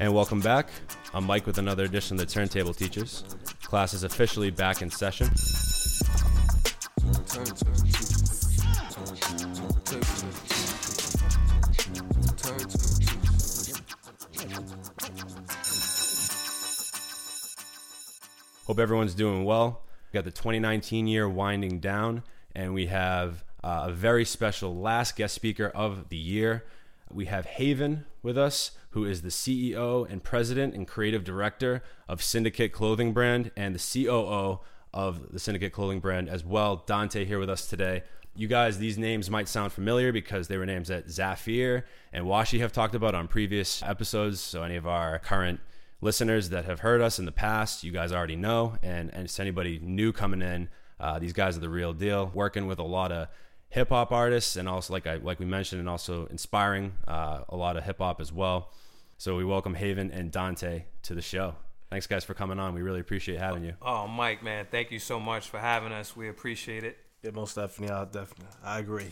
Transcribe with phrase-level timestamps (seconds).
[0.00, 0.68] And welcome back.
[1.12, 3.24] I'm Mike with another edition of the Turntable Teachers.
[3.62, 5.28] Class is officially back in session.
[18.66, 19.82] Hope everyone's doing well.
[20.12, 22.22] We got the 2019 year winding down,
[22.54, 26.64] and we have uh, a very special last guest speaker of the year.
[27.12, 32.22] We have Haven with us, who is the CEO and president and creative director of
[32.22, 34.60] Syndicate Clothing Brand and the COO
[34.92, 36.84] of the Syndicate Clothing Brand as well.
[36.86, 38.02] Dante here with us today.
[38.34, 42.60] You guys, these names might sound familiar because they were names that Zafir and Washi
[42.60, 44.40] have talked about on previous episodes.
[44.40, 45.60] So, any of our current
[46.00, 48.76] listeners that have heard us in the past, you guys already know.
[48.82, 50.68] And, and to anybody new coming in,
[51.00, 52.30] uh, these guys are the real deal.
[52.32, 53.28] Working with a lot of
[53.68, 57.56] hip hop artists, and also like I like we mentioned, and also inspiring uh, a
[57.56, 58.72] lot of hip hop as well.
[59.16, 61.54] So we welcome Haven and Dante to the show.
[61.90, 62.74] Thanks, guys, for coming on.
[62.74, 63.72] We really appreciate having you.
[63.80, 66.14] Oh, Mike, man, thank you so much for having us.
[66.14, 66.98] We appreciate it.
[67.22, 67.94] Yeah, most definitely.
[67.94, 68.54] I definitely.
[68.62, 69.08] I agree.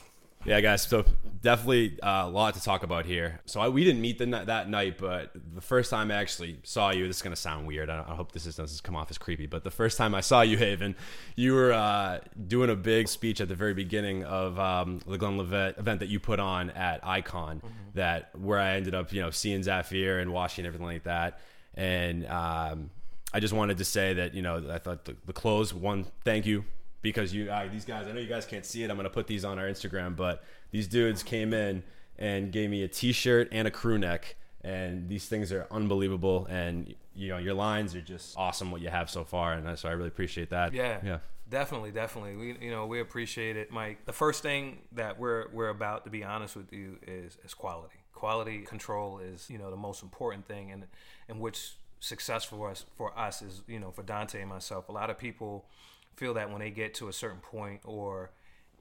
[0.46, 0.82] Yeah, guys.
[0.82, 1.04] So
[1.42, 3.40] definitely uh, a lot to talk about here.
[3.46, 6.90] So I, we didn't meet the, that night, but the first time I actually saw
[6.90, 7.90] you, this is gonna sound weird.
[7.90, 9.46] I, I hope this is, doesn't come off as creepy.
[9.46, 10.94] But the first time I saw you, Haven,
[11.34, 15.78] you were uh, doing a big speech at the very beginning of um, the Glenlivet
[15.78, 17.56] event that you put on at Icon.
[17.56, 17.68] Mm-hmm.
[17.94, 21.40] That where I ended up, you know, seeing Zafir and Washi and everything like that.
[21.74, 22.90] And um,
[23.32, 25.74] I just wanted to say that you know I thought the, the clothes.
[25.74, 26.64] One, thank you
[27.06, 28.90] because you these guys I know you guys can't see it.
[28.90, 31.84] I'm gonna put these on our Instagram, but these dudes came in
[32.18, 36.46] and gave me a T-shirt and a crew neck, and these things are unbelievable.
[36.50, 38.72] And you know your lines are just awesome.
[38.72, 40.72] What you have so far, and so I really appreciate that.
[40.72, 41.18] Yeah, yeah.
[41.48, 42.34] Definitely, definitely.
[42.34, 44.04] We, you know, we appreciate it, Mike.
[44.04, 47.98] The first thing that we're we're about to be honest with you is is quality.
[48.14, 50.86] Quality control is you know the most important thing, and
[51.28, 54.88] and which success for us for us is you know for Dante and myself.
[54.88, 55.66] A lot of people
[56.16, 58.30] feel that when they get to a certain point or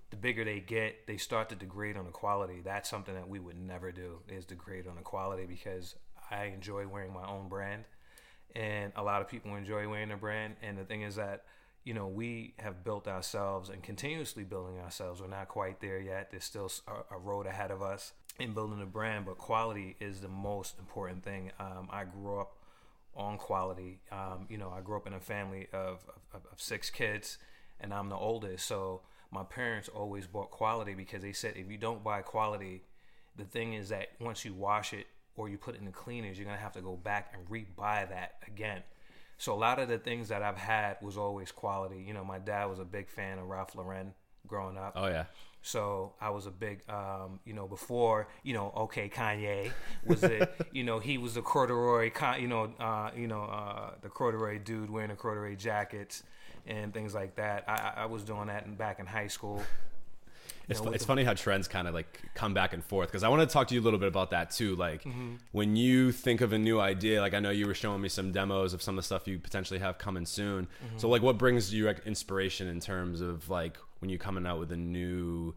[0.09, 2.61] the bigger they get, they start to degrade on the quality.
[2.63, 5.95] That's something that we would never do is degrade on the quality because
[6.31, 7.85] I enjoy wearing my own brand
[8.55, 10.55] and a lot of people enjoy wearing their brand.
[10.61, 11.43] And the thing is that,
[11.83, 15.21] you know, we have built ourselves and continuously building ourselves.
[15.21, 16.31] We're not quite there yet.
[16.31, 16.71] There's still
[17.11, 21.23] a, road ahead of us in building a brand, but quality is the most important
[21.23, 21.51] thing.
[21.59, 22.54] Um, I grew up
[23.15, 23.99] on quality.
[24.11, 27.37] Um, you know, I grew up in a family of, of, of, six kids,
[27.79, 28.65] and I'm the oldest.
[28.65, 32.83] So my parents always bought quality because they said if you don't buy quality,
[33.35, 36.37] the thing is that once you wash it or you put it in the cleaners,
[36.37, 38.83] you're gonna have to go back and re-buy that again.
[39.37, 42.03] So a lot of the things that I've had was always quality.
[42.07, 44.13] You know, my dad was a big fan of Ralph Lauren
[44.47, 44.93] growing up.
[44.95, 45.25] Oh yeah.
[45.65, 49.71] So I was a big, um, you know, before, you know, okay, Kanye
[50.05, 54.09] was the, you know, he was the corduroy, you know, uh, you know, uh, the
[54.09, 56.21] corduroy dude wearing the corduroy jackets
[56.67, 57.63] and things like that.
[57.67, 59.63] I, I was doing that in, back in high school.
[60.69, 63.23] It's, know, it's the, funny how trends kind of like come back and forth because
[63.23, 64.75] I want to talk to you a little bit about that too.
[64.75, 65.35] Like mm-hmm.
[65.51, 68.31] when you think of a new idea, like I know you were showing me some
[68.31, 70.65] demos of some of the stuff you potentially have coming soon.
[70.65, 70.97] Mm-hmm.
[70.97, 74.59] So like, what brings you like, inspiration in terms of like when you're coming out
[74.59, 75.53] with a new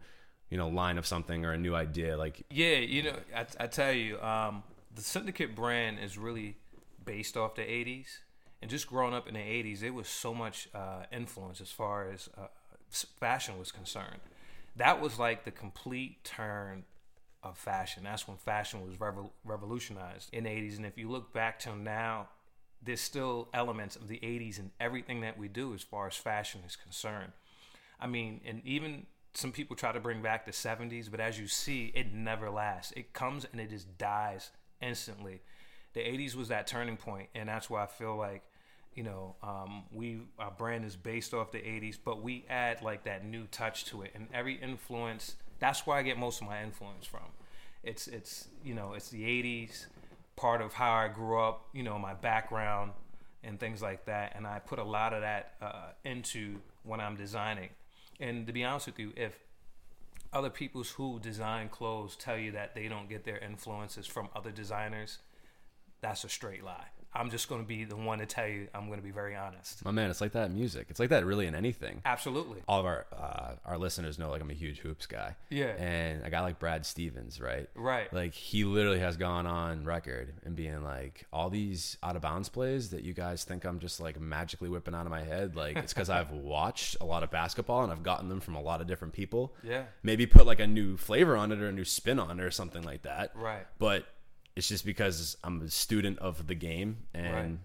[0.49, 3.67] you know line of something or a new idea like yeah you know i, I
[3.67, 4.63] tell you um,
[4.93, 6.57] the syndicate brand is really
[7.05, 8.19] based off the 80s
[8.61, 12.09] and just growing up in the 80s it was so much uh, influence as far
[12.09, 12.47] as uh,
[12.89, 14.19] fashion was concerned.
[14.75, 16.83] That was like the complete turn
[17.41, 18.03] of fashion.
[18.03, 21.75] That's when fashion was revol- revolutionized in the 80s and if you look back till
[21.75, 22.29] now
[22.81, 26.61] there's still elements of the 80s in everything that we do as far as fashion
[26.65, 27.33] is concerned
[27.99, 31.47] I mean, and even some people try to bring back the 70s, but as you
[31.47, 32.93] see, it never lasts.
[32.95, 34.51] It comes and it just dies
[34.81, 35.41] instantly.
[35.93, 38.43] The 80s was that turning point, and that's why I feel like,
[38.93, 43.03] you know, um, we our brand is based off the 80s, but we add like
[43.03, 45.35] that new touch to it, and every influence.
[45.59, 47.21] That's where I get most of my influence from.
[47.83, 49.85] It's it's you know it's the 80s,
[50.35, 52.91] part of how I grew up, you know, my background
[53.43, 57.15] and things like that, and I put a lot of that uh, into when I'm
[57.15, 57.69] designing
[58.19, 59.37] and to be honest with you, if
[60.31, 64.51] other people who design clothes tell you that they don't get their influences from other
[64.51, 65.19] designers,
[66.01, 66.87] that's a straight lie.
[67.13, 68.67] I'm just going to be the one to tell you.
[68.73, 69.83] I'm going to be very honest.
[69.83, 70.87] My man, it's like that in music.
[70.89, 72.01] It's like that really in anything.
[72.05, 72.61] Absolutely.
[72.67, 75.35] All of our uh, our listeners know like I'm a huge hoops guy.
[75.49, 75.75] Yeah.
[75.77, 77.67] And a guy like Brad Stevens, right?
[77.75, 78.11] Right.
[78.13, 82.49] Like he literally has gone on record and being like, all these out of bounds
[82.49, 85.77] plays that you guys think I'm just like magically whipping out of my head, like
[85.77, 88.81] it's because I've watched a lot of basketball and I've gotten them from a lot
[88.81, 89.55] of different people.
[89.63, 89.85] Yeah.
[90.03, 92.51] Maybe put like a new flavor on it or a new spin on it or
[92.51, 93.31] something like that.
[93.35, 93.65] Right.
[93.79, 94.05] But
[94.59, 97.57] it's just because I'm a student of the game and Right.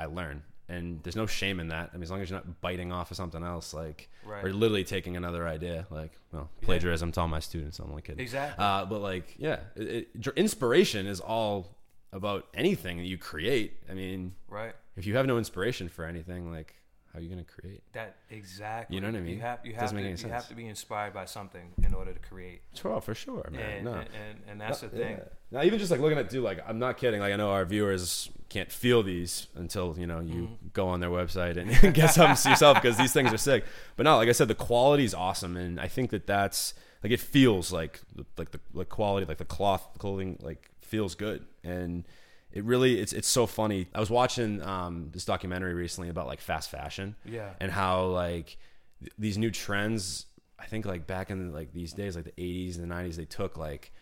[0.00, 0.42] I learn.
[0.70, 1.90] And there's no shame in that.
[1.92, 4.44] I mean, as long as you're not biting off of something else, like, Right.
[4.44, 7.78] or literally taking another idea, like, well, plagiarism to all my students.
[7.78, 8.20] I'm only kidding.
[8.20, 8.62] Exactly.
[8.64, 11.76] Uh, but like, yeah, it, it, inspiration is all
[12.12, 13.78] about anything that you create.
[13.90, 14.74] I mean, Right.
[14.96, 16.74] if you have no inspiration for anything, like,
[17.12, 17.82] how are you going to create?
[17.92, 18.94] That exactly.
[18.94, 19.34] You know what I mean?
[19.36, 22.18] You have you have to you have to be inspired by something in order to
[22.20, 22.60] create.
[22.84, 23.60] Oh, for sure, man.
[23.60, 23.92] And no.
[23.94, 25.16] and, and, and that's the thing.
[25.16, 25.24] Yeah.
[25.50, 27.20] Now, even just like looking at, dude, like I'm not kidding.
[27.20, 30.54] Like I know our viewers can't feel these until you know you Mm-hmm.
[30.72, 33.64] go on their website and get something yourself because these things are sick.
[33.96, 37.12] But no, like I said, the quality is awesome, and I think that that's like
[37.12, 38.00] it feels like
[38.36, 42.06] like the like quality, like the cloth clothing, like feels good, and
[42.52, 43.88] it really it's it's so funny.
[43.94, 47.50] I was watching um, this documentary recently about like fast fashion, Yeah.
[47.60, 48.58] and how like
[49.00, 50.26] th- these new trends
[50.60, 53.24] i think like back in like these days like the 80s and the 90s they
[53.24, 53.92] took like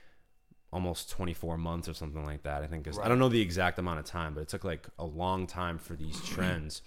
[0.72, 3.78] almost 24 months or something like that i think is i don't know the exact
[3.78, 6.82] amount of time but it took like a long time for these trends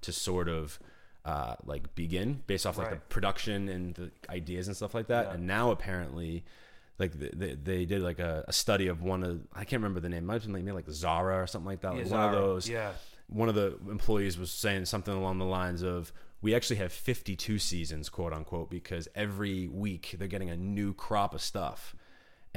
[0.00, 0.78] to sort of
[1.24, 5.26] uh, like begin based off like the production and the ideas and stuff like that
[5.26, 5.34] Yeah.
[5.34, 6.44] and now apparently
[6.98, 10.08] like they, they did like a, a study of one of I can't remember the
[10.08, 10.24] name.
[10.24, 11.94] It might have been like maybe like Zara or something like that.
[11.94, 12.92] Yeah, Like one of those Yeah.
[13.28, 17.58] one of the employees was saying something along the lines of we actually have 52
[17.58, 21.94] seasons quote unquote because every week they're getting a new crop of stuff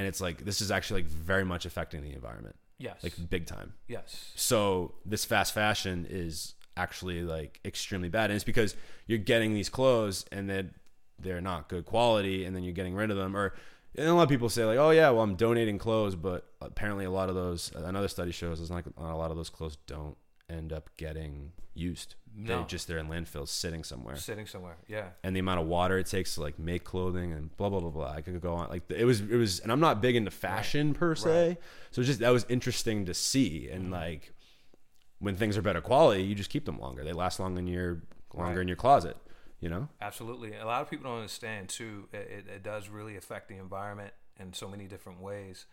[0.01, 2.55] and it's like this is actually like very much affecting the environment.
[2.79, 3.03] Yes.
[3.03, 3.73] like big time.
[3.87, 4.31] Yes.
[4.35, 8.31] so this fast fashion is actually like extremely bad.
[8.31, 8.75] And it's because
[9.05, 10.73] you're getting these clothes and then
[11.19, 13.37] they're not good quality and then you're getting rid of them.
[13.37, 13.53] Or
[13.95, 17.03] and a lot of people say like oh yeah well i'm donating clothes but apparently
[17.03, 20.15] a lot of those another study shows is like a lot of those clothes don't
[20.49, 22.59] end up getting used No.
[22.61, 24.77] they just they're in landfills sitting somewhere Sitting somewhere.
[24.87, 25.09] Yeah.
[25.23, 27.89] and the amount of water it takes to like make clothing and blah blah blah
[27.89, 28.11] blah.
[28.11, 30.93] I could go on like it was it was, and I'm not big into fashion
[30.93, 31.57] per se,
[31.91, 33.67] so just that was interesting to see.
[33.69, 33.93] And Mm-hmm.
[33.93, 34.33] like
[35.19, 37.03] when things are better quality, you just keep them longer.
[37.03, 38.01] They last long in your
[38.33, 38.61] longer Right.
[38.61, 39.17] in your closet.
[39.59, 40.55] You know, Absolutely.
[40.55, 42.07] A lot of people don't understand too.
[42.11, 45.67] It, it, it does really affect the environment in so many different ways.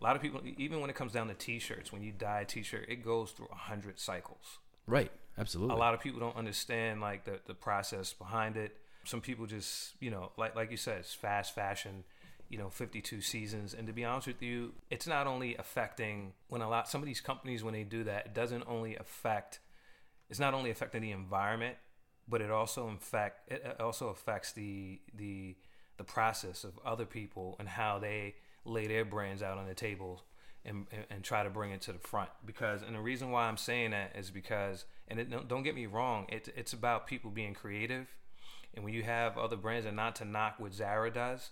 [0.00, 2.44] A lot of people, even when it comes down to t-shirts, when you dye a
[2.46, 4.60] t-shirt, it goes through a hundred cycles.
[4.86, 5.12] right?
[5.38, 5.74] Absolutely.
[5.74, 8.76] A lot of people don't understand like the, the process behind it.
[9.04, 12.04] Some people just, you know, like like you said, it's fast fashion.
[12.50, 16.60] You know, 52 seasons, and to be honest with you, it's not only affecting when
[16.60, 19.60] a lot some of these companies when they do that, it doesn't only affect.
[20.30, 21.76] It's not only affecting the environment,
[22.28, 25.56] but it also affect it it also affects the the
[25.96, 28.34] the process of other people and how they
[28.64, 30.22] lay their brands out on the table
[30.64, 33.46] and, and, and try to bring it to the front because and the reason why
[33.46, 37.06] I'm saying that is because and it, don't, don't get me wrong it, it's about
[37.06, 38.06] people being creative
[38.74, 41.50] and when you have other brands and not to knock what Zara does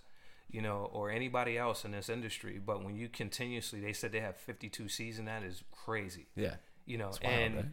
[0.49, 4.19] you know or anybody else in this industry but when you continuously they said they
[4.19, 6.55] have 52 season that is crazy yeah.
[6.85, 7.65] you know wild, and right?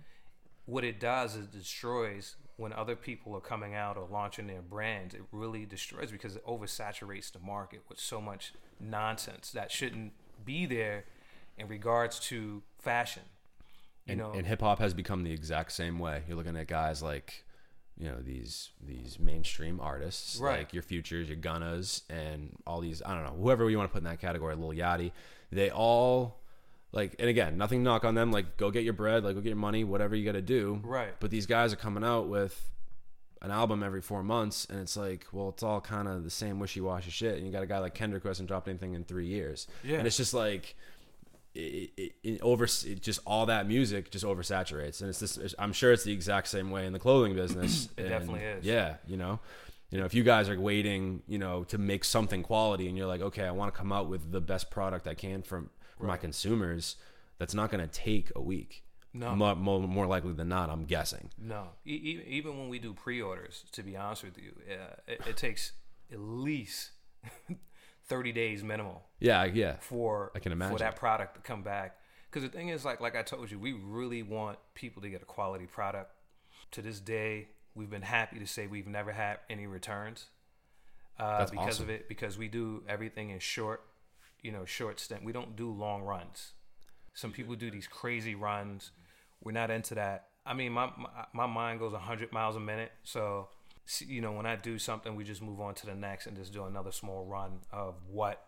[0.67, 5.15] what it does is destroys when other people are coming out or launching their brands
[5.15, 10.13] it really destroys because it oversaturates the market with so much nonsense that shouldn't
[10.45, 11.05] be there
[11.59, 13.23] in regards to fashion
[14.11, 16.23] and, know and hip hop has become the exact same way.
[16.29, 17.45] You're looking at guys like,
[17.99, 20.59] you know, these these mainstream artists, Right.
[20.61, 23.03] like your Futures, your Gunnas, and all these.
[23.05, 25.13] I don't know, whoever you want to put in that category, Lil Yachty.
[25.53, 26.41] They all
[26.93, 28.33] like, and again, nothing knock on them.
[28.33, 30.81] Like, go get your bread, like go get your money, whatever you got to do.
[30.83, 31.13] Right.
[31.21, 32.71] But these guys are coming out with
[33.43, 36.59] an album every four months, and it's like, well, it's all kind of the same
[36.59, 37.37] wishy washy shit.
[37.37, 39.67] And you got a guy like Kendrick who hasn't dropped anything in three years.
[39.85, 39.99] Yeah.
[39.99, 40.75] And it's just like
[41.55, 45.01] it, it, it over it just all that music just oversaturates.
[45.01, 47.89] And it's this i'm sure it's the exact same way in the clothing business.
[47.97, 48.65] It And, definitely is.
[48.65, 49.41] yeah you know
[49.91, 53.09] you know if you guys are waiting you know to make something quality and you're
[53.09, 56.05] like okay i want to come out with the best product i can from for
[56.07, 56.97] my consumers
[57.39, 58.85] that's not going to take a week.
[59.13, 59.35] No.
[59.35, 61.31] more, more, more likely than not i'm guessing.
[61.37, 61.71] No.
[61.85, 65.73] E- even when we do pre-orders to be honest with you uh, it, it takes
[66.13, 66.93] at least
[68.11, 71.97] 30 days minimal yeah yeah for I can imagine for that product to come back.
[72.29, 75.23] Because the thing is, like like I told you, we really want people to get
[75.23, 76.13] a quality product.
[76.73, 80.27] To this day, we've been happy to say we've never had any returns
[81.19, 81.85] uh, because awesome.
[81.85, 82.09] of it.
[82.09, 83.83] Because we do everything in short,
[84.43, 85.25] you know, short stint.
[85.25, 86.53] We don't do long runs.
[87.15, 88.93] Some people do these crazy runs
[89.43, 90.29] we're not into that.
[90.45, 93.49] I mean, my my, my mind goes 100 miles a minute, so
[94.07, 96.53] you know when I do something, we just move on to the next and just
[96.53, 98.45] do another small run of what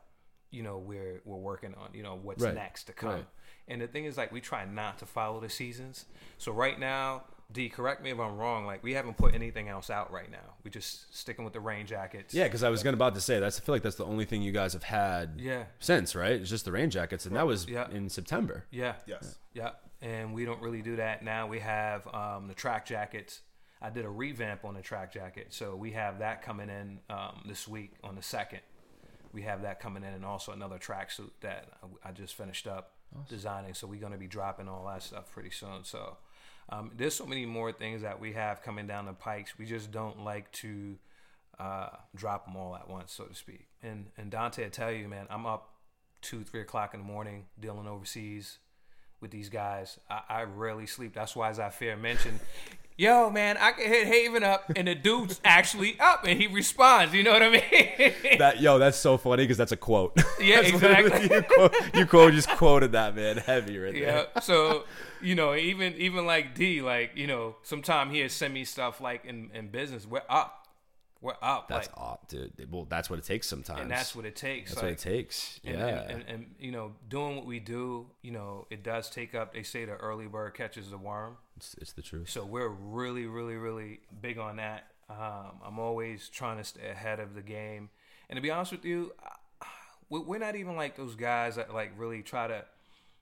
[0.50, 1.90] you know we're we're working on.
[1.94, 2.54] You know what's Right.
[2.54, 3.10] next to come.
[3.10, 3.26] Right.
[3.68, 6.06] And the thing is, like, we try not to follow the seasons.
[6.36, 7.22] So right now,
[7.52, 8.66] D, correct me if I'm wrong.
[8.66, 10.56] Like, we haven't put anything else out right now.
[10.64, 12.34] We just sticking with the rain jackets.
[12.34, 13.58] Yeah, because I was gonna about to say that's.
[13.58, 15.34] I feel like that's the only thing you guys have had.
[15.40, 15.64] Yeah.
[15.78, 17.88] Since right, it's just the rain jackets, and that was Yeah.
[17.90, 18.64] in September.
[18.70, 18.94] Yeah.
[19.06, 19.38] Yes.
[19.54, 19.70] Yeah.
[20.00, 21.46] And we don't really do that now.
[21.46, 23.40] We have um, the track jackets.
[23.82, 27.42] I did a revamp on the track jacket, so we have that coming in um,
[27.46, 28.60] this week on the second.
[29.32, 32.92] We have that coming in, and also another tracksuit that I I just finished up
[33.28, 33.74] designing.
[33.74, 35.84] So we're going to be dropping all that stuff pretty soon.
[35.84, 36.16] So
[36.68, 39.58] um, there's so many more things that we have coming down the pikes.
[39.58, 40.96] We just don't like to
[41.58, 43.66] uh, drop them all at once, so to speak.
[43.82, 45.74] And and Dante, I tell you, man, I'm up
[46.20, 48.58] two, three o'clock in the morning dealing overseas
[49.20, 49.98] with these guys.
[50.08, 51.14] I, I rarely sleep.
[51.14, 52.40] That's why, as Zafir mentioned,
[52.96, 57.14] yo, man, I can hit Haven up, and the dude's actually up, and he responds.
[57.14, 58.12] You know what I mean?
[58.38, 60.16] That yo, that's so funny because that's a quote.
[60.40, 61.22] Yeah, exactly.
[61.36, 64.26] you, quote, you quote just quoted that man heavy right there.
[64.34, 64.40] yeah.
[64.40, 64.84] So
[65.20, 69.24] you know, even even like D, like you know, sometime he'll send me stuff like
[69.24, 70.06] in in business.
[70.06, 70.66] We're up.
[71.20, 71.68] We're up.
[71.68, 72.68] That's like, aw- dude.
[72.72, 73.82] Well, that's what it takes sometimes.
[73.82, 74.70] and that's what it takes.
[74.70, 75.60] That's like, what it takes.
[75.64, 75.86] And, yeah.
[75.86, 79.54] and, and, and you know, doing what we do, you know, it does take up.
[79.54, 81.36] They say the early bird catches the worm.
[81.56, 82.30] It's, it's the truth.
[82.30, 84.84] So we're really, really, really big on that.
[85.10, 87.90] Um, I'm always trying to stay ahead of the game.
[88.30, 89.12] And to be honest with you,
[90.08, 92.64] we- we're not even like those guys that like really try to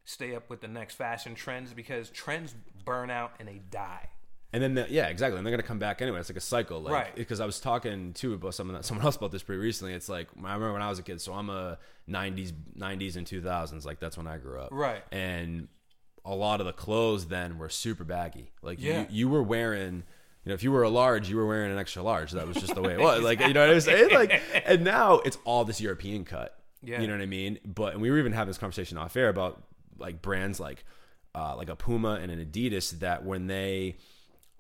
[0.05, 4.09] stay up with the next fashion trends because trends burn out and they die.
[4.53, 5.39] And then, the, yeah, exactly.
[5.39, 6.19] And they're gonna come back anyway.
[6.19, 7.15] It's like a cycle, like, Right.
[7.15, 9.95] Because I was talking too about someone, someone else about this pretty recently.
[9.95, 11.21] It's like I remember when I was a kid.
[11.21, 13.85] So I'm a '90s, '90s and 2000s.
[13.85, 14.71] Like that's when I grew up.
[14.73, 15.05] Right.
[15.13, 15.69] And
[16.25, 18.53] a lot of the clothes then were super baggy.
[18.63, 19.03] Like Yeah.
[19.03, 20.05] you, you were wearing.
[20.45, 22.33] You know, if you were a large, you were wearing an extra large.
[22.33, 23.23] That was just the way it was.
[23.23, 24.09] Like, you know what I'm saying?
[24.15, 26.59] Like, and now it's all this European cut.
[26.83, 27.01] Yeah.
[27.03, 27.59] You know what I mean?
[27.65, 29.63] But and we were even having this conversation off air about
[29.99, 30.85] like brands like
[31.35, 33.97] uh, like a Puma and an Adidas that when they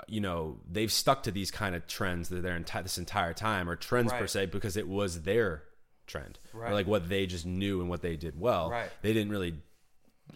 [0.06, 3.68] you know they've stuck to these kind of trends that their entire this entire time
[3.68, 5.62] or trends per se because it was their
[6.06, 6.70] trend Right.
[6.70, 8.90] or like what they just knew and what they did well Right.
[9.02, 9.54] they didn't really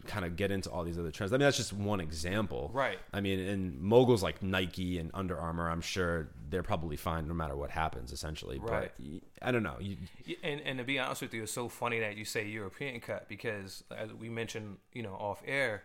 [0.06, 2.98] kind of get into all these other trends i mean that's just one example Right.
[3.12, 7.34] i mean and moguls like nike and under armour i'm sure they're probably fine no
[7.34, 8.92] matter what happens essentially Right.
[8.96, 9.96] but i don't know you,
[10.42, 13.28] And, and to be honest with you, it's so funny that you say European cut
[13.28, 15.82] because as we mentioned, you know, off air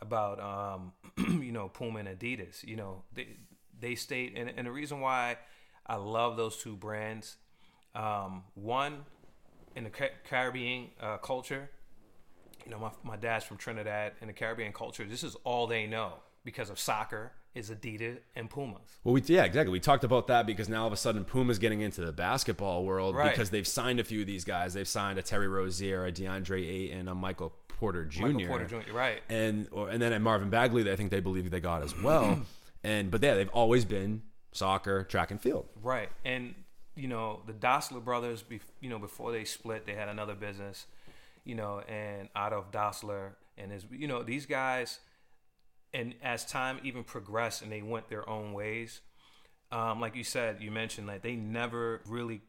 [0.00, 0.92] about, um,
[1.42, 3.28] you know, Puma and Adidas, you know, they,
[3.80, 5.36] they state, and, and the reason why
[5.86, 7.36] I love those two brands,
[7.94, 9.04] um, one,
[9.74, 9.90] in the
[10.28, 11.70] Caribbean uh, culture,
[12.64, 14.12] you know, my, my dad's from Trinidad.
[14.20, 18.48] and the Caribbean culture, this is all they know because of soccer is Adidas and
[18.48, 18.80] Pumas.
[19.04, 19.72] Well, we yeah, exactly.
[19.72, 22.84] We talked about that because now all of a sudden Puma's getting into the basketball
[22.84, 23.30] world Right.
[23.30, 24.74] because they've signed a few of these guys.
[24.74, 28.26] They've signed a Terry Rozier, a DeAndre Ayton, a Michael Porter Jr.
[28.28, 28.92] Michael Porter Jr.
[28.92, 29.22] Right.
[29.28, 32.40] and or, and then at Marvin Bagley, I think they believe they got as well.
[32.84, 34.22] and but yeah, they've always been
[34.52, 35.66] soccer, track and field.
[35.82, 36.54] Right, and
[36.94, 38.44] you know the Dassler brothers.
[38.80, 40.86] You know before they split, they had another business.
[41.48, 45.00] You know, and out of Dassler and his, you know, these guys,
[45.94, 49.00] and as time even progressed and they went their own ways,
[49.72, 52.42] um, like you said, you mentioned that they never really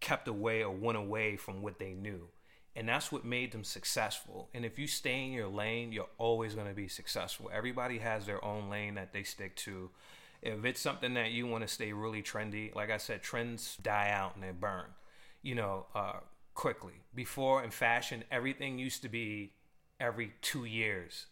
[0.00, 2.28] kept away or went away from what they knew.
[2.76, 4.48] And that's what made them successful.
[4.54, 7.50] And if you stay in your lane, you're always going to be successful.
[7.52, 9.90] Everybody has their own lane that they stick to.
[10.42, 14.10] If it's something that you want to stay really trendy, like I said, trends die
[14.10, 14.84] out and they burn,
[15.42, 16.20] you know, uh,
[16.58, 16.94] quickly.
[17.14, 19.52] Before in fashion, everything used to be
[20.00, 21.26] every two years.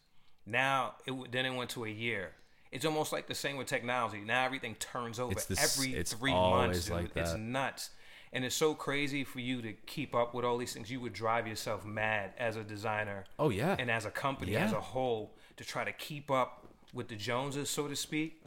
[0.47, 2.33] Now it then it went to a year.
[2.71, 4.21] It's almost like the same with technology.
[4.25, 6.89] Now everything turns over It's the s- every it's three months.
[6.89, 7.91] Like It's nuts,
[8.33, 10.91] and it's so crazy for you to keep up with all these things.
[10.91, 13.25] You would drive yourself mad as a designer.
[13.39, 13.75] Oh, yeah.
[13.79, 14.65] and as a company Yeah.
[14.67, 18.43] as a whole to try to keep up with the Joneses, so to speak.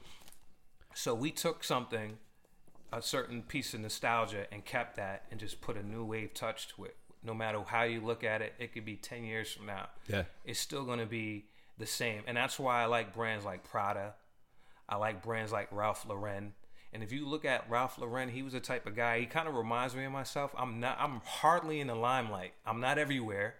[0.93, 2.17] So we took something,
[2.91, 6.67] a certain piece of nostalgia, and kept that, and just put a new wave touch
[6.75, 6.95] to it.
[7.23, 9.89] No matter how you look at it, it could be ten years from now.
[10.07, 10.23] Yeah.
[10.45, 11.45] it's still going to be
[11.77, 14.15] the same, and that's why I like brands like Prada.
[14.87, 16.53] I like brands like Ralph Lauren.
[16.91, 19.19] And if you look at Ralph Lauren, he was the type of guy.
[19.19, 20.51] He kind of reminds me of myself.
[20.57, 20.97] I'm not.
[20.99, 22.53] I'm hardly in the limelight.
[22.65, 23.55] I'm not everywhere.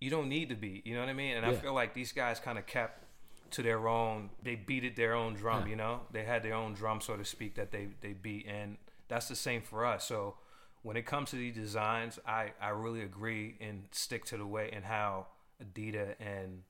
[0.00, 0.82] You don't need to be.
[0.84, 1.36] You know what I mean?
[1.36, 3.02] And I feel like these guys kind of kept
[3.52, 4.30] to their own.
[4.42, 5.66] They beated their own drum.
[5.68, 8.76] You know, they had their own drum, so to speak, that they they beat, and
[9.08, 10.06] that's the same for us.
[10.06, 10.34] So
[10.82, 14.70] when it comes to these designs, I I really agree and stick to the way
[14.72, 15.26] and how
[15.62, 16.62] Adidas and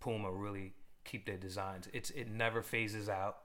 [0.00, 0.74] Puma really
[1.04, 1.88] keep their designs.
[1.92, 3.38] It's it never phases out.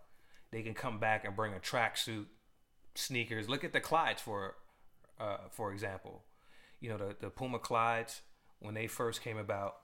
[0.52, 2.26] They can come back and bring a tracksuit,
[2.96, 3.48] sneakers.
[3.48, 4.56] Look at the Clydes for,
[5.20, 6.24] uh, for example.
[6.80, 8.22] You know the the Puma Clydes
[8.60, 9.76] when they first came about,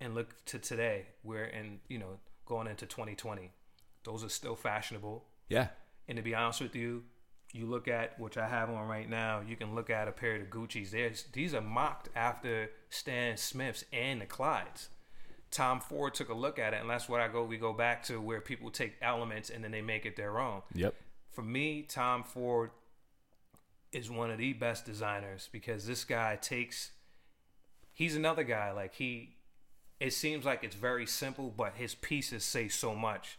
[0.00, 1.06] and look to today.
[1.22, 3.50] We're in you know going into 2020.
[4.04, 5.24] Those are still fashionable.
[5.48, 5.68] Yeah.
[6.08, 7.04] And to be honest with you,
[7.52, 9.40] you look at which I have on right now.
[9.46, 10.90] You can look at a pair of Gucci's.
[10.90, 14.88] There's, these are mocked after Stan Smiths and the Clydes.
[15.50, 17.44] Tom Ford took a look at it, and that's what I go.
[17.44, 20.62] We go back to where people take elements and then they make it their own.
[20.74, 20.94] Yep.
[21.30, 22.70] For me, Tom Ford
[23.92, 26.90] is one of the best designers because this guy takes.
[27.92, 29.36] He's another guy like he.
[30.04, 33.38] It seems like it's very simple, but his pieces say so much.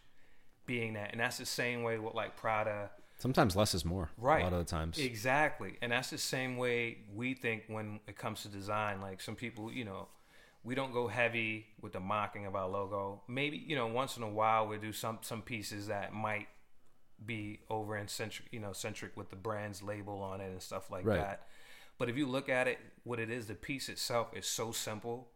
[0.66, 2.90] Being that, and that's the same way with like Prada.
[3.20, 4.10] Sometimes less is more.
[4.18, 4.42] Right.
[4.42, 4.98] A lot of the times.
[4.98, 5.78] Exactly.
[5.80, 9.00] And that's the same way we think when it comes to design.
[9.00, 10.08] Like some people, you know,
[10.64, 13.22] we don't go heavy with the mocking of our logo.
[13.28, 16.48] Maybe, you know, once in a while we do some some pieces that might
[17.24, 20.90] be over and centric, you know, centric with the brand's label on it and stuff
[20.90, 21.20] like Right.
[21.20, 21.48] that.
[22.00, 25.30] But if you look at it, what it is, the piece itself is so simple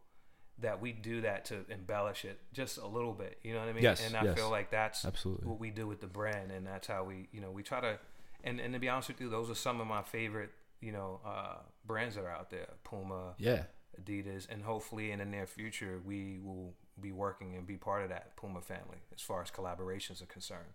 [0.60, 3.38] that we do that to embellish it just a little bit.
[3.42, 3.82] You know what I mean?
[3.82, 4.36] Yes, And I yes.
[4.36, 5.46] feel like that's Absolutely.
[5.48, 7.98] what we do with the brand, and that's how we, you know, we try to.
[8.44, 10.50] And and to be honest with you, those are some of my favorite,
[10.80, 13.64] you know, uh, brands that are out there: Puma, Yeah.
[14.00, 18.08] Adidas, and hopefully in the near future we will be working and be part of
[18.10, 20.72] that Puma family as far as collaborations are concerned.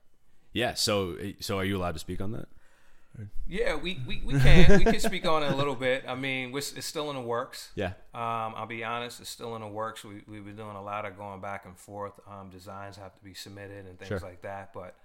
[0.53, 0.73] Yeah.
[0.73, 2.47] So, so are you allowed to speak on that?
[3.48, 6.03] Yeah, we, we, we can we can speak on it a little bit.
[6.07, 7.69] I mean, it's still in the works.
[7.75, 7.93] Yeah.
[8.13, 10.03] Um, I'll be honest, it's still in the works.
[10.03, 12.13] We, we've been doing a lot of going back and forth.
[12.27, 14.19] Um, designs have to be submitted and things Sure.
[14.19, 14.74] like that.
[14.74, 14.95] But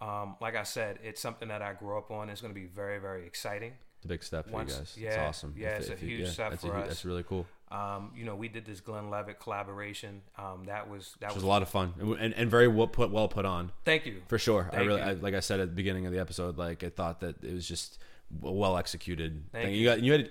[0.00, 2.28] um, like I said, it's something that I grew up on.
[2.30, 3.72] It's going to be very, very exciting.
[3.96, 5.14] It's a big step for Once- you guys.
[5.14, 5.54] it's awesome.
[5.56, 6.88] yeah, it's a you- huge step that's for hu- us.
[6.88, 7.46] That's really cool.
[7.70, 10.22] Um, you know, we did this Glenlivet collaboration.
[10.36, 13.12] Um, that was that was, was a lot of fun and, and, very well put,
[13.12, 14.22] well put on Thank you.
[14.26, 14.68] for sure.
[14.72, 15.00] I really.
[15.00, 17.52] I, like I said at the beginning of the episode, like I thought that it
[17.54, 17.98] was just
[18.42, 19.44] a well executed.
[19.52, 19.74] Thank thing.
[19.74, 19.80] you.
[19.80, 20.30] You got, you had,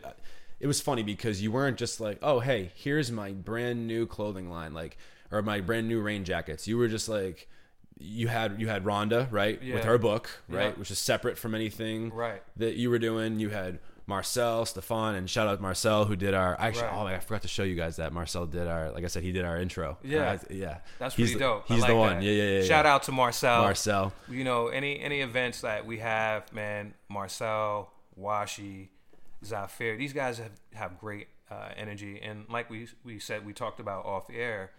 [0.60, 4.50] it was funny because you weren't just like, oh, hey, here's my brand new clothing
[4.50, 4.98] line, like,
[5.32, 6.68] or my brand new rain jackets.
[6.68, 7.48] You were just like,
[7.98, 10.72] you had you had Rhonda right with her book right, Yeah.
[10.72, 12.42] which is separate from anything Right.
[12.58, 13.40] that you were doing.
[13.40, 13.80] You had
[14.10, 16.60] Marcel, Stefan, and shout out Marcel who did our.
[16.60, 16.94] Actually, Right.
[16.96, 18.92] oh, I forgot to show you guys that Marcel did our.
[18.92, 19.98] Like I said, he did our intro.
[20.04, 20.32] Yeah.
[20.32, 20.78] Uh, yeah.
[20.98, 21.70] That's pretty the, dope.
[21.70, 22.16] I He's the one.
[22.18, 22.24] that.
[22.24, 22.66] Yeah, yeah, yeah.
[22.66, 22.94] Shout yeah.
[22.96, 23.62] out to Marcel.
[23.62, 24.12] Marcel.
[24.28, 28.90] you know any any events that we have man marcel washi
[29.46, 33.80] zafir these guys have, have great uh, energy and like we we said we talked
[33.80, 34.72] about off air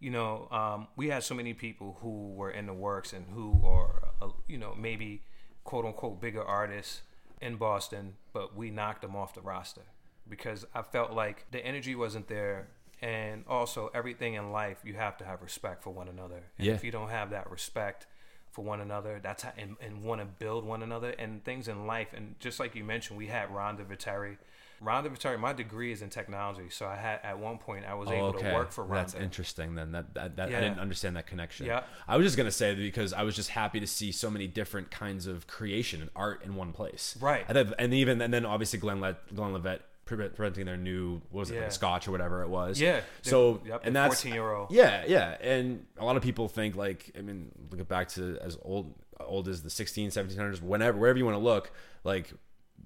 [0.00, 3.60] you know um, we had so many people who were in the works and who
[3.64, 5.22] are uh, you know maybe
[5.64, 7.02] quote unquote bigger artists
[7.40, 9.82] in boston but we knocked them off the roster
[10.28, 12.68] because i felt like the energy wasn't there.
[13.00, 16.42] And also everything in life you have to have respect for one another.
[16.58, 16.74] And Yeah.
[16.74, 18.08] if you don't have that respect
[18.50, 21.10] for one another that's how and, and want to build one another.
[21.10, 24.36] And things in life and just like you mentioned we had rhonda viteri
[24.82, 28.08] rhonda viteri my degree is in technology so i had at one point i was
[28.08, 28.48] Oh, able okay.
[28.48, 29.74] to work for rhonda That's interesting.
[29.74, 31.66] Then that, that, that I didn't understand that connection.
[31.66, 31.82] Yeah.
[32.06, 34.46] I was just gonna say that because I was just happy to see so many
[34.46, 37.16] different kinds of creation and art in one place.
[37.20, 37.44] Right.
[37.48, 41.54] And even and then obviously Glenn Let Glenlivet pre- presenting their new what was it
[41.56, 41.62] Yeah.
[41.62, 42.80] like Scotch or whatever it was.
[42.80, 43.00] Yeah.
[43.22, 44.70] So Yep, and that's 14-year-old.
[44.70, 45.36] Yeah, yeah.
[45.40, 49.48] And a lot of people think like I mean look back to as old old
[49.48, 51.72] as the 16 1700s whenever wherever you want to look
[52.04, 52.32] like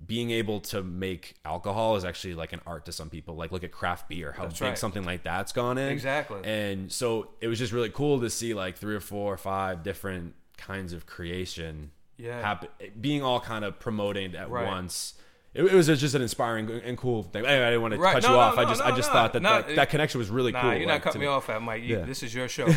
[0.07, 3.37] being able to make alcohol is actually like an art to some people.
[3.37, 4.79] Like look at craft beer, how That's big right.
[4.79, 5.89] something like that's gone in.
[5.91, 6.41] Exactly.
[6.45, 9.83] And so it was just really cool to see like three or four or five
[9.83, 12.41] different kinds of creation Yeah.
[12.41, 12.69] happen,
[13.01, 14.67] being all kind of promoted at Right.
[14.67, 15.15] once.
[15.55, 17.45] It, it was just an inspiring and cool thing.
[17.45, 18.15] Anyway, I didn't want to Right.
[18.15, 18.57] cut No, you no, off.
[18.59, 19.13] I just, no, I just no.
[19.13, 20.71] thought that No, that, it- that connection was really Nah, cool.
[20.71, 21.83] you're like, not cutting me off at Mike.
[21.83, 22.05] You, Yeah.
[22.07, 22.67] This is your show.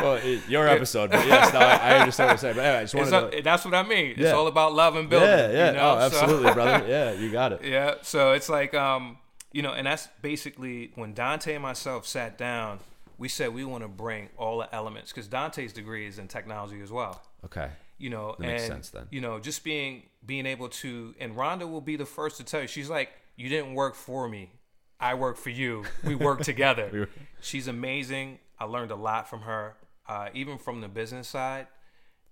[0.00, 2.54] Well, it- your episode, but yes, no, I, I understand what you're saying.
[2.56, 3.42] But anyway, I just It's wanted a- to.
[3.42, 4.10] that's what I mean.
[4.12, 4.32] It's Yeah.
[4.32, 5.28] all about love and building.
[5.28, 5.96] Yeah, yeah, You know?
[5.98, 6.86] oh, So- absolutely, brother.
[6.88, 7.60] Yeah, you got it.
[7.64, 9.18] Yeah, so it's like um,
[9.52, 12.78] you know, and that's basically when Dante and myself sat down,
[13.18, 16.80] we said we want to bring all the elements because Dante's degree is in technology
[16.80, 17.20] as well.
[17.44, 17.68] Okay.
[18.00, 19.06] You know, That and makes sense then.
[19.10, 22.62] you know, just being being able to, and Rhonda will be the first to tell
[22.62, 22.66] you.
[22.66, 24.50] She's like, you didn't work for me,
[24.98, 25.84] I work for you.
[26.04, 26.88] We work together.
[26.92, 27.08] were-
[27.40, 28.38] She's amazing.
[28.58, 29.76] I learned a lot from her,
[30.08, 31.66] uh, even from the business side.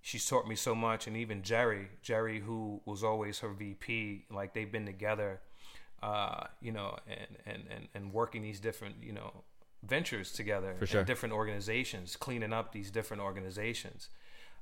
[0.00, 4.54] She's taught me so much, and even Jerry, Jerry, who was always her VP, like
[4.54, 5.40] they've been together,
[6.02, 9.32] uh, you know, and, and and and working these different, you know,
[9.82, 11.04] ventures together, For sure.
[11.04, 14.08] different organizations, cleaning up these different organizations.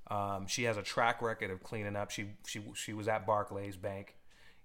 [0.09, 2.11] Um, she has a track record of cleaning up.
[2.11, 4.15] She she she was at Barclays Bank,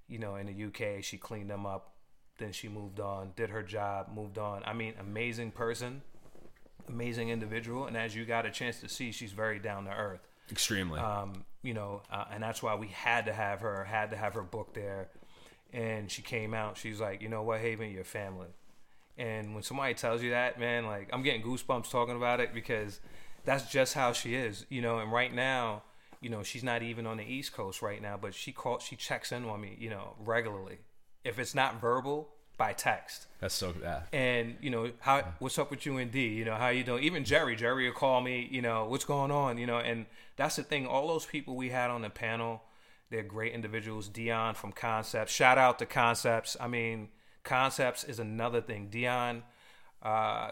[0.07, 1.03] you know, in the UK.
[1.03, 1.93] She cleaned them up.
[2.37, 4.63] Then she moved on, did her job, moved on.
[4.65, 6.01] I mean, amazing person,
[6.87, 10.27] amazing individual, and as you got a chance to see, she's very down to earth.
[10.51, 10.99] Extremely.
[10.99, 14.33] Um, you know, uh, and that's why we had to have her, had to have
[14.33, 15.09] her book there.
[15.73, 16.77] And she came out.
[16.77, 18.47] She's like, you know what, Haven, you're family.
[19.17, 22.99] And when somebody tells you that, man, like I'm getting goosebumps talking about it because
[23.45, 24.99] that's just how she is, you know.
[24.99, 25.83] And right now,
[26.21, 28.95] you know, she's not even on the East Coast right now, but she called, she
[28.95, 30.79] checks in on me, you know, regularly.
[31.23, 32.29] If it's not verbal,
[32.61, 33.25] by text.
[33.39, 34.01] That's so yeah.
[34.13, 36.27] And you know how what's up with you and D?
[36.27, 37.03] You know how you doing?
[37.03, 38.47] Even Jerry, Jerry will call me.
[38.51, 39.57] You know what's going on?
[39.57, 40.85] You know, and that's the thing.
[40.85, 42.61] All those people we had on the panel,
[43.09, 44.07] they're great individuals.
[44.07, 45.33] Dion from Concepts.
[45.33, 46.55] Shout out to Concepts.
[46.61, 47.07] I mean,
[47.43, 48.89] Concepts is another thing.
[48.91, 49.41] Dion.
[50.01, 50.51] Uh,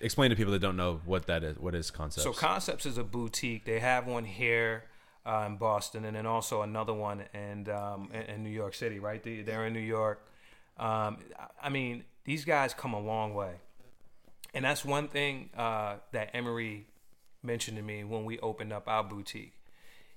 [0.00, 1.58] Explain to people that don't know what that is.
[1.58, 2.24] What is concepts?
[2.24, 3.64] so Concepts is a boutique.
[3.66, 4.84] They have one here
[5.26, 8.98] uh, in Boston, and then also another one in um, in, in New York City.
[8.98, 10.24] Right, they, they're in New York.
[10.78, 11.18] Um,
[11.62, 13.54] I mean, these guys come a long way,
[14.54, 16.86] and that's one thing uh, that Emory
[17.42, 19.52] mentioned to me when we opened up our boutique.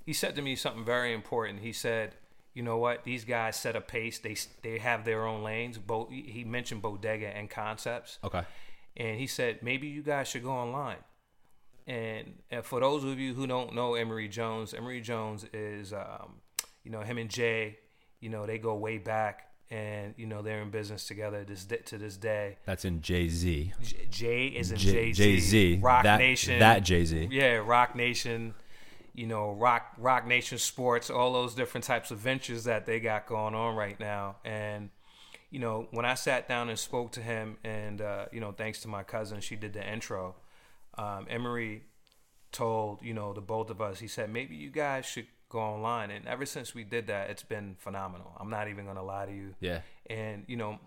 [0.06, 1.60] He said to me something very important.
[1.60, 2.16] He said,
[2.54, 3.04] "You know what?
[3.04, 4.20] These guys set a pace.
[4.20, 5.78] They they have their own lanes.
[5.78, 8.44] Both he mentioned Bodega and Concepts, okay.
[9.00, 10.98] And he said maybe you guys should go online."
[11.88, 16.36] And, and for those of you who don't know Emory Jones, Emory Jones is, um,
[16.84, 17.80] you know, him and Jay,
[18.20, 21.98] you know, they go way back and you know they're in business together this to
[21.98, 22.58] this day.
[22.66, 23.74] That's in Jay Z.
[24.10, 25.24] Jay is in Jay Z.
[25.24, 25.80] Jay Z.
[25.82, 27.30] Rock that, Nation, That Jay Z.
[27.32, 28.56] yeah, Roc Nation,
[29.14, 33.28] you know, Rock Roc Nation Sports, all those different types of ventures that they got
[33.28, 34.38] going on right now.
[34.44, 34.90] And
[35.52, 38.82] you know, when I sat down and spoke to him, and uh, you know, thanks
[38.82, 40.36] to my cousin, she did the intro.
[40.98, 41.84] Um, Emory
[42.52, 44.00] told you know the both of us.
[44.00, 47.44] He said maybe you guys should go online, and ever since we did that, it's
[47.44, 48.32] been phenomenal.
[48.40, 49.56] I'm not even gonna lie to you.
[49.60, 49.82] Yeah.
[50.08, 50.80] And you know,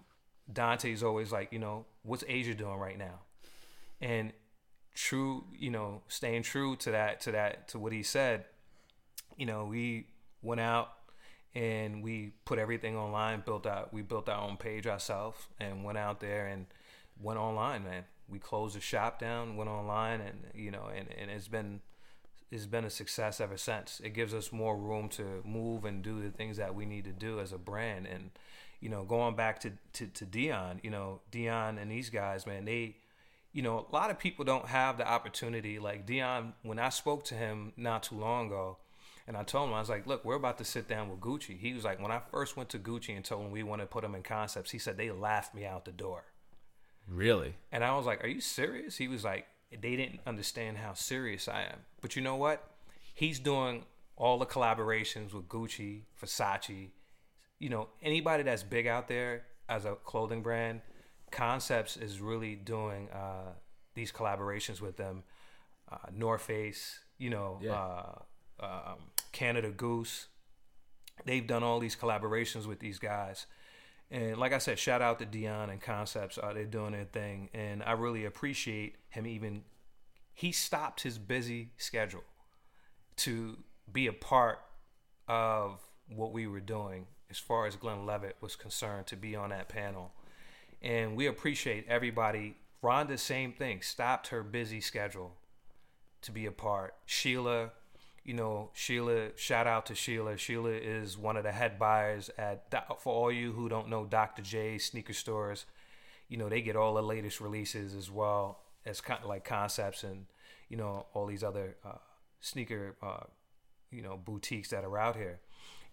[0.52, 3.20] Dante's always like, you know, what's Asia doing right now?
[4.00, 4.32] And
[4.94, 8.44] true, you know, staying true to that, to that, to what he said.
[9.36, 10.06] You know, we
[10.42, 10.92] went out
[11.54, 15.98] and we put everything online, built out, we built our own page ourselves, and went
[15.98, 16.66] out there and
[17.20, 18.04] went online, man.
[18.28, 21.80] We closed the shop down, went online, and you know, and, and it's been
[22.50, 24.00] it's been a success ever since.
[24.04, 27.12] It gives us more room to move and do the things that we need to
[27.12, 28.06] do as a brand.
[28.06, 28.30] And
[28.80, 32.64] you know, going back to to, to Dion, you know, Dion and these guys, man,
[32.64, 32.96] they,
[33.52, 35.78] you know, a lot of people don't have the opportunity.
[35.78, 38.78] Like Dion, when I spoke to him not too long ago,
[39.32, 41.58] and I told him I was like, look, we're about to sit down with Gucci.
[41.58, 43.86] He was like, when I first went to Gucci and told him we want to
[43.86, 46.24] put him in concepts, he said they laughed me out the door.
[47.08, 47.54] Really?
[47.72, 48.98] And I was like, Are you serious?
[48.98, 51.78] He was like, They didn't understand how serious I am.
[52.02, 52.62] But you know what?
[53.14, 53.84] He's doing
[54.16, 56.90] all the collaborations with Gucci, Versace.
[57.58, 60.82] You know, anybody that's big out there as a clothing brand,
[61.30, 63.52] Concepts is really doing uh,
[63.94, 65.22] these collaborations with them.
[65.90, 67.72] Uh, North Face, you know, Yeah.
[68.60, 68.98] uh, um,
[69.32, 70.28] Canada Goose.
[71.24, 73.46] They've done all these collaborations with these guys.
[74.10, 76.38] And like I said, shout out to Dion and Concepts.
[76.38, 79.26] Uh, they're doing their thing, and I really appreciate him.
[79.26, 79.62] Even
[80.34, 82.24] he stopped his busy schedule
[83.16, 83.58] to
[83.90, 84.60] be a part
[85.28, 89.68] of what we were doing as far as Glenlivet was concerned to be on that
[89.68, 90.12] panel.
[90.82, 92.56] And we appreciate everybody.
[92.82, 95.36] Rhonda, same thing, stopped her busy schedule
[96.22, 96.94] to be a part.
[97.06, 97.70] Sheila,
[98.24, 100.36] you know, Sheila, shout out to Sheila.
[100.36, 104.42] Sheila is one of the head buyers at, for all you who don't know, Dr.
[104.42, 105.66] J sneaker stores.
[106.28, 110.04] You know, they get all the latest releases as well as kind of like concepts
[110.04, 110.26] and,
[110.68, 111.98] you know, all these other uh,
[112.40, 113.24] sneaker, uh,
[113.90, 115.40] you know, boutiques that are out here.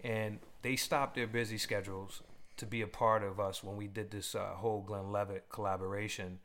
[0.01, 2.21] And they stopped their busy schedules
[2.57, 6.39] to be a part of us when we did this uh, whole Glenlivet collaboration.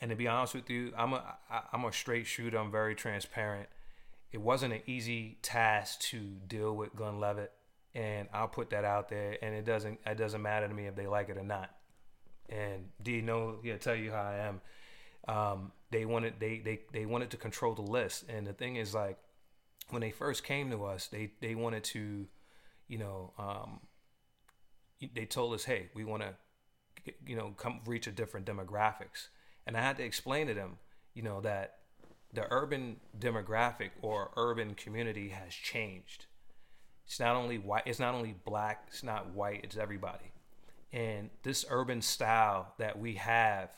[0.00, 2.56] And to be honest with you, I'm a I, I'm a straight shooter.
[2.56, 3.68] I'm very transparent.
[4.32, 7.52] It wasn't an easy task to deal with Glenlivet,
[7.94, 9.38] and I'll put that out there.
[9.40, 11.70] And it doesn't it doesn't matter to me if they like it or not.
[12.48, 14.60] And D know he'll tell you how I am.
[15.26, 18.94] Um, they wanted they, they they wanted to control the list, and the thing is
[18.94, 19.18] like
[19.90, 22.26] when they first came to us, they they wanted to,
[22.88, 23.80] you know, um,
[25.14, 29.28] they told us, hey, we want to, you know, come reach a different demographics,
[29.66, 30.78] and I had to explain to them,
[31.14, 31.77] you know, that
[32.32, 36.26] the urban demographic or urban community has changed.
[37.06, 37.84] It's not only white.
[37.86, 38.84] It's not only black.
[38.88, 39.60] It's not white.
[39.64, 40.32] It's everybody.
[40.92, 43.70] And this urban style that we have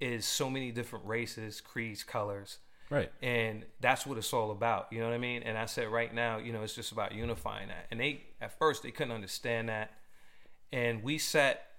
[0.00, 2.58] is so many different races, creeds, colors.
[2.90, 3.10] Right.
[3.22, 4.88] And that's what it's all about.
[4.90, 5.42] You know what I mean?
[5.42, 7.86] And I said right now, you know, it's just about unifying that.
[7.90, 9.92] And they at first they couldn't understand that.
[10.72, 11.71] And we set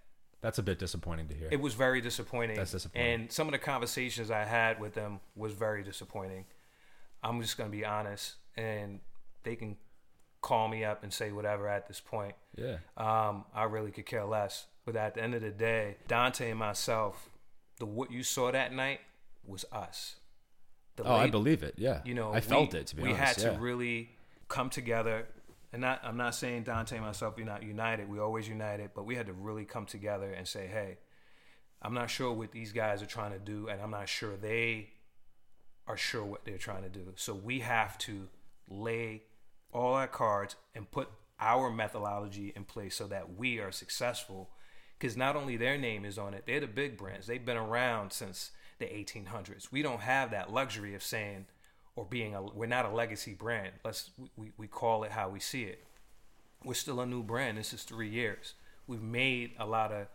[0.43, 1.47] That's a bit disappointing to hear.
[1.49, 2.57] It was very disappointing.
[2.57, 3.21] That's disappointing.
[3.21, 6.43] And some of the conversations I had with them was very disappointing.
[7.23, 8.99] I'm just gonna be honest, and
[9.43, 9.77] they can
[10.41, 12.35] call me up and say whatever at this point.
[12.57, 12.79] yeah.
[12.97, 14.65] Um, I really could care less.
[14.85, 17.29] But at the end of the day, Dante and myself,
[17.79, 18.99] the what you saw that night
[19.45, 20.17] was us.
[20.97, 21.75] The Oh, I believe it.
[21.77, 22.01] Yeah.
[22.03, 23.37] you know, I felt we, it to be we honest.
[23.37, 23.57] We had yeah.
[23.57, 24.09] to really
[24.49, 25.25] come together.
[25.73, 28.07] And not, I'm not saying Dante and myself we're not united.
[28.07, 30.99] We're always united, but we had to really come together and say, "Hey,
[31.81, 34.91] I'm not sure what these guys are trying to do, and I'm not sure they
[35.87, 37.13] are sure what they're trying to do.
[37.15, 38.27] So we have to
[38.69, 39.23] lay
[39.73, 41.09] all our cards and put
[41.39, 44.49] our methodology in place so that we are successful.
[44.97, 47.27] Because not only their name is on it, they're the big brands.
[47.27, 49.71] They've been around since the 1800s.
[49.71, 51.47] We don't have that luxury of saying
[51.95, 53.71] or being a we're not a legacy brand.
[53.83, 55.83] Let's we, we call it how we see it.
[56.63, 57.57] We're still a new brand.
[57.57, 58.53] This is three years.
[58.87, 60.07] We've made a lot of,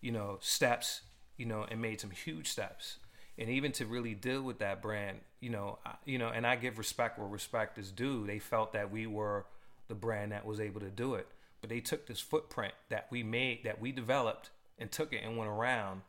[0.00, 1.02] you know, steps,
[1.36, 2.98] you know, and made some huge steps.
[3.38, 6.56] And even to really deal with that brand, you know, I, you know, and I
[6.56, 8.26] give respect where respect is due.
[8.26, 9.46] They felt that we were
[9.88, 11.28] the brand that was able to do it,
[11.60, 15.36] but they took this footprint that we made, that we developed, and took it and
[15.36, 16.02] went around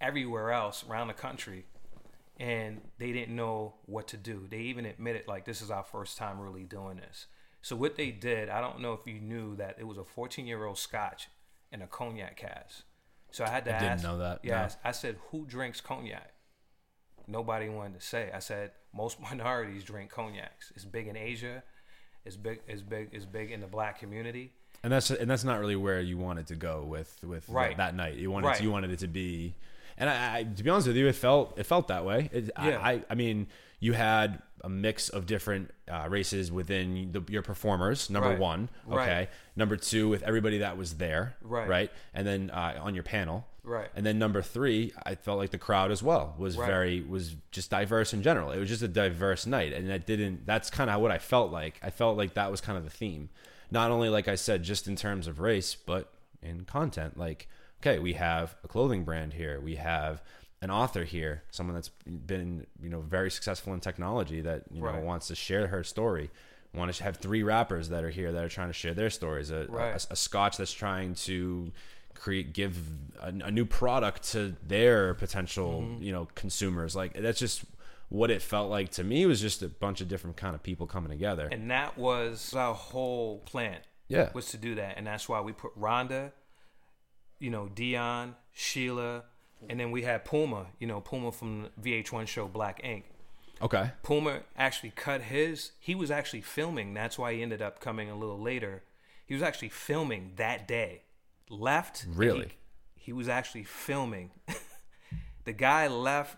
[0.00, 1.64] everywhere else around the country
[2.38, 4.46] and they didn't know what to do.
[4.50, 7.26] They even admitted like this is our first time really doing this.
[7.62, 10.46] So what they did, I don't know if you knew that it was a 14
[10.46, 11.28] year old Scotch
[11.72, 12.82] and a cognac cask.
[13.32, 14.02] So I had to I didn't ask.
[14.04, 14.68] know that, Yeah, no.
[14.84, 16.32] I said, who drinks cognac?
[17.26, 18.30] Nobody wanted to say.
[18.32, 20.72] I said most minorities drink cognacs.
[20.74, 21.62] It's big in Asia.
[22.24, 22.60] It's big.
[22.68, 23.08] It's big.
[23.12, 24.52] It's big in the black community.
[24.82, 27.76] and that's and that's not really where you wanted to go with with Right.
[27.76, 28.14] that, that night.
[28.14, 28.60] You wanted Right.
[28.62, 29.54] you wanted it to be,
[29.98, 32.30] and I, I to be honest with you, it felt it felt that way.
[32.32, 32.78] It, Yeah.
[32.82, 33.46] I, I mean,
[33.80, 38.10] you had a mix of different uh, races within the, your performers.
[38.10, 38.38] Number Right.
[38.38, 38.96] one, okay.
[38.96, 39.28] Right.
[39.54, 41.68] Number two, with everybody that was there, Right.
[41.68, 43.88] right, and then uh, on your panel, Right.
[43.94, 46.66] and then number three, I felt like the crowd as well was Right.
[46.66, 48.50] very was just diverse in general.
[48.50, 50.46] It was just a diverse night, and that didn't.
[50.46, 51.78] That's kind of what I felt like.
[51.82, 53.28] I felt like that was kind of the theme,
[53.70, 57.16] not only like I said, just in terms of race, but in content.
[57.18, 57.46] Like,
[57.86, 59.60] okay, we have a clothing brand here.
[59.60, 60.22] We have
[60.62, 64.86] an author here, someone that's been you know very successful in technology that you know
[64.88, 65.02] Right.
[65.02, 66.30] wants to share her story.
[66.74, 69.50] Want to have three rappers that are here that are trying to share their stories.
[69.50, 69.94] A, Right.
[70.10, 71.72] a, a Scotch that's trying to
[72.14, 72.76] create give
[73.20, 76.02] a, a new product to their potential Mm-hmm.
[76.02, 77.64] you know consumers like that's just
[78.08, 80.86] what it felt like to me was just a bunch of different kind of people
[80.86, 83.78] coming together And that was our whole plan.
[84.08, 86.32] yeah was to do that, and that's why we put Rhonda,
[87.38, 89.24] you know, Dion, Sheila,
[89.68, 93.04] and then we had Puma, you know, Puma from the VH1 show Black Ink.
[93.62, 95.72] okay Puma actually cut his.
[95.80, 96.94] He was actually filming.
[96.94, 98.82] That's why he ended up coming a little later.
[99.26, 101.02] He was actually filming that day.
[101.48, 102.06] Left.
[102.08, 102.52] Really?
[102.94, 104.30] He, he was actually filming.
[105.44, 106.36] the guy left.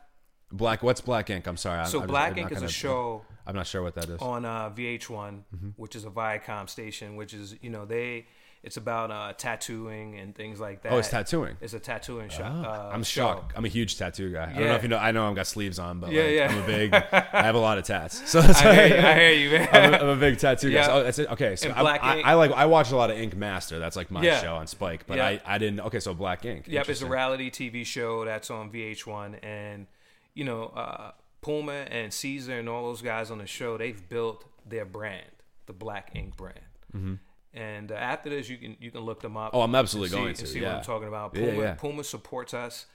[0.53, 2.71] black what's black ink i'm sorry So I, was- Black I'm Ink is a gonna-
[2.73, 5.69] show i'm not sure what that is on uh, VH1, Mm-hmm.
[5.77, 8.27] which is a Viacom station, which is you know they
[8.62, 10.92] it's about uh, tattooing and things like that.
[10.92, 12.42] oh it's tattooing It's a tattooing show.
[12.42, 13.23] Oh, uh, I'm show.
[13.23, 13.53] shocked.
[13.57, 14.42] I'm a huge tattoo guy.
[14.42, 14.75] I don't know Yeah.
[14.77, 14.99] if you know.
[14.99, 16.51] I know I've got sleeves on, but Yeah, like, yeah.
[16.51, 16.94] I'm a big.
[16.94, 18.23] I have a lot of tats.
[18.31, 19.68] So it's I hear, you, I hear you, man.
[19.73, 20.75] I'm, a, I'm a big tattoo guy.
[20.75, 20.87] Yeah.
[20.87, 21.31] So, oh, that's it.
[21.31, 23.79] Okay, so I, I, I like I watch a lot of Ink Master.
[23.79, 24.40] That's like my Yeah.
[24.40, 25.07] show on Spike.
[25.07, 25.27] But Yeah.
[25.29, 25.81] I, I didn't.
[25.81, 26.64] Okay, so Black Ink.
[26.66, 29.87] Yep, it's a reality TV show that's on VH1, and
[30.35, 34.44] you know, uh, Puma and Ceaser and all those guys on the show, they've built
[34.66, 35.31] their brand,
[35.66, 36.59] the Black Ink brand.
[36.94, 37.14] Mm-hmm.
[37.55, 39.51] And uh, after this, you can you can look them up.
[39.55, 40.69] Oh, I'm absolutely see, going to, see yeah.
[40.69, 41.35] what I'm talking about.
[41.35, 41.75] Yeah, Puma, yeah.
[41.75, 42.87] Puma supports us.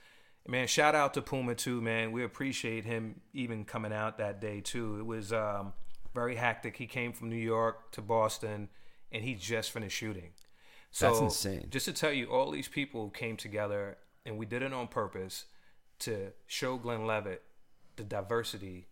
[0.46, 2.12] Man, shout out to Puma too, man.
[2.12, 4.98] We appreciate him even coming out that day too.
[4.98, 5.72] It was um,
[6.14, 6.76] very hectic.
[6.76, 8.68] He came from New York to Boston,
[9.10, 10.32] and he just finished shooting.
[10.90, 11.66] So That's insane.
[11.70, 15.46] Just to tell you, all these people came together, and we did it on purpose
[16.00, 17.42] to show Glenlivet
[17.96, 18.86] the diversity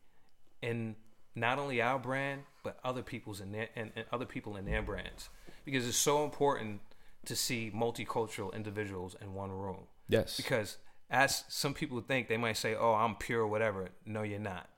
[0.61, 0.97] in
[1.35, 4.83] not only our brand but other people's in their and, and other people in their
[4.83, 5.29] brands
[5.65, 6.81] because it's so important
[7.27, 9.87] to see multicultural individuals in one room.
[10.09, 10.37] Yes.
[10.37, 10.77] because
[11.11, 13.89] as some people think they might say oh i'm pure whatever.
[14.05, 14.69] No you're not.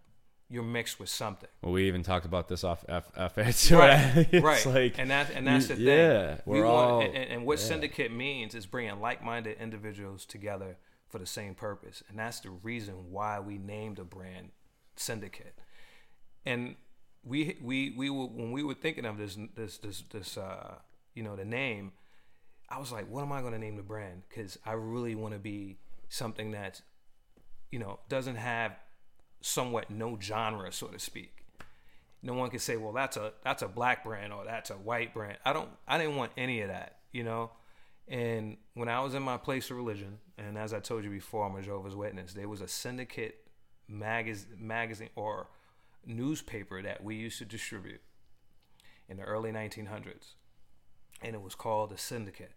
[0.51, 1.49] You're mixed with something.
[1.63, 4.29] Well, we even talked about this off F, air right.
[4.43, 4.67] right?
[4.67, 5.99] Like, and that and that's the you- thing.
[5.99, 7.01] Yeah, we we're want all.
[7.01, 7.65] and, and- and what yeah.
[7.65, 10.77] syndicate means is bringing like-minded individuals together
[11.09, 12.03] for the same purpose.
[12.09, 14.51] And that's the reason why we named a brand
[14.97, 15.55] syndicate.
[16.45, 16.77] And
[17.25, 20.75] we we we were when we were thinking of this this this this uh
[21.15, 21.93] you know the name
[22.69, 24.23] i was like what am i going to name the brand?
[24.29, 26.81] Because i really want to be something that
[27.71, 28.73] you know doesn't have
[29.41, 31.45] somewhat no genre so to speak.
[32.23, 35.13] No one can say well that's a that's a black brand or that's a white
[35.13, 35.39] brand.
[35.45, 37.53] I don't i didn't want any of that you know?
[38.07, 41.47] And when I was in my place of religion, and as I told you before,
[41.47, 43.37] I'm a Jehovah's Witness, there was a syndicate
[43.91, 45.47] magaz- magazine or
[46.07, 48.01] newspaper that we used to distribute
[49.09, 50.35] in the early 1900s.
[51.23, 52.53] And it was called the Syndicate.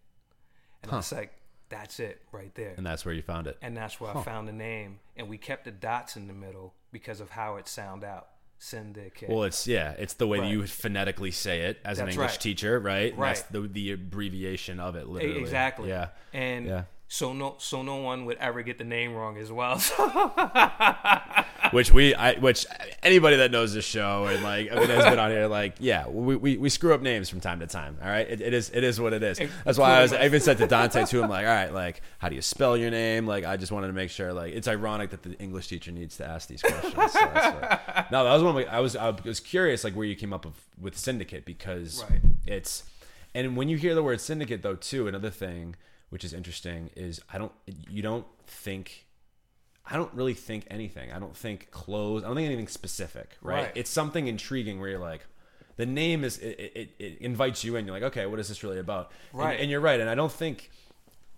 [0.84, 1.34] And I was like,
[1.70, 2.74] that's it right there.
[2.78, 3.58] And that's where you found it.
[3.62, 5.00] And that's where I found the name.
[5.16, 8.28] And we kept the dots in the middle because of how it sound out.
[8.60, 9.30] Syndicate.
[9.30, 10.50] Well, it's yeah, it's the way Right.
[10.50, 12.40] you would phonetically say it as an English right.
[12.40, 13.14] teacher, right?
[13.14, 13.52] And That's Right.
[13.52, 15.40] the the abbreviation of it, literally.
[15.40, 15.90] Exactly.
[15.90, 16.10] Yeah.
[16.34, 16.84] And Yeah.
[17.08, 19.82] So no so no one would ever get the name wrong as well.
[21.72, 22.66] which we, I, which
[23.04, 26.08] anybody that knows this show and like I mean, has been on here, like, yeah,
[26.08, 27.98] we, we, we screw up names from time to time.
[28.02, 29.40] All right, it, it is it is what it is.
[29.66, 31.24] That's why I was I even said to Dante too.
[31.24, 33.28] I'm like, all right, like, how do you spell your name?
[33.28, 34.34] Like, I just wanted to make sure.
[34.34, 36.94] Like, it's ironic that the English teacher needs to ask these questions.
[36.94, 38.58] So what- no, that was one.
[38.62, 41.46] Of my, I was I was curious like where you came up with, with syndicate
[41.46, 42.22] because Right.
[42.46, 42.84] it's
[43.34, 45.76] and when you hear the word syndicate though too another thing
[46.10, 47.52] which is interesting is i don't
[47.90, 49.06] you don't think
[49.86, 53.64] i don't really think anything i don't think clothes i don't think anything specific right,
[53.64, 53.72] Right.
[53.76, 55.26] it's something intriguing where you're like
[55.76, 58.64] the name is it, it, it invites you in you're like okay what is this
[58.64, 59.60] really about And- Right.
[59.60, 60.72] and, you're right and i don't think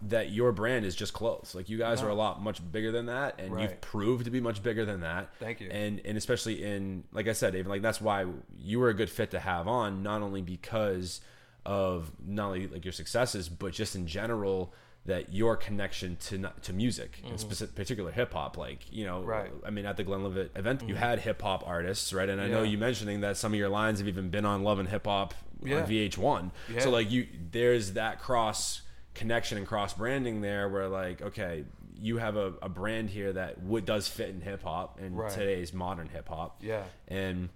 [0.01, 2.07] that your brand is just clothes like you guys No.
[2.07, 5.01] are a lot much bigger than that and you've proved to be much bigger than
[5.01, 5.67] that Thank you.
[5.69, 8.25] and and especially in like I said, even like that's why
[8.57, 11.19] you were a good fit to have on, not only because
[11.65, 14.73] of not only like your successes, but just in general
[15.05, 19.29] that your connection to to music, in specific, particular hip hop, like you know, Mm-hmm.
[19.29, 19.51] Right.
[19.53, 19.65] Mm-hmm.
[19.65, 22.29] I mean, at the Glenlivet event, you had hip hop artists, right?
[22.29, 24.79] And I know you mentioning that some of your lines have even been on Love
[24.79, 25.81] and Hip Hop Yeah.
[25.81, 26.51] on VH1.
[26.73, 26.79] Yeah.
[26.81, 28.81] So like you, there's that cross
[29.15, 31.65] connection and cross branding there, where like okay.
[32.01, 35.29] You have a, a brand here that would, does fit in hip hop and Right.
[35.29, 36.83] today's modern hip hop yeah.
[37.09, 37.49] and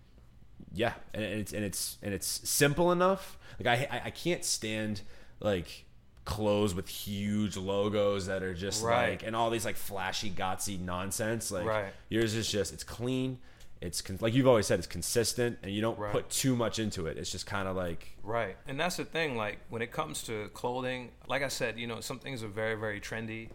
[0.74, 5.02] yeah and it's and it's and it's simple enough like i i, I can't stand
[5.40, 5.86] like
[6.26, 9.12] clothes with huge logos that are just Right.
[9.12, 11.94] like and all these like flashy gotsy nonsense like Right.
[12.10, 13.40] yours is just it's clean
[13.82, 16.14] it's con- like you've always said it's consistent and you don't Right.
[16.14, 18.56] put too much into it it's just kind of like Right.
[18.70, 22.00] And that's the thing, like when it comes to clothing, like I said, you know,
[22.00, 23.50] some things are very, very trendy,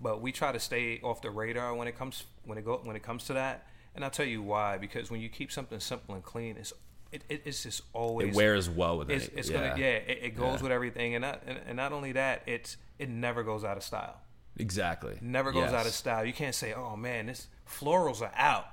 [0.00, 2.94] but we try to stay off the radar when it comes when it go when
[2.94, 3.66] it comes to that.
[3.94, 6.72] And I'll tell you why, because when you keep something simple and clean, it's
[7.12, 10.18] it, it it's just always it wears well with it's, it it's gonna yeah, it,
[10.22, 10.62] it goes Yeah.
[10.64, 13.84] with everything and not and, and not only that, it's it never goes out of
[13.84, 14.16] style.
[14.58, 16.24] exactly Never goes out of style.
[16.24, 18.66] You can't say, "Oh man, this florals are out.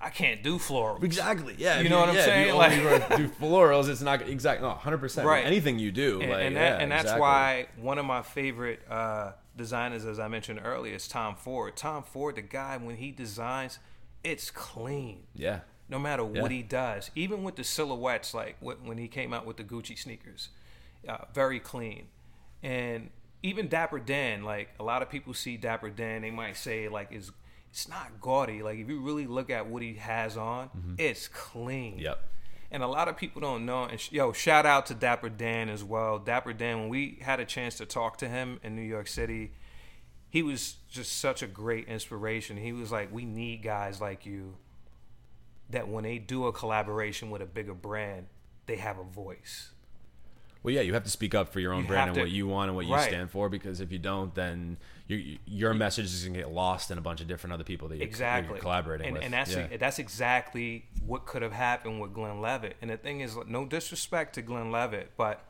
[0.00, 1.54] I can't do florals." Exactly.
[1.58, 1.80] Yeah.
[1.80, 2.46] You know what I'm yeah, if saying?
[2.46, 3.88] You only Like- do florals.
[3.90, 4.66] It's not exactly.
[4.66, 5.26] No, hundred percent.
[5.26, 5.44] Right.
[5.44, 7.20] Anything you do, and, like, and, that, yeah, and that's exactly.
[7.20, 11.76] why one of my favorite uh, designers, as I mentioned earlier, is Tom Ford.
[11.76, 13.78] Tom Ford, the guy when he designs,
[14.26, 15.22] it's clean.
[15.34, 15.60] Yeah.
[15.88, 19.56] No matter what he does, even with the silhouettes, like when he came out with
[19.56, 20.48] the Gucci sneakers,
[21.08, 22.08] uh, very clean.
[22.60, 23.10] And
[23.44, 27.12] even Dapper Dan, like a lot of people see Dapper Dan, they might say like
[27.12, 27.30] it's
[27.70, 28.64] it's not gaudy.
[28.64, 31.92] Like if you really look at what he has on, it's clean.
[31.92, 32.02] Mm-hmm.
[32.02, 32.24] Yep.
[32.72, 33.84] And a lot of people don't know.
[33.84, 36.18] And sh- yo, shout out to Dapper Dan as well.
[36.18, 39.52] Dapper Dan, when we had a chance to talk to him in New York City,
[40.36, 42.58] he was just such a great inspiration.
[42.58, 44.56] He was like, we need guys like you
[45.70, 48.26] that when they do a collaboration with a bigger brand,
[48.66, 49.70] they have a voice.
[50.62, 52.30] Well, yeah, you have to speak up for your own You brand and to- what
[52.30, 53.08] you want and what you right.
[53.08, 53.48] stand for.
[53.48, 54.76] Because if you don't, then
[55.08, 57.96] your your message is gonna get lost in a bunch of different other people that
[57.96, 59.24] you're, exactly you're collaborating and, with.
[59.24, 59.74] and that's yeah.
[59.78, 62.76] that's exactly what could have happened with Glenlivet.
[62.82, 65.42] And the thing is, no disrespect to Glenlivet, but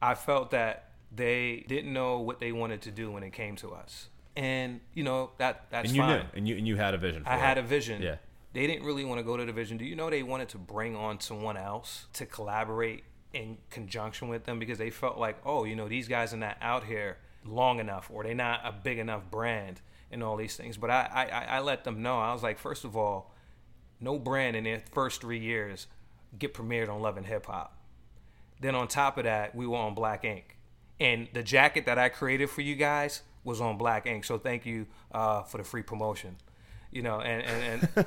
[0.00, 3.72] I felt that they didn't know what they wanted to do when it came to
[3.72, 4.08] us.
[4.36, 6.18] And you know that that's and you fine.
[6.20, 7.24] knew, and you and you had a vision.
[7.24, 8.00] For I had a vision.
[8.02, 8.16] Yeah.
[8.54, 9.78] They didn't really want to go to the vision.
[9.78, 14.44] Do you know they wanted to bring on someone else to collaborate in conjunction with
[14.44, 17.80] them because they felt like, oh, you know, these guys are not out here long
[17.80, 20.76] enough or they're not a big enough brand and all these things.
[20.76, 22.18] But I, I, I- I let them know.
[22.18, 23.32] I was like, first of all,
[24.00, 25.86] no brand in their first three years
[26.38, 27.74] get premiered on Love and Hip Hop.
[28.60, 30.58] Then on top of that, we were on Black Ink.
[31.02, 34.24] And the jacket that I created for you guys was on Black Ink.
[34.24, 36.36] So thank you uh, for the free promotion.
[36.92, 38.06] You know, and, and, and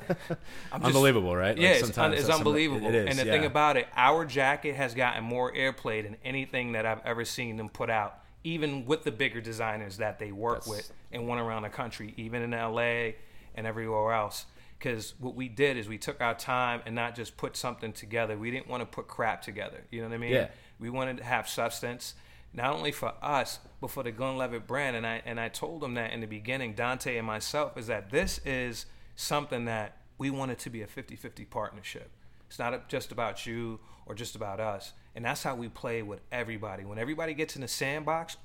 [0.72, 1.56] I'm just- Unbelievable, right?
[1.56, 2.86] Like, yeah, it's, un- sometimes it's some- unbelievable.
[2.86, 3.32] it is, and the yeah.
[3.32, 7.56] thing about it, our jacket has gotten more airplay than anything that I've ever seen
[7.56, 11.40] them put out, even with the bigger designers that they work That's- with and went
[11.40, 13.10] around the country, even in LA
[13.56, 14.46] and everywhere else.
[14.78, 18.36] Because what we did is we took our time and not just put something together.
[18.38, 19.82] We didn't want to put crap together.
[19.90, 20.32] You know what I mean?
[20.32, 20.48] Yeah.
[20.78, 22.14] We wanted to have substance,
[22.56, 24.96] not only for us, but for the Glenlivet brand.
[24.96, 28.10] And I and I told them that in the beginning, Dante and myself, is that
[28.10, 32.10] this is something that we wanted to be a 50-50 partnership.
[32.48, 34.92] It's not just about you or just about us.
[35.14, 36.84] And that's how we play with everybody.
[36.84, 38.36] When everybody gets in the sandbox,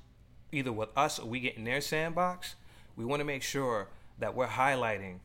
[0.50, 2.56] either with us or we get in their sandbox,
[2.96, 3.88] we want to make sure
[4.18, 5.18] that we're highlighting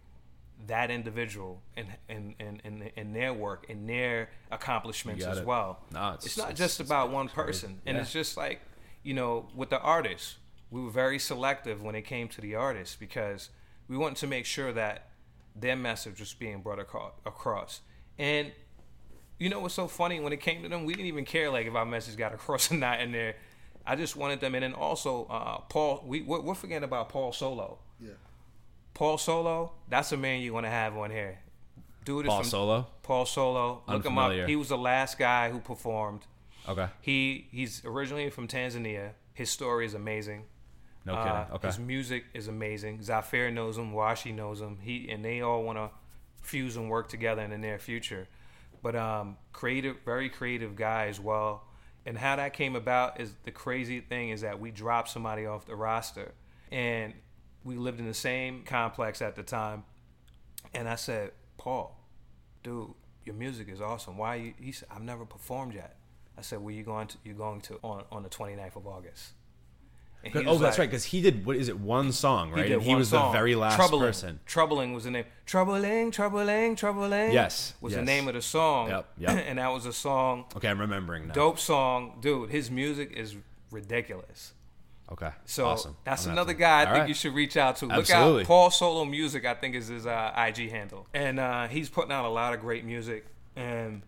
[0.67, 5.79] that individual and in, in, in, in, their work and their accomplishments as well.
[5.91, 7.79] No, it's, it's- not just about one person.
[7.85, 8.61] And it's just like,
[9.07, 10.35] you know, with the artists,
[10.69, 13.49] we were very selective when it came to the artists because
[13.87, 15.07] we wanted to make sure that
[15.55, 17.79] their message was being brought across.
[18.19, 18.51] And
[19.39, 20.19] you know what's so funny?
[20.19, 22.69] When it came to them, we didn't even care like if our message got across
[22.69, 23.35] or not in there.
[23.85, 26.03] I just wanted them, and then also uh, Paul.
[26.05, 27.79] We we're, we're forgetting about Paul Solo.
[28.01, 28.09] Yeah.
[28.93, 31.39] Paul Solo, that's a man you want to have on here.
[32.03, 32.87] Dude is Paul from Solo.
[33.03, 33.83] Paul Solo.
[33.87, 34.43] Look him Unfamiliar.
[34.43, 34.49] up.
[34.49, 36.23] He was the last guy who performed.
[36.67, 36.87] Okay.
[37.01, 39.11] He he's originally from Tanzania.
[39.33, 40.43] His story is amazing.
[41.05, 41.55] No Uh, kidding.
[41.55, 41.67] Okay.
[41.67, 43.01] His music is amazing.
[43.01, 43.93] Zafir knows him.
[43.93, 44.79] Washi knows him.
[44.81, 45.89] He and they all want to
[46.41, 48.27] fuse and work together in the near future.
[48.81, 51.63] But um, creative, very creative guy as well.
[52.05, 55.65] And how that came about is the crazy thing is that we dropped somebody off
[55.65, 56.31] the roster,
[56.71, 57.13] and
[57.65, 59.83] we lived in the same complex at the time.
[60.73, 61.99] And I said, Paul,
[62.63, 62.93] dude,
[63.25, 64.17] your music is awesome.
[64.17, 64.53] Why you?
[64.59, 65.97] He said, I've never performed yet.
[66.37, 67.17] I said, Well, you going to?
[67.23, 69.33] You're going to on on the 29th of August.
[70.23, 70.89] And he oh, that's like- right.
[70.89, 71.79] Because he did what is it?
[71.79, 72.65] One song, right?
[72.67, 73.31] he and he was song.
[73.31, 74.01] the very last troubling.
[74.01, 74.39] person.
[74.45, 75.25] Troubling was the name.
[75.45, 77.31] Troubling, troubling, troubling.
[77.31, 78.89] Yes, was the name of the song.
[78.89, 79.45] Yep, yep.
[79.47, 81.33] and that was a song, Okay, I'm remembering now.
[81.33, 82.49] dope song, dude.
[82.49, 83.35] His music is
[83.71, 84.53] ridiculous.
[85.09, 85.29] Okay.
[85.45, 85.95] So awesome.
[86.03, 87.07] that's another to- guy I All think right.
[87.07, 87.85] you should reach out to.
[87.85, 88.41] Look Absolutely.
[88.41, 89.45] out, Paul Solo Music.
[89.45, 92.59] I think is his uh, IG handle, and uh, he's putting out a lot of
[92.59, 93.25] great music.
[93.55, 94.01] And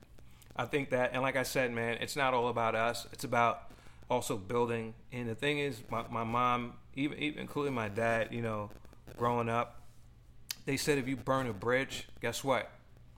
[0.59, 3.07] I think that, and like I said, man, it's not all about us.
[3.13, 3.71] It's about
[4.09, 4.93] also building.
[5.13, 8.69] And the thing is, my, my mom, even, even including my dad, you know,
[9.15, 9.79] growing up,
[10.65, 12.69] they said if you burn a bridge, guess what?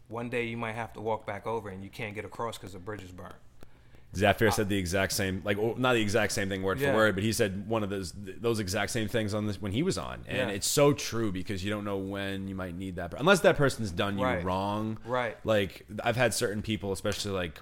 [0.08, 2.74] One day you might have to walk back over, and you can't get across because
[2.74, 3.34] the bridge is burned.
[4.16, 6.92] Zafir said the exact same, like well, not the exact same thing word Yeah.
[6.92, 9.72] for word, but he said one of those those exact same things on this when
[9.72, 10.56] he was on, and Yeah.
[10.56, 13.92] it's so true because you don't know when you might need that, unless that person's
[13.92, 14.44] done you Right.
[14.44, 14.98] wrong.
[15.06, 15.38] Right.
[15.46, 17.62] Like I've had certain people, especially like,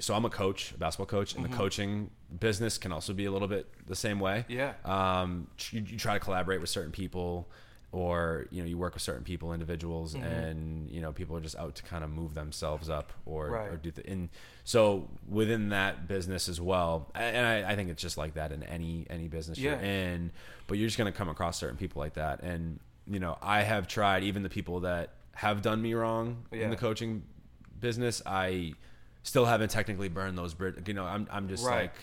[0.00, 3.30] so I'm a coach, a basketball coach, and the coaching business can also be a
[3.30, 4.44] little bit the same way.
[4.48, 4.52] Mm-hmm.
[4.52, 4.72] Yeah.
[5.20, 7.48] Um, you, you try to collaborate with certain people.
[7.94, 10.24] Or you know you work with certain people, individuals, Mm-hmm.
[10.24, 13.70] and you know people are just out to kind of move themselves up or, Right.
[13.70, 14.28] or do the and
[14.64, 18.62] so within that business as well and I, I think it's just like that in
[18.64, 20.32] any any business you're in
[20.66, 23.62] but you're just going to come across certain people like that and you know i
[23.62, 26.64] have tried even the people that have done me wrong Yeah.
[26.64, 27.22] in the coaching
[27.80, 28.72] business i
[29.22, 31.82] still haven't technically burned those bridges you know i'm, I'm just Right.
[31.82, 31.94] like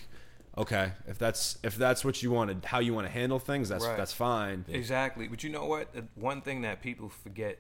[0.58, 3.86] okay if that's if that's what you wanted, how you want to handle things that's
[3.86, 3.98] Right.
[3.98, 5.28] that's fine Exactly.
[5.28, 5.94] But you know what?
[5.94, 7.60] The One thing that people forget,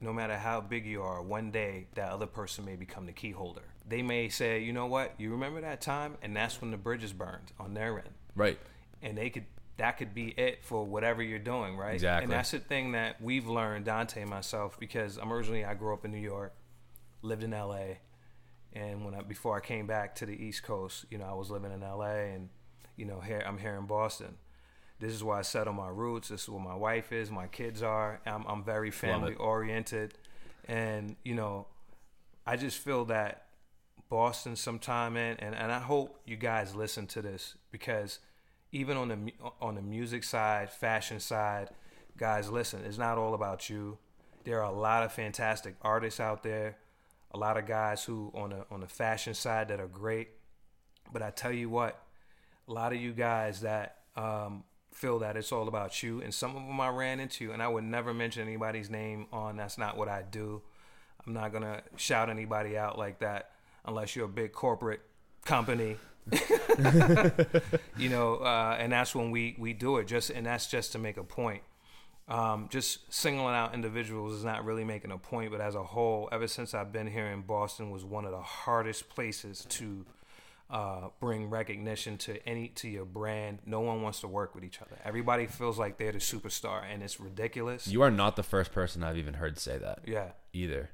[0.00, 3.30] no matter how big you are, one day that other person may become the key
[3.30, 3.62] holder.
[3.88, 5.14] They may say, you know what?
[5.18, 6.16] You remember that time?
[6.20, 8.10] And that's when the bridges burned on their end.
[8.34, 8.58] right
[9.02, 9.44] And they could,
[9.76, 11.94] that could be it for whatever you're doing, right?
[11.94, 12.24] Exactly.
[12.24, 15.92] And that's the thing that we've learned, Dante and myself, because I'm originally, I grew
[15.94, 16.52] up in New York,
[17.22, 17.98] lived in LA.
[18.76, 21.50] And when I, before I came back to the East Coast, you know, I was
[21.50, 22.50] living in LA and,
[22.96, 24.36] you know, here, I'm here in Boston
[24.98, 26.28] this is where I settle my roots.
[26.28, 28.20] This is where my wife is, my kids are.
[28.26, 30.14] I'm, I'm very family oriented,
[30.66, 31.66] and you know,
[32.46, 33.46] I just feel that
[34.08, 38.20] Boston sometime in, and, and I hope you guys listen to this because
[38.72, 41.68] even on the on the music side, fashion side,
[42.16, 42.82] guys, listen.
[42.84, 43.98] It's not all about you.
[44.44, 46.76] There are a lot of fantastic artists out there,
[47.32, 50.28] a lot of guys who on the on the fashion side that are great.
[51.12, 52.00] But I tell you what,
[52.68, 56.56] a lot of you guys that um, feel that it's all about you, and some
[56.56, 59.56] of them I ran into, and I would never mention anybody's name on.
[59.56, 60.62] That's not what I do.
[61.26, 63.50] I'm not gonna shout anybody out like that
[63.84, 65.00] unless you're a big corporate
[65.44, 65.96] company.
[67.96, 70.06] you know, uh, and that's when we we do it.
[70.06, 71.62] Just and that's just to make a point.
[72.28, 76.28] Um, just singling out individuals is not really making a point, but as a whole,
[76.32, 80.04] ever since I've been here in Boston, was one of the hardest places to
[80.68, 83.60] uh, bring recognition to any to your brand.
[83.64, 84.96] No one wants to work with each other.
[85.04, 87.86] Everybody feels like they're the superstar, and it's ridiculous.
[87.86, 90.90] you are not the first person i've even heard say that yeah, either.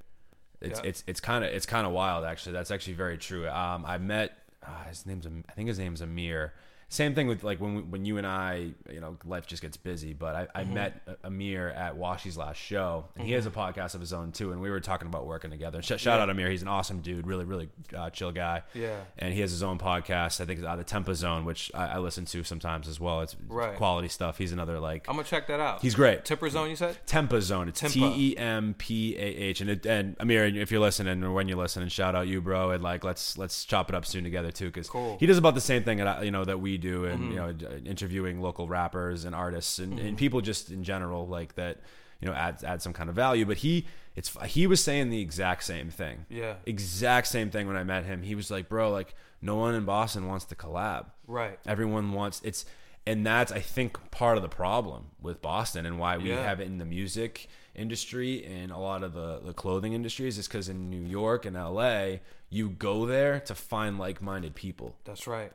[0.60, 0.88] It's Yeah.
[0.90, 2.52] it's it's kind of it's kind of wild actually.
[2.52, 3.48] That's actually very true.
[3.48, 6.52] Um, I met uh, his name's I think his name's Amir.
[6.92, 9.78] Same thing with like when we, when you and I, you know, life just gets
[9.78, 10.12] busy.
[10.12, 14.00] But I, I met Amir at Washi's last show, and he has a podcast of
[14.00, 14.52] his own too.
[14.52, 15.80] And we were talking about working together.
[15.80, 18.62] Sh- shout out Amir, he's an awesome dude, really really uh, chill guy.
[18.74, 19.00] Yeah.
[19.18, 20.40] and he has his own podcast.
[20.42, 23.22] I think it's uh, the Tempa Zone, which I, I listen to sometimes as well.
[23.22, 23.74] It's Right.
[23.76, 24.36] quality stuff.
[24.36, 25.80] He's another like I'm gonna check that out.
[25.80, 26.26] he's great.
[26.26, 26.98] Temper Zone, you said?
[27.06, 27.68] Tempa Zone.
[27.68, 27.80] It's.
[27.80, 29.62] T E M P A H.
[29.62, 32.70] And it, and Amir, if you're listening or when you're listening, shout out you, bro.
[32.72, 35.12] And like let's let's chop it up soon together too, because Cool.
[35.12, 35.18] Mm-hmm.
[35.20, 37.40] he does about the same thing that I, you know that we do, and you
[37.40, 37.62] mm-hmm.
[37.62, 40.16] know uh, interviewing local rappers and artists and, and mm-hmm.
[40.16, 41.78] people just in general like that.
[42.20, 43.44] You know, add add some kind of value.
[43.44, 46.26] But he it's he was saying the exact same thing.
[46.28, 46.54] Yeah.
[46.66, 48.22] Exact same thing when I met him.
[48.22, 51.06] He was like, bro, like no one in Boston wants to collab.
[51.26, 51.58] Right.
[51.66, 52.64] Everyone wants it's
[53.06, 56.42] and that's I think part of the problem with Boston and why we Yeah.
[56.42, 60.46] have it in the music industry and a lot of the, the clothing industries is
[60.46, 62.16] because in New York and LA
[62.50, 64.94] you go there to find like-minded people.
[65.04, 65.52] That's right.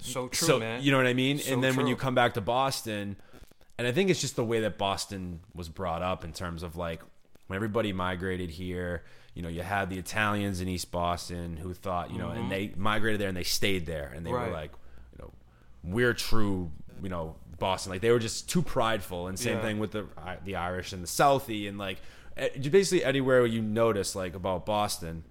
[0.00, 0.82] So true, so, man.
[0.82, 1.38] You know what I mean?
[1.38, 3.16] So and then when you come back to Boston,
[3.78, 6.76] and I think it's just the way that Boston was brought up in terms of
[6.76, 7.00] like
[7.46, 9.02] when everybody migrated here.
[9.34, 12.72] You know, you had the Italians in East Boston who thought, you know, and they
[12.76, 14.38] migrated there and they stayed there, and they Mm-hmm.
[14.38, 14.46] Right.
[14.46, 14.70] were like,
[15.12, 15.32] you know,
[15.82, 16.70] we're true,
[17.02, 17.90] you know, Boston.
[17.90, 19.26] Like they were just too prideful.
[19.26, 19.62] And same Yeah.
[19.62, 20.06] thing with the
[20.44, 21.98] the Irish and the Southie, and like
[22.36, 25.24] eh, basically anywhere you notice like about Boston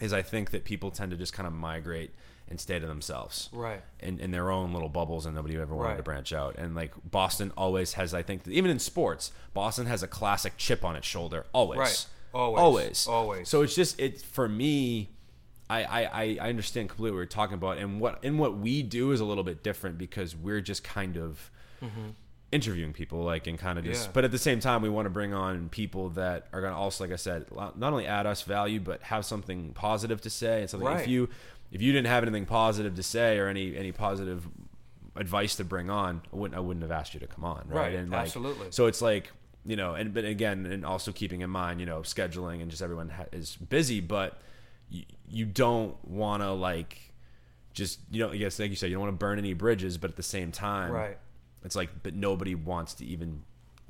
[0.00, 2.12] is I think that people tend to just kind of migrate
[2.50, 3.82] and stay to themselves Right.
[4.00, 5.96] in, in their own little bubbles and nobody ever wanted Right.
[5.98, 10.02] to branch out and like boston always has i think even in sports boston has
[10.02, 12.06] a classic chip on its shoulder always Right.
[12.34, 12.60] Always.
[12.62, 13.48] always Always.
[13.48, 15.10] so it's just it for me
[15.70, 19.12] I, I, I- understand completely what we're talking about and what and what we do
[19.12, 21.50] is a little bit different because we're just kind of
[21.82, 22.10] mm-hmm.
[22.50, 24.10] interviewing people like and kind of just Yeah.
[24.14, 26.78] but at the same time we want to bring on people that are going to
[26.78, 30.60] also like i said not only add us value but have something positive to say
[30.62, 31.28] and something if you
[31.70, 34.48] if you didn't have anything positive to say or any any positive
[35.16, 37.76] advice to bring on i wouldn't i wouldn't have asked you to come on right,
[37.80, 38.68] Right, and like, absolutely.
[38.70, 39.32] so it's like
[39.66, 42.82] you know and but again and also keeping in mind you know scheduling and just
[42.82, 44.40] everyone ha- is busy but
[44.88, 47.12] you, you don't want to like
[47.74, 50.10] just you know yes like you said you don't want to burn any bridges but
[50.10, 51.18] at the same time Right.
[51.64, 53.42] it's like, but nobody wants to even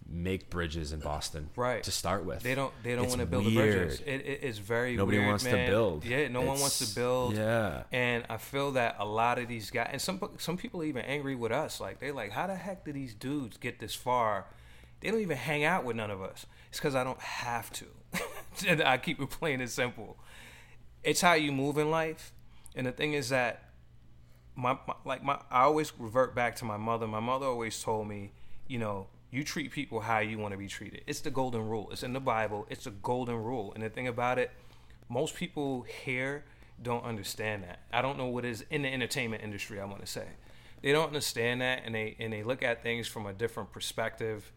[0.08, 1.82] make bridges in Boston, Right.
[1.82, 2.72] To start with, They don't.
[2.82, 3.88] They don't want to build the weird.
[3.88, 4.00] bridges.
[4.00, 4.96] It, it, it's very.
[4.96, 6.04] Nobody weird, wants to build.
[6.04, 6.28] Yeah.
[6.28, 7.36] No one wants to build.
[7.36, 7.82] yeah.
[7.92, 11.04] And I feel that a lot of these guys, and some some people are even
[11.04, 11.80] angry with us.
[11.80, 14.46] Like they're like, how the heck did these dudes get this far?
[15.00, 16.46] They don't even hang out with none of us.
[16.70, 17.84] It's because I don't have to.
[18.66, 20.18] And I keep it plain and simple.
[21.04, 22.32] It's how you move in life.
[22.74, 23.62] And the thing is that
[24.56, 27.06] my, my like my I always revert back to my mother.
[27.06, 28.32] My mother always told me,
[28.66, 31.02] you know, you treat people how you want to be treated.
[31.06, 31.88] It's the golden rule.
[31.92, 32.66] It's in the Bible.
[32.70, 33.72] It's a golden rule.
[33.74, 34.50] And the thing about it,
[35.08, 36.44] most people here
[36.82, 37.80] don't understand that.
[37.92, 39.80] I don't know what is in the entertainment industry.
[39.80, 40.26] I want to say
[40.82, 44.52] they don't understand that, and they and they look at things from a different perspective.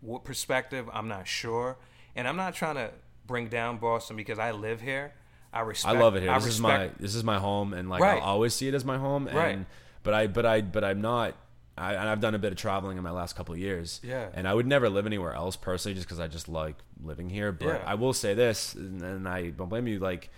[0.00, 0.88] What perspective?
[0.92, 1.76] I'm not sure,
[2.14, 2.90] and I'm not trying to
[3.26, 5.12] bring down Boston because I live here.
[5.52, 5.96] I respect.
[5.96, 6.30] I love it here.
[6.30, 8.20] I This is my this is my home, and like Right.
[8.20, 9.26] I'll always see it as my home.
[9.28, 9.58] And, Right.
[10.02, 11.34] But I but I but I'm not.
[11.78, 14.00] I, and I've done a bit of traveling in my last couple of years.
[14.02, 14.28] Yeah.
[14.32, 17.52] And I would never live anywhere else personally, just because I just like living here.
[17.52, 17.82] But Yeah.
[17.86, 19.98] I will say this, and, and I don't blame you.
[19.98, 20.30] Like,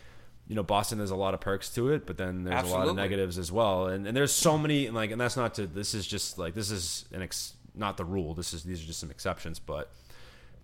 [0.49, 2.89] you know, Boston has a lot of perks to it, but then there's a lot
[2.89, 3.87] of negatives as well.
[3.87, 5.67] And and there's so many and like, and that's not to.
[5.67, 8.35] This is just like this is an ex, not the rule.
[8.35, 9.91] This is these are just some exceptions, but.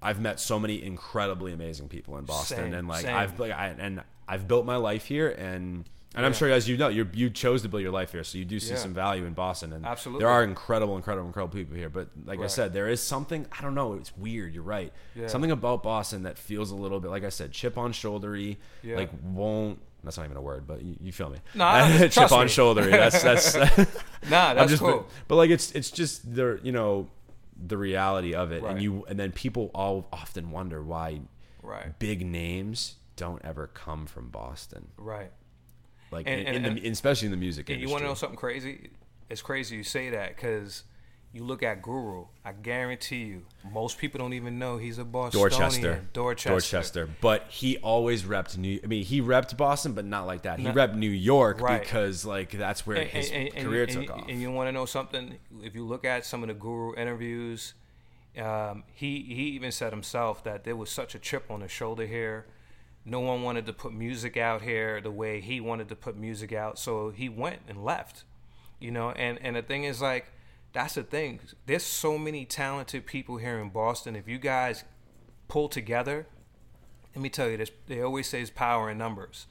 [0.03, 3.17] I've met so many incredibly amazing people in Boston, Same, and like same.
[3.17, 6.77] I've like I, and I've built my life here, and and I'm sure as you
[6.77, 8.79] know, you you chose to build your life here, so you do see Yeah.
[8.79, 10.23] some value in Boston, and Absolutely.
[10.25, 11.89] there are incredible, incredible, incredible people here.
[11.89, 13.95] But like I said, there is something I don't know.
[13.95, 14.55] It's weird.
[14.55, 14.93] You're right.
[15.15, 15.27] Yeah.
[15.27, 18.57] Something about Boston that feels a little bit like I said, chip on shouldery.
[18.83, 18.97] Yeah.
[18.97, 19.79] Like won't.
[20.05, 21.39] That's not even a word, but you, you feel me.
[21.55, 21.65] No,
[22.11, 22.51] chip on me.
[22.51, 22.91] shouldery.
[22.91, 23.55] That's that's.
[24.31, 24.99] Nah, I'm that's just, cool.
[25.01, 27.09] but, but like it's it's just the you know
[27.67, 28.73] the reality of it, Right.
[28.73, 31.21] and you and then people all often wonder why
[31.63, 31.99] Right.
[31.99, 35.31] big names don't ever come from Boston, Right.
[36.15, 38.09] Like And- in, and- in and- the, especially in the music And you want to
[38.09, 38.91] know something crazy?
[39.29, 40.85] It's crazy you say that because
[41.33, 42.27] you look at Guru.
[42.45, 43.43] I guarantee you,
[43.73, 45.51] most people don't even know he's a Bostonian.
[45.51, 46.03] Dorchester.
[46.13, 46.49] Dorchester.
[46.51, 47.09] Dorchester.
[47.21, 48.79] But he always repped New.
[48.85, 50.59] I mean, he repped Boston, but not like that.
[50.61, 51.83] He Not- repped New York Right.
[51.83, 54.29] because like that's where And, his career took off.
[54.29, 55.39] And you want to know something?
[55.63, 57.75] If you look at some of the Guru interviews,
[58.39, 62.07] um, he he even said himself that there was such a chip on his shoulder
[62.07, 62.47] here.
[63.05, 66.53] No one wanted to put music out here the way he wanted to put music
[66.53, 68.25] out, so he went and left.
[68.79, 70.33] You know, and and the thing is like
[70.73, 71.41] that's the thing.
[71.67, 74.17] There's so many talented people here in Boston.
[74.17, 74.85] If you guys
[75.49, 76.27] pull together,
[77.15, 79.47] let me tell you this: they always say it's power in numbers.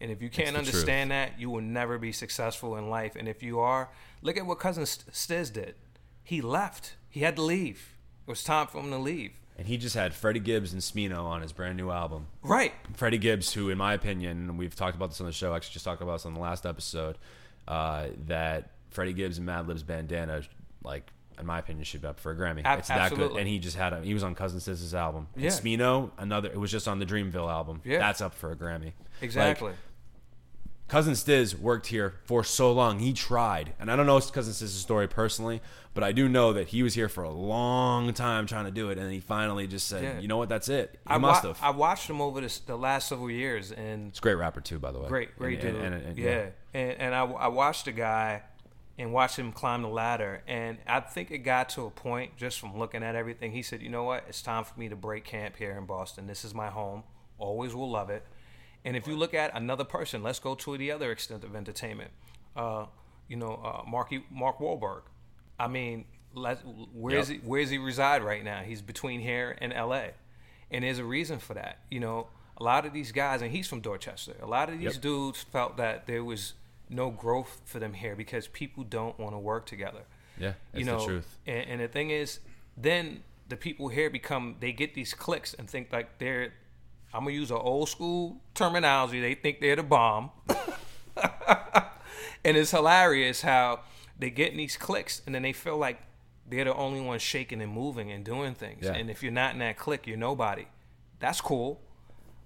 [0.00, 3.14] And if you can't understand that, you will never be successful in life.
[3.14, 3.88] And if you are,
[4.20, 5.76] look at what cousin Stiz did.
[6.24, 6.96] He left.
[7.08, 7.94] He had to leave.
[8.26, 9.38] It was time for him to leave.
[9.58, 12.26] And he just had Freddie Gibbs and Smino on his brand new album.
[12.42, 12.72] Right.
[12.94, 15.74] Freddie Gibbs, who, in my opinion, and we've talked about this on the show, actually
[15.74, 17.18] just talked about this on the last episode,
[17.68, 20.42] uh, that Freddie Gibbs and Madlib's bandana,
[20.82, 22.62] like, in my opinion, should be up for a Grammy.
[22.64, 23.12] Ab- it's that good.
[23.18, 23.40] absolutely.
[23.40, 25.28] And he just had a, he was on Cousin Stiz's album.
[25.34, 25.50] And Yeah.
[25.50, 27.82] Smino, another, it was just on the Dreamville album.
[27.84, 27.98] Yeah.
[27.98, 28.92] That's up for a Grammy.
[29.20, 29.68] Exactly.
[29.68, 29.76] Like,
[30.92, 32.98] Cousin Stiz worked here for so long.
[32.98, 33.72] He tried.
[33.80, 35.62] And I don't know Cousin Stiz's story personally,
[35.94, 38.90] but I do know that he was here for a long time trying to do
[38.90, 38.98] it.
[38.98, 40.18] And he finally just said, Yeah.
[40.20, 40.90] you know what, that's it.
[41.08, 41.62] He I must wa- have.
[41.62, 44.78] I watched him over this, the last several years, and It's a great rapper too,
[44.78, 45.08] by the way.
[45.08, 45.82] Great, great And- dude.
[45.82, 48.42] and- and- yeah, and and I, I watched the guy
[48.98, 52.60] and watched him climb the ladder, and I think it got to a point just
[52.60, 53.52] from looking at everything.
[53.52, 54.24] He said, "You know what?
[54.28, 56.26] It's time for me to break camp here in Boston.
[56.26, 57.04] This is my home.
[57.38, 58.26] Always will love it."
[58.84, 62.10] And if you look at another person, let's go to the other extent of entertainment.
[62.56, 62.86] Uh,
[63.28, 65.02] you know, uh, Marky Mark Wahlberg.
[65.58, 66.04] I mean,
[66.34, 67.40] where is Yep.
[67.42, 67.46] he?
[67.48, 68.62] Where does he reside right now?
[68.62, 70.12] He's between here and L.A.
[70.70, 71.78] And there's a reason for that.
[71.90, 74.34] You know, a lot of these guys, and he's from Dorchester.
[74.42, 75.02] A lot of these Yep.
[75.02, 76.54] dudes felt that there was
[76.88, 80.02] no growth for them here because people don't want to work together.
[80.38, 81.38] Yeah, it's you know, the truth.
[81.46, 82.40] And, and the thing is,
[82.76, 86.52] then the people here become they get these clicks and think like they're.
[87.14, 89.20] I'm gonna use an old school terminology.
[89.20, 90.30] They think they're the bomb,
[92.44, 93.80] and it's hilarious how
[94.18, 95.98] they get in these clicks and then they feel like
[96.48, 98.84] they're the only ones shaking and moving and doing things.
[98.84, 98.92] Yeah.
[98.92, 100.66] And if you're not in that click, you're nobody.
[101.18, 101.80] That's cool.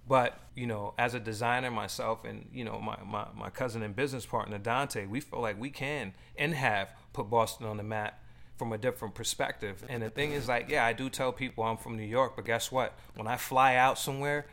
[0.08, 3.96] But, you know, as a designer myself and, you know, my, my, my cousin and
[3.96, 8.22] business partner Dante, we feel like we can and have put Boston on the map
[8.56, 9.84] from a different perspective.
[9.88, 12.44] And the thing is like, yeah, I do tell people I'm from New York, but
[12.44, 12.94] guess what?
[13.14, 14.46] When I fly out somewhere,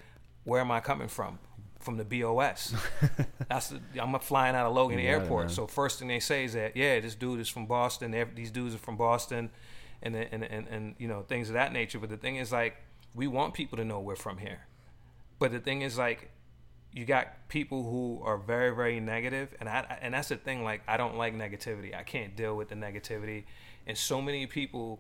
[0.44, 1.40] where am I coming from?
[1.80, 2.74] From the BOS.
[3.50, 5.52] That's the, I'm flying out of Logan Airport.
[5.52, 8.16] So first thing they say is that yeah, this dude is from Boston.
[8.36, 9.50] These dudes are from Boston,
[10.02, 12.00] and and, and and you know things of that nature.
[12.00, 12.78] But the thing is like
[13.14, 14.66] we want people to know we're from here.
[15.40, 16.32] But the thing is like
[16.94, 20.64] you got people who are very very negative, and I and that's the thing.
[20.64, 21.94] Like I don't like negativity.
[21.94, 23.44] I can't deal with the negativity,
[23.86, 25.00] and so many people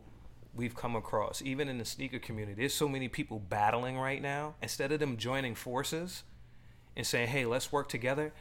[0.53, 2.61] we've come across, even in the sneaker community.
[2.61, 4.55] There's so many people battling right now.
[4.61, 6.23] Instead of them joining forces
[6.95, 8.33] and saying, "Hey, let's work together,"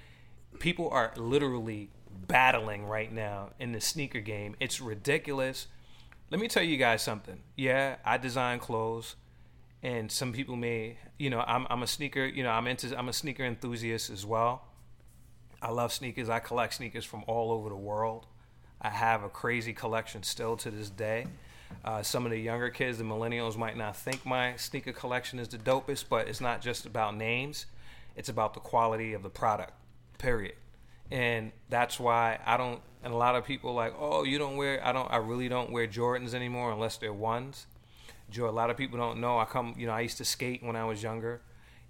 [0.59, 4.57] people are literally battling right now in the sneaker game.
[4.61, 5.69] It's ridiculous.
[6.31, 7.43] Let me tell you guys something.
[7.57, 9.17] Yeah, I design clothes,
[9.83, 13.09] and some people may, you know, I'm I'm a sneaker, you know, I'm into I'm
[13.09, 14.67] a sneaker enthusiast as well.
[15.61, 16.29] I love sneakers.
[16.29, 18.27] I collect sneakers from all over the world.
[18.83, 21.27] I have a crazy collection still to this day.
[21.85, 25.49] Uh, some of the younger kids, the millennials, might not think my sneaker collection is
[25.49, 27.67] the dopest, but it's not just about names.
[28.17, 29.73] It's about the quality of the product,
[30.19, 30.55] period.
[31.11, 32.81] And that's why I don't.
[33.05, 34.85] And a lot of people like, oh, you don't wear.
[34.85, 35.11] I don't.
[35.11, 37.67] I really don't wear Jordans anymore unless they're ones.
[38.37, 39.39] A lot of people don't know.
[39.39, 39.75] I come.
[39.77, 41.43] You know, I used to skate when I was younger.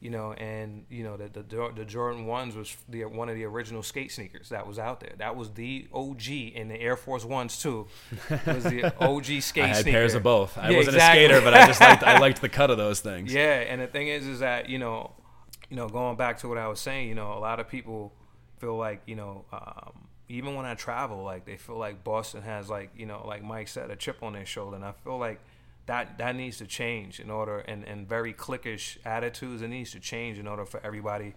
[0.02, 3.44] You know, and you know the the, the Jordan ones was the one of the
[3.44, 5.12] original skate sneakers that was out there.
[5.18, 7.86] That was the OG, and the Air Force ones too.
[8.28, 9.98] It was the OG skate I had sneaker.
[9.98, 10.58] pairs of both.
[10.58, 11.24] I Yeah, wasn't exactly.
[11.24, 13.32] a skater, but I just liked I liked the cut of those things.
[13.32, 15.12] Yeah, and the thing is, is that you know,
[15.70, 18.12] you know, going back to what I was saying, you know, a lot of people
[18.58, 22.68] feel like you know, um, even when I travel, like they feel like Boston has
[22.68, 25.40] like you know, like Mike said, a chip on their shoulder, and I feel like
[25.86, 30.00] that that needs to change in order, and and very cliquish attitudes, it needs to
[30.00, 31.34] change in order for everybody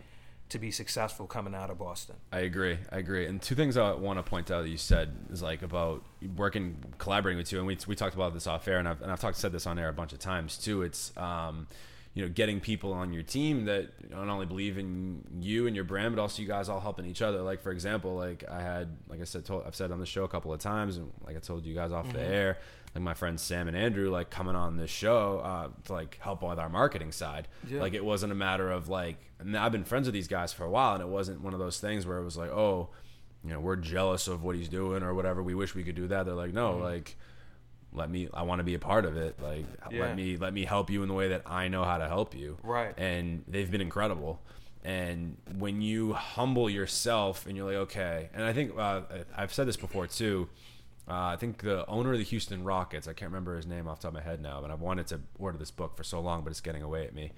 [0.49, 2.15] to be successful coming out of Boston.
[2.31, 2.77] I agree.
[2.91, 3.25] I agree.
[3.25, 6.03] And two things I want to point out that you said is like about
[6.35, 9.11] working, collaborating with you, and we, we talked about this off air, and I've and
[9.11, 10.83] I've talked said this on air a bunch of times too.
[10.83, 11.67] It's um,
[12.13, 15.83] you know, getting people on your team that not only believe in you and your
[15.83, 17.41] brand, but also you guys all helping each other.
[17.41, 20.23] Like for example, like I had, like I said, told, I've said on the show
[20.23, 22.59] a couple of times, and like I told you guys off the air,
[22.95, 26.41] like my friends Sam and Andrew, like coming on this show uh, to like help
[26.41, 27.47] with our marketing side.
[27.69, 27.81] Yeah.
[27.81, 30.63] Like it wasn't a matter of like, and I've been friends with these guys for
[30.63, 32.89] a while, and it wasn't one of those things where it was like, oh,
[33.43, 35.43] you know, we're jealous of what he's doing or whatever.
[35.43, 36.25] We wish we could do that.
[36.25, 37.15] They're like, no, like,
[37.93, 38.27] let me.
[38.33, 39.39] I want to be a part of it.
[39.41, 40.01] Like, Yeah.
[40.01, 42.33] let me let me help you in the way that I know how to help
[42.33, 42.57] you.
[42.63, 42.93] Right.
[42.97, 44.41] And they've been incredible.
[44.83, 49.01] And when you humble yourself and you're like, okay, and I think uh,
[49.35, 50.47] I've said this before too.
[51.07, 53.99] Uh, I think the owner of the Houston Rockets, I can't remember his name off
[53.99, 56.19] the top of my head now, but I've wanted to order this book for so
[56.19, 57.31] long, but it's getting away at me.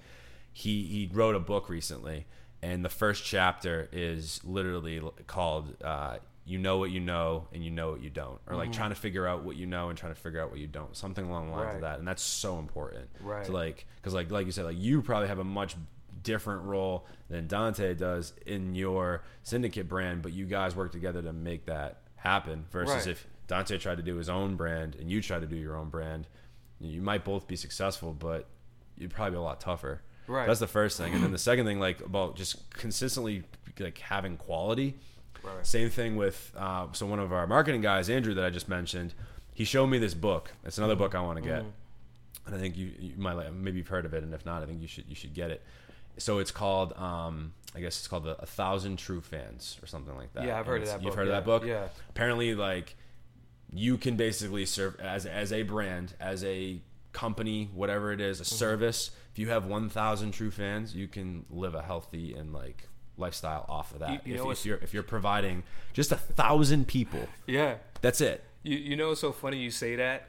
[0.52, 2.26] He he wrote a book recently,
[2.62, 6.16] and the first chapter is literally called uh,
[6.46, 8.96] "You Know What You Know and You Know What You Don't," or like trying to
[8.96, 11.48] figure out what you know and trying to figure out what you don't, something along
[11.50, 11.74] the lines Right.
[11.76, 13.08] of that, and that's so important.
[13.20, 13.44] Right.
[13.44, 15.76] To like, because like like you said, like you probably have a much
[16.22, 21.32] different role than Dante does in your syndicate brand, but you guys work together to
[21.34, 22.64] make that happen.
[22.72, 23.06] Versus Right.
[23.08, 25.88] if Dante tried to do his own brand and you try to do your own
[25.88, 26.26] brand,
[26.80, 28.46] you might both be successful, but
[28.96, 30.02] you'd probably be a lot tougher.
[30.28, 30.46] Right.
[30.46, 33.42] That's the first thing, and then the second thing, like about just consistently
[33.80, 34.94] like having quality.
[35.42, 35.66] Right.
[35.66, 39.14] Same thing with uh, so one of our marketing guys, Andrew, that I just mentioned.
[39.54, 40.52] He showed me this book.
[40.64, 41.64] It's another book I want to get,
[42.46, 44.62] and I think you, you might like, maybe you've heard of it, and if not,
[44.62, 45.62] I think you should you should get it.
[46.18, 50.14] So it's called, um, I guess it's called the A Thousand True Fans or something
[50.16, 50.44] like that.
[50.44, 51.64] Yeah, I've And heard of that You've book, heard yeah, of that book?
[51.64, 51.88] yeah.
[52.10, 52.96] Apparently, like
[53.72, 56.80] you can basically serve as as a brand, as a
[57.12, 58.54] company, whatever it is, a Mm-hmm.
[58.54, 59.10] service.
[59.32, 63.92] If you have 1,000 true fans, you can live a healthy and like lifestyle off
[63.92, 64.26] of that.
[64.26, 65.62] You- you if, if you're if you're providing
[65.92, 67.76] just a thousand people, Yeah.
[68.00, 68.44] that's it.
[68.62, 70.28] You you know it's so funny you say that.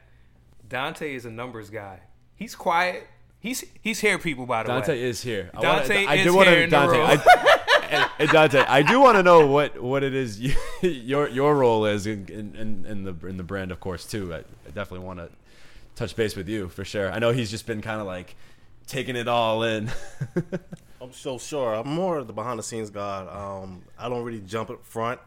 [0.68, 2.00] Dante is a numbers guy.
[2.34, 3.06] He's quiet.
[3.40, 4.46] He's he's here, people.
[4.46, 5.50] By the Dante way, Dante is here.
[5.54, 7.06] I Dante wanna, I is do wanna- here the Dante, room.
[7.06, 7.58] I,
[7.90, 11.56] and, and Dante, I do want to know what, what it is you, your your
[11.56, 14.32] role is in, in, in, the in the brand, of course, too.
[14.32, 15.30] I, I definitely want to
[15.96, 17.10] touch base with you for sure.
[17.10, 18.34] I know he's just been kind of like
[18.86, 19.90] taking it all in.
[21.00, 21.74] I'm so sure.
[21.74, 23.26] I'm more the behind the scenes guy.
[23.26, 25.20] Um, I don't really jump up front.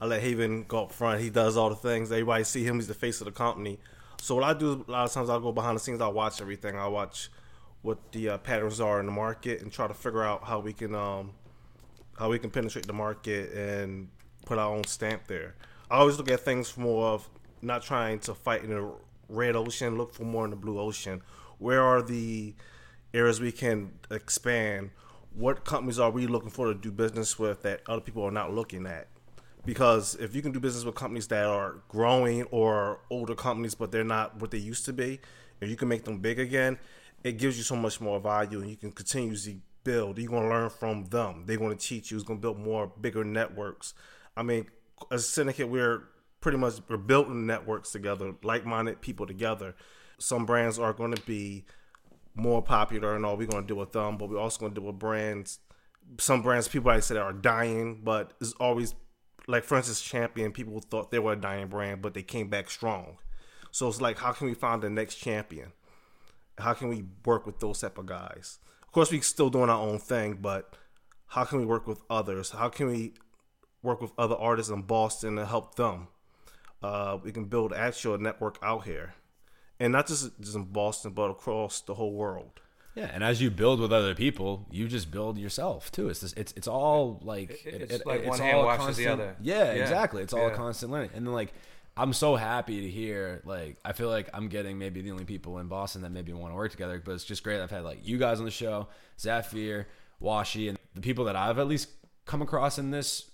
[0.00, 1.20] I let Haven go up front.
[1.20, 2.12] He does all the things.
[2.12, 2.76] Everybody see him.
[2.76, 3.78] He's the face of the company.
[4.20, 6.00] So what I do a lot of times, I go behind the scenes.
[6.00, 6.76] I watch everything.
[6.76, 7.30] I watch
[7.82, 10.72] what the uh, patterns are in the market and try to figure out how we
[10.72, 11.32] can um,
[12.18, 14.08] how we can penetrate the market and
[14.46, 15.54] put our own stamp there.
[15.90, 17.28] I always look at things more of
[17.62, 18.92] not trying to fight in the
[19.28, 19.98] red ocean.
[19.98, 21.22] Look for more in the blue ocean.
[21.58, 22.54] Where are the
[23.12, 24.90] areas we can expand?
[25.34, 28.52] What companies are we looking for to do business with that other people are not
[28.52, 29.08] looking at?
[29.64, 33.90] Because if you can do business with companies that are growing or older companies, but
[33.90, 35.20] they're not what they used to be,
[35.60, 36.78] and you can make them big again,
[37.24, 40.18] it gives you so much more value, and you can continuously build.
[40.18, 41.44] You're gonna learn from them.
[41.46, 42.16] They're gonna teach you.
[42.16, 43.94] It's gonna build more bigger networks.
[44.36, 44.66] I mean,
[45.10, 46.08] as a syndicate, we're
[46.40, 49.74] pretty much we're building networks together, like-minded people together.
[50.18, 51.64] Some brands are to be
[52.34, 54.98] more popular and all we're to deal with them, but we're also to deal with
[54.98, 55.60] brands.
[56.18, 58.94] Some brands, people I said are dying, but it's always
[59.46, 60.52] like, for instance, Champion.
[60.52, 63.18] People thought they were a dying brand, but they came back strong.
[63.70, 65.72] So it's like, how can we find the next champion?
[66.58, 68.58] How can we work with those type of guys?
[68.94, 70.72] Of course, we're still doing our own thing, but
[71.26, 72.50] how can we work with others?
[72.52, 73.14] How can we
[73.82, 76.06] work with other artists in Boston to help them?
[76.80, 79.14] Uh, we can build actual network out here,
[79.80, 82.60] and not just just in Boston, but across the whole world.
[82.94, 86.08] Yeah, and as you build with other people, you just build yourself too.
[86.08, 88.62] It's this, it's it's all like It- it- it's it- like it's one hand all
[88.62, 89.36] a washes the constant- other.
[89.40, 89.82] Yeah, Yeah.
[89.82, 90.22] exactly.
[90.22, 90.54] It's all a Yeah.
[90.56, 91.10] constant learning.
[91.14, 91.52] And then like
[91.96, 95.58] I'm so happy to hear like I feel like I'm getting maybe the only people
[95.58, 97.60] in Boston that maybe want to work together, but it's just great.
[97.60, 98.88] I've had like you guys on the show,
[99.18, 99.86] Zafir,
[100.20, 101.88] Washi, and the people that I've at least
[102.26, 103.30] come across in this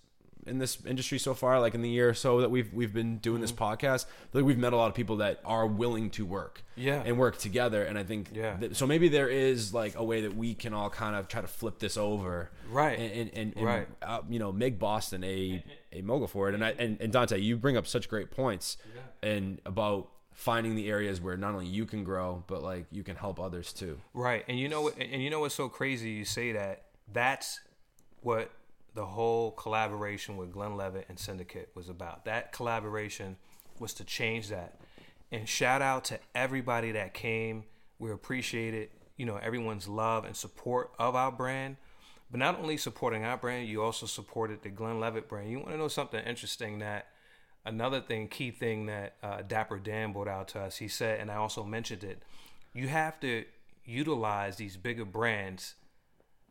[0.47, 3.19] in this industry so far, like in the year or so that we've we've been
[3.19, 6.63] doing this podcast, like we've met a lot of people that are willing to work,
[6.77, 7.03] Yeah.
[7.05, 7.83] and work together.
[7.85, 8.57] And I think, Yeah.
[8.57, 11.41] that- so maybe there is like a way that we can all kind of try
[11.41, 12.99] to flip this over, Right.
[12.99, 13.89] And and, and, and Right.
[14.03, 16.55] uh, you know, make Boston a a mogul for it.
[16.55, 18.77] And I and, and Dante, you bring up such great points,
[19.23, 23.15] and about finding the areas where not only you can grow, but like you can
[23.17, 24.01] help others too.
[24.15, 24.89] Right, and you know?
[24.89, 26.11] And you know what's so crazy?
[26.11, 26.85] You say that.
[27.13, 27.61] That's
[28.23, 28.51] what
[28.95, 32.25] the whole collaboration with Glenlivet and Syndicate was about.
[32.25, 33.37] That collaboration
[33.79, 34.81] was to change that.
[35.33, 37.65] And shout out to everybody that came.
[37.99, 38.93] We appreciate it.
[39.17, 41.77] You know, everyone's love and support of our brand.
[42.31, 45.51] But not only supporting our brand, you also supported the Glenlivet brand.
[45.51, 47.09] You want to know something interesting that
[47.65, 51.31] another thing, key thing that uh, Dapper Dan brought out to us, he said, and
[51.31, 52.23] I also mentioned it,
[52.73, 53.45] you have to
[53.85, 55.75] utilize these bigger brands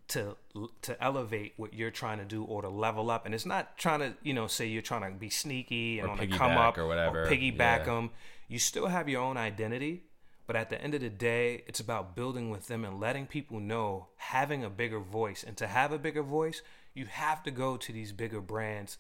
[0.10, 0.36] to
[0.82, 3.26] to elevate what you're trying to do or to level up.
[3.26, 6.12] And it's not trying to, you know, say you're trying to be sneaky and Or
[6.14, 7.28] on come up or whatever.
[7.28, 7.84] piggyback Yeah.
[7.86, 8.10] them.
[8.48, 10.04] You still have your own identity,
[10.48, 13.60] but at the end of the day, it's about building with them and letting people
[13.60, 15.44] know having a bigger voice.
[15.44, 16.62] And to have a bigger voice,
[16.96, 18.98] you have to go to these bigger brands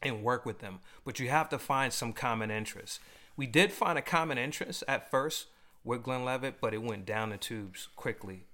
[0.00, 0.78] and work with them.
[1.04, 3.00] But you have to find some common interests.
[3.36, 5.46] We did find a common interest at first
[5.82, 8.44] with Glenlivet, but it went down the tubes quickly.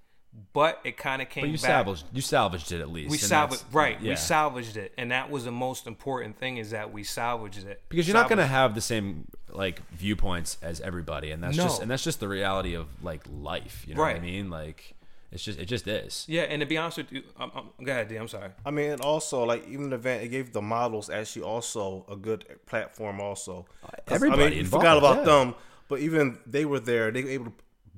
[0.53, 1.61] But it kind of came But you back.
[1.85, 3.11] salvaged you salvaged it at least.
[3.11, 4.01] we salvaged that's- right.
[4.01, 4.11] yeah.
[4.11, 7.82] We salvaged it, and that was the most important thing is that we salvaged it
[7.89, 11.64] because you're not going to have the same like viewpoints as everybody and that's No.
[11.64, 14.95] just and that's just the reality of like life you know what i mean like
[15.30, 17.91] it's just it just is Yeah, and to be honest with you, um, um, go
[17.93, 18.14] ahead, D.
[18.16, 18.51] I'm sorry.
[18.64, 22.14] I mean, and also like even the event, it gave the models actually also a
[22.14, 23.20] good platform.
[23.20, 23.66] Also,
[24.07, 25.24] everybody I mean, you involved, forgot about yeah.
[25.24, 25.55] them,
[25.89, 27.11] but even they were there.
[27.11, 27.53] They were able to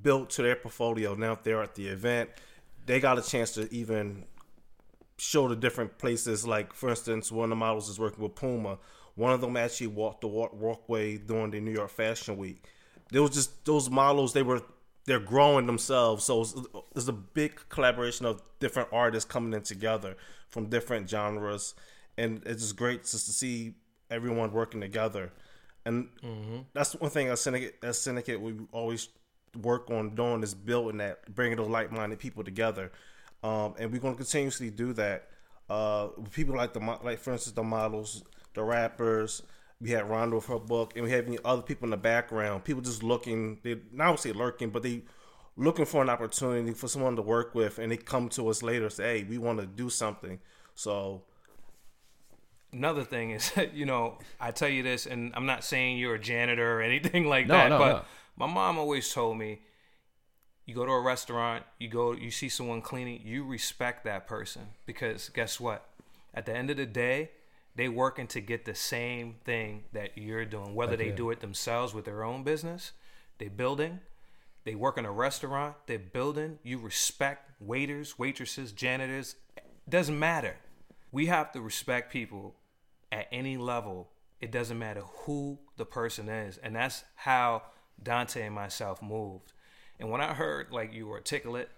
[0.07, 1.17] build to their portfolio.
[1.17, 2.31] Now if they're at the event,
[2.87, 4.25] they got a chance to even
[5.19, 6.47] show the different places.
[6.47, 8.79] Like for instance, one of the models is working with Puma.
[9.17, 12.63] One of them actually walked the walk- walkway during the New York Fashion Week.
[13.11, 14.33] There was just those models.
[14.33, 14.63] They were
[15.07, 16.25] they're growing themselves.
[16.25, 16.55] So it's,
[16.95, 20.17] it's a big collaboration of different artists coming in together
[20.49, 21.75] from different genres,
[22.17, 23.75] and it's just great just to see
[24.09, 25.33] everyone working together.
[25.85, 26.59] And mm-hmm.
[26.75, 29.09] that's one thing as syndicate, as syndicate we always
[29.63, 32.93] work on doing is building that, bringing those like-minded people together,
[33.43, 35.29] um, and we're going to continuously do that.
[35.69, 38.23] Uh, people like the mo- like for instance the models,
[38.55, 39.43] the rappers.
[39.81, 42.65] We had Rondo with her book, and we had any other people in the background.
[42.65, 45.03] People just looking, they not would say lurking, but they
[45.57, 48.89] looking for an opportunity for someone to work with, and they come to us later
[48.89, 50.41] say, "Hey, we want to do something."
[50.75, 51.23] So
[52.73, 56.19] Another thing is, you know, I tell you this, and I'm not saying you're a
[56.21, 58.03] janitor or anything like No, that, no, but no.
[58.37, 59.61] My mom always told me,
[60.65, 64.63] you go to a restaurant, you go, you see someone cleaning, you respect that person
[64.85, 65.89] because guess what?
[66.35, 67.31] At the end of the day,
[67.77, 70.75] they working to get the same thing that you're doing.
[70.75, 72.93] Whether they do it themselves with their own business,
[73.39, 74.01] they building,
[74.65, 76.59] they work in a restaurant, they're building.
[76.65, 79.37] You respect waiters, waitresses, janitors.
[79.89, 80.57] Doesn't matter.
[81.13, 82.57] We have to respect people
[83.13, 84.09] at any level.
[84.41, 86.59] It doesn't matter who the person is.
[86.59, 87.63] And that's how
[88.03, 89.53] Dante and myself moved.
[89.99, 91.69] And when I heard like you were articulate,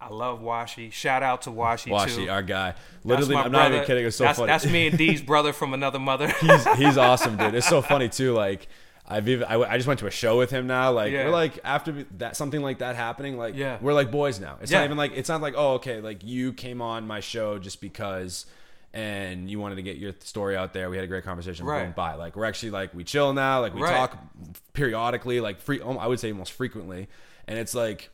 [0.00, 0.92] I love Washi.
[0.92, 2.30] Shout out to Washi, Washi, too.
[2.30, 2.72] our guy.
[2.72, 3.86] That's Literally, my I'm not even brother.
[3.86, 4.04] kidding.
[4.06, 4.48] It's so that's, funny.
[4.48, 6.28] That's me and Dee's brother from another mother.
[6.40, 7.54] he's he's awesome, dude.
[7.54, 8.34] It's so funny too.
[8.34, 8.68] Like
[9.06, 10.92] I've even I, I just went to a show with him now.
[10.92, 11.24] Like Yeah.
[11.26, 13.38] we're like after that something like that happening.
[13.38, 13.78] Like Yeah.
[13.80, 14.58] we're like boys now.
[14.60, 14.78] It's Yeah.
[14.80, 17.80] not even like it's not like oh okay like you came on my show just
[17.80, 18.46] because.
[18.94, 20.88] And you wanted to get your story out there.
[20.88, 21.66] We had a great conversation.
[21.66, 21.82] Right.
[21.82, 22.14] Boom, bye.
[22.14, 23.60] Like we're actually like we chill now.
[23.60, 23.90] Like we Right.
[23.92, 24.16] talk
[24.72, 25.40] periodically.
[25.40, 25.80] Like free.
[25.82, 27.08] I would say most frequently.
[27.48, 28.08] And it's like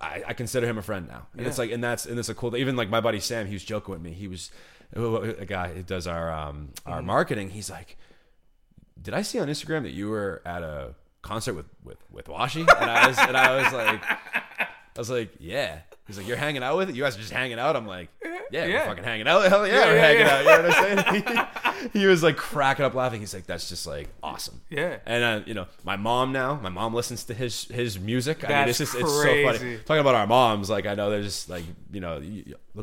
[0.00, 2.34] I, I consider him a friend now, and it's like, and that's and it's a
[2.34, 2.54] cool.
[2.56, 4.12] Even like my buddy Sam, he was joking with me.
[4.12, 4.50] He was
[4.94, 7.06] a guy who does our um our Mm-hmm.
[7.06, 7.50] marketing.
[7.50, 7.96] He's like,
[9.00, 12.60] "Did I see on Instagram that you were at a concert with with with Washi?"
[12.60, 16.62] And I was and I was like, I was like, "Yeah." He's like, "You're hanging
[16.62, 16.96] out with it?
[16.96, 18.08] You guys are just hanging out?" I'm like,
[18.50, 18.66] "Yeah, Yeah.
[18.66, 19.48] we're fucking hanging out.
[19.48, 21.90] Hell yeah, Yeah, we're yeah, hanging out." You know what I'm saying?
[21.94, 23.20] he was like cracking up laughing.
[23.20, 24.98] He's like, "That's just like awesome." Yeah.
[25.06, 28.44] And uh, you know, my mom now, my mom listens to his his music.
[28.44, 29.44] I mean, it's That's just it's so funny.
[29.58, 29.78] crazy.
[29.86, 32.22] Talking about our moms, like I know they're just like you know.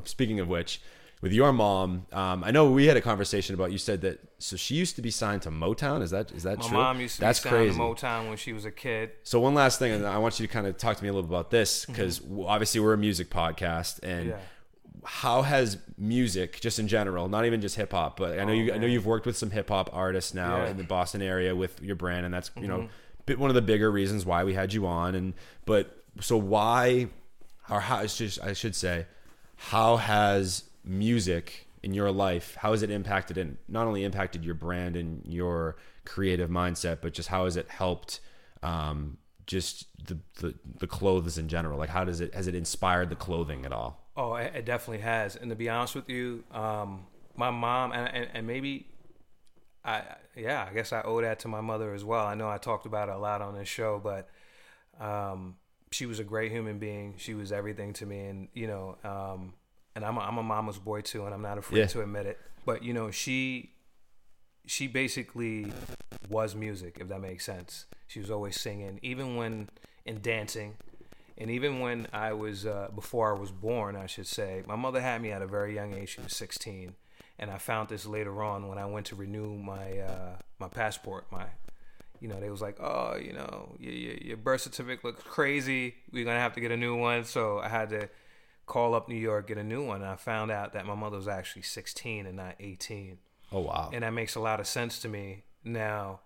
[0.06, 0.82] Speaking of which,
[1.22, 3.72] with your mom, um, I know we had a conversation about.
[3.72, 6.02] You said that so she used to be signed to Motown.
[6.02, 6.78] Is that is that My true?
[6.78, 7.78] mom used to That's be signed crazy.
[7.78, 9.12] to Motown when she was a kid.
[9.24, 11.14] So one last thing, and I want you to kind of talk to me a
[11.14, 14.30] little bit about this because obviously we're a music podcast, and Mm-hmm.
[14.32, 14.38] Yeah.
[15.06, 18.56] how has music, just in general, not even just hip hop, but I know Oh,
[18.56, 20.62] you, I know you've worked with some hip hop artists now Yeah.
[20.64, 20.72] Mm-hmm.
[20.72, 22.90] in the Boston area with your brand, and that's you know
[23.28, 25.14] bit one of the bigger reasons why we had you on.
[25.16, 25.34] And
[25.66, 27.08] but so why,
[27.70, 29.06] or how I should I should say,
[29.56, 34.54] how has music in your life how has it impacted and not only impacted your
[34.54, 35.76] brand and your
[36.06, 38.20] creative mindset but just how has it helped
[38.64, 39.18] um,
[39.48, 43.16] just the, the the clothes in general like how does it has it inspired the
[43.16, 45.36] clothing at all Oh, it, it definitely has.
[45.36, 47.06] And to be honest with you, um,
[47.36, 48.88] my mom and, and and maybe
[49.86, 50.04] I
[50.36, 52.26] yeah, I guess I owe that to my mother as well.
[52.26, 54.30] I know I talked about it a lot on this show, but
[55.04, 55.56] um,
[55.92, 57.16] she was a great human being.
[57.18, 59.54] She was everything to me, and you know, um,
[59.96, 61.86] and I'm a, I'm a mama's boy too, and I'm not afraid Yeah.
[61.88, 62.40] to admit it.
[62.66, 63.72] But you know, she
[64.68, 65.72] she basically
[66.30, 67.86] was music, if that makes sense.
[68.08, 69.70] She was always singing, even when
[70.06, 70.76] in dancing,
[71.38, 74.64] and even when I was uh, before I was born, I should say.
[74.68, 76.10] My mother had me at a very young age.
[76.16, 76.94] She was 16,
[77.40, 81.26] and I found this later on when I went to renew my uh, my passport.
[81.32, 81.46] My
[82.20, 85.96] you know, they was like, oh, you know, your, your, your birth certificate looks crazy.
[86.12, 87.24] We're gonna have to get a new one.
[87.24, 88.10] So I had to
[88.66, 90.02] call up New York, get a new one.
[90.02, 93.18] And I found out that my mother was actually 16 and not 18
[93.54, 96.22] oh wow and that makes a lot of sense to me now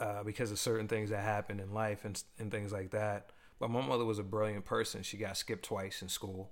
[0.00, 3.30] uh, because of certain things that happened in life and, and things like that.
[3.58, 5.02] But my mother was a brilliant person.
[5.02, 6.50] She got skipped twice in school.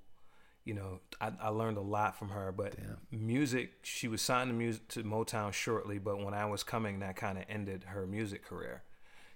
[0.65, 2.53] You know, I, I learned a lot from her.
[2.53, 2.77] But
[3.11, 5.99] music, she was signed to music to Motown shortly.
[5.99, 8.85] But when I was coming, that kind of ended her music career.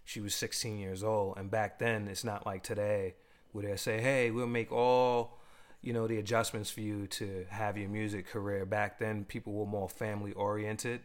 [0.05, 3.16] She was 16 years old, and back then it's not like today
[3.51, 5.36] where they say, "Hey, we'll make all."
[5.87, 8.66] You know the adjustments for you to have your music career.
[8.66, 11.01] Back then people were more family oriented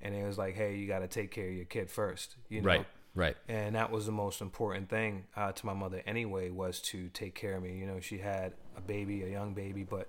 [0.00, 2.60] and it was like hey you got to take care of your kid first you
[2.60, 2.68] know?
[2.68, 3.36] Right right.
[3.48, 7.34] And that was the most important thing uh, to my mother anyway was to take
[7.34, 7.76] care of me.
[7.78, 10.08] You know she had a baby a young baby but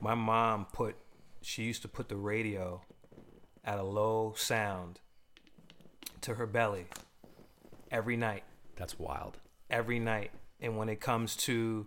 [0.00, 0.96] my mom put
[1.42, 2.82] she used to put the radio
[3.64, 5.00] at a low sound
[6.22, 6.86] to her belly
[7.90, 8.44] every night.
[8.76, 9.38] That's wild.
[9.70, 10.30] Every night.
[10.60, 11.86] And when it comes to,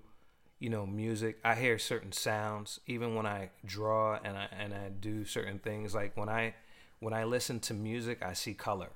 [0.63, 1.39] you know, music.
[1.43, 5.93] I hear certain sounds even when I draw and I and I do certain things.
[5.93, 6.55] Like when I
[7.01, 8.91] when I listen to music, I see color.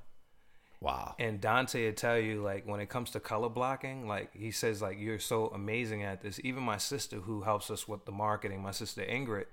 [0.79, 1.15] Wow.
[1.19, 4.79] And Dante would tell you, like, when it comes to color blocking, like, he says,
[4.79, 6.39] like, you're so amazing at this.
[6.43, 9.47] Even my sister, who helps us with the marketing, my sister Ingrid,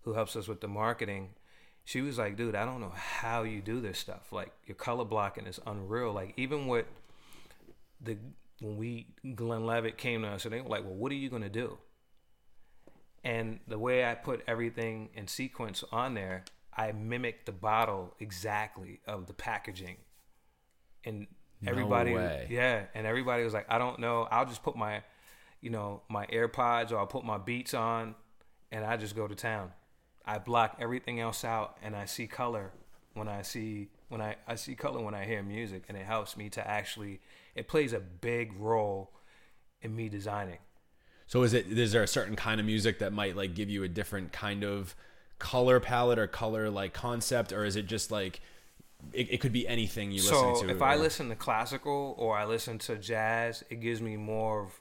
[0.00, 1.34] who helps us with the marketing,
[1.84, 4.32] she was like, dude, I don't know how you do this stuff.
[4.32, 6.10] Like, your color blocking is unreal.
[6.10, 6.86] Like, even with
[8.00, 8.16] the,
[8.62, 11.42] when we, Glenlivet came to us, and they were like, well, what are you going
[11.42, 11.78] to do?
[13.24, 16.44] And the way I put everything in sequence on there,
[16.74, 19.96] I mimicked the bottle exactly of the packaging
[21.04, 21.26] and
[21.66, 22.46] everybody way.
[22.50, 25.02] yeah and everybody was like i don't know i'll just put my
[25.60, 28.14] you know my airpods or i'll put my beats on
[28.70, 29.70] and i just go to town
[30.24, 32.72] i block everything else out and i see color
[33.14, 36.36] when i see when i i see color when i hear music and it helps
[36.36, 37.20] me to actually
[37.54, 39.10] it plays a big role
[39.80, 40.58] in me designing
[41.26, 43.82] So is it is there a certain kind of music that might like give you
[43.82, 44.94] a different kind of
[45.38, 48.40] color palette or color like concept or is it just like
[49.12, 52.14] it, it could be anything you so listen to if i or- listen to classical
[52.18, 54.80] or i listen to jazz it gives me more of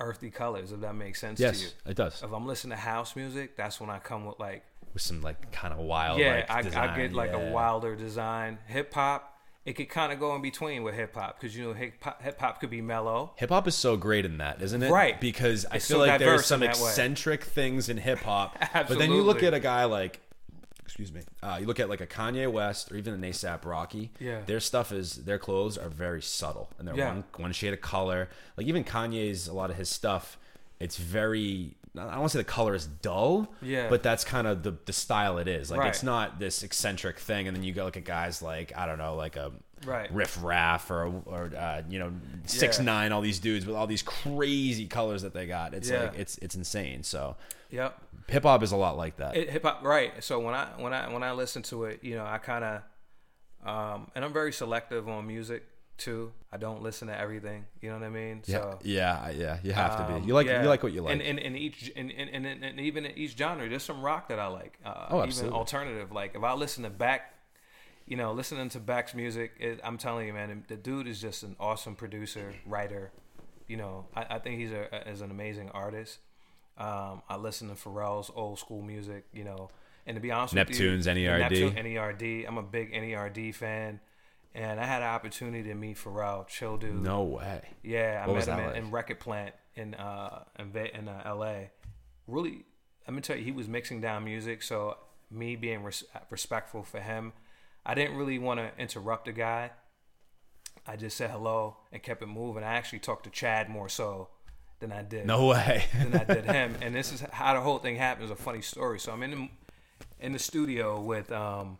[0.00, 2.22] earthy colors if that makes sense to you Yes, it does.
[2.22, 4.64] if I'm listening to house music, that's when I come with like
[4.94, 7.50] With some like kind of wild yeah, like, I, I get like yeah.
[7.50, 8.56] a wilder design.
[8.66, 9.29] Hip hop,
[9.66, 12.22] it could kind of go in between with hip hop because you know hip hop,
[12.22, 13.32] hip hop could be mellow.
[13.36, 14.90] Hip hop is so great in that, isn't it?
[14.90, 15.20] Right.
[15.20, 16.88] Because I It's feel so like there's diverse some that way.
[16.88, 18.56] eccentric things in hip hop.
[18.72, 20.20] but then you look at a guy like,
[20.82, 24.10] excuse me, uh, you look at like a Kanye West or even an ASAP Rocky.
[24.18, 24.40] Yeah.
[24.46, 27.08] Their stuff is their clothes are very subtle and they're Yeah.
[27.08, 28.28] one one shade of color.
[28.56, 30.38] Like even Kanye's a lot of his stuff,
[30.80, 31.76] it's very.
[31.96, 33.88] I don't want to say the color is dull, Yeah.
[33.88, 35.70] but that's kind of the, the style it is.
[35.70, 35.88] Like Right.
[35.88, 38.98] it's not this eccentric thing, and then you go look at guys like I don't
[38.98, 39.52] know, like a
[39.86, 40.12] Right.
[40.12, 42.12] Riff Raff or or uh, you know
[42.44, 42.84] six Yeah.
[42.84, 45.74] nine, all these dudes with all these crazy colors that they got.
[45.74, 46.02] It's Yeah.
[46.04, 47.02] like it's it's insane.
[47.02, 47.36] So
[47.70, 47.98] Yep.
[48.28, 49.34] hip hop is a lot like that.
[49.34, 50.22] Hip hop, right?
[50.22, 52.82] So when I when I when I listen to it, you know, I kind of,
[53.68, 55.64] um, and I'm very selective on music
[56.00, 56.32] too.
[56.50, 57.66] I don't listen to everything.
[57.80, 58.42] You know what I mean?
[58.46, 59.58] yeah, So, yeah, yeah.
[59.62, 60.26] You have to um, be.
[60.26, 60.62] You like yeah.
[60.62, 61.12] you like what you like.
[61.12, 64.28] And in, in each and, and, and, and even in each genre, there's some rock
[64.28, 64.78] that I like.
[64.84, 65.58] Uh, Oh, even absolutely.
[65.58, 66.12] alternative.
[66.12, 67.34] Like if I listen to back,
[68.06, 71.44] you know, listening to Beck's music, it, I'm telling you, man, the dude is just
[71.44, 73.12] an awesome producer, writer.
[73.68, 76.18] You know, I, I think he's a is an amazing artist.
[76.76, 79.26] Um, I listen to Pharrell's old school music.
[79.32, 79.70] You know,
[80.06, 81.38] and to be honest Neptunes, with you, NERD.
[81.38, 82.48] Neptune, NERD.
[82.48, 84.00] I'm a big NERD fan.
[84.54, 87.00] And I had an opportunity to meet Pharrell, chill dude.
[87.00, 87.62] no way.
[87.84, 88.76] Yeah, I What met him in, like?
[88.76, 91.70] in Record Plant in uh in, in uh, L.A.
[92.26, 92.64] Really,
[93.06, 94.62] I'm gonna tell you, he was mixing down music.
[94.62, 94.96] So
[95.30, 97.32] me being res- respectful for him,
[97.86, 99.70] I didn't really want to interrupt the guy.
[100.86, 102.64] I just said hello and kept it moving.
[102.64, 104.28] I actually talked to Chad more so
[104.80, 105.84] than I did No way.
[105.98, 106.74] than I did him.
[106.82, 108.30] And this is how the whole thing happened.
[108.30, 108.98] It's a funny story.
[108.98, 109.48] So I'm in the,
[110.20, 111.78] in the studio with um,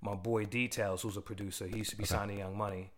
[0.00, 1.66] my boy Details, who's a producer.
[1.66, 2.90] He used to be signing Young Money.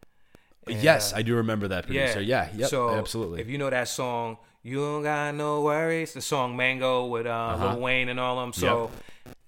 [0.67, 2.21] And, yes, uh, I do remember that producer.
[2.21, 3.41] Yeah, yep, so absolutely.
[3.41, 6.13] If you know that song, you don't got no worries.
[6.13, 7.73] The song Mango with uh, Uh-huh.
[7.75, 8.53] Lil Wayne and all them.
[8.53, 8.91] So,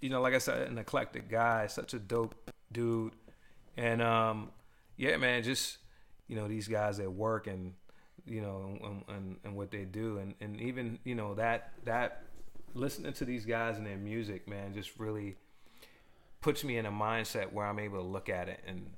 [0.00, 2.34] you know, like I said, an eclectic guy, such a dope
[2.72, 3.12] dude,
[3.76, 4.50] and um,
[4.96, 5.78] yeah, man, just
[6.28, 7.74] you know these guys at work and
[8.26, 12.22] you know and, and, and what they do, and and even you know that that
[12.72, 15.36] listening to these guys and their music, man, just really
[16.40, 18.90] puts me in a mindset where I'm able to look at it and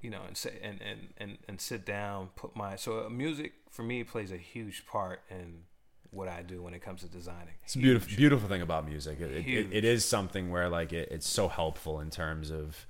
[0.00, 3.54] you know and say and and and, and sit down put my so uh, music
[3.70, 5.62] for me plays a huge part in
[6.10, 9.20] what I do when it comes to designing It's a beautiful, beautiful thing about music.
[9.20, 12.86] It, it, it is something where like it, it's so helpful in terms of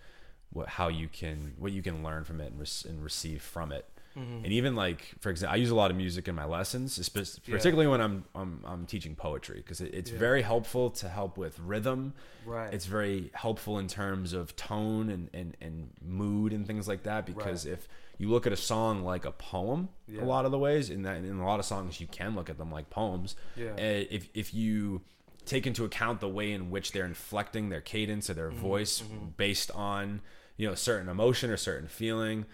[0.50, 3.72] what how you can what you can learn from it and, rec- and receive from
[3.72, 3.86] it.
[4.16, 4.44] Mm-hmm.
[4.44, 7.40] And even like for example, I use a lot of music in my lessons, espe-
[7.46, 7.54] Yeah.
[7.56, 10.18] particularly when I'm I'm, I'm teaching poetry because it, it's Yeah.
[10.18, 12.14] very helpful to help with rhythm.
[12.44, 12.72] Right.
[12.72, 17.26] It's very helpful in terms of tone and, and, and mood and things like that
[17.26, 17.74] because Right.
[17.74, 17.88] if
[18.18, 20.22] you look at a song like a poem, Yeah.
[20.22, 22.48] a lot of the ways in that in a lot of songs you can look
[22.48, 23.36] at them like poems.
[23.56, 23.72] Yeah.
[23.72, 25.02] Uh, if if you
[25.44, 28.58] take into account the way in which they're inflecting their cadence or their Mm-hmm.
[28.60, 29.02] voice
[29.36, 30.20] based on
[30.56, 32.46] you know a certain emotion or certain feeling,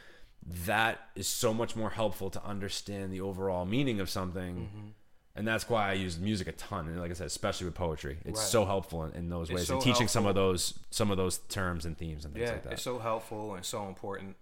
[0.66, 4.54] that is so much more helpful to understand the overall meaning of something.
[4.56, 4.88] Mm-hmm.
[5.34, 8.18] And that's why I use music a ton, and like I said, especially with poetry,
[8.26, 8.48] it's Right.
[8.48, 9.66] so helpful in, in those It's ways.
[9.68, 12.52] so and teaching some of those some of those terms and themes and things yeah
[12.52, 12.72] like that.
[12.74, 14.36] it's so helpful and so important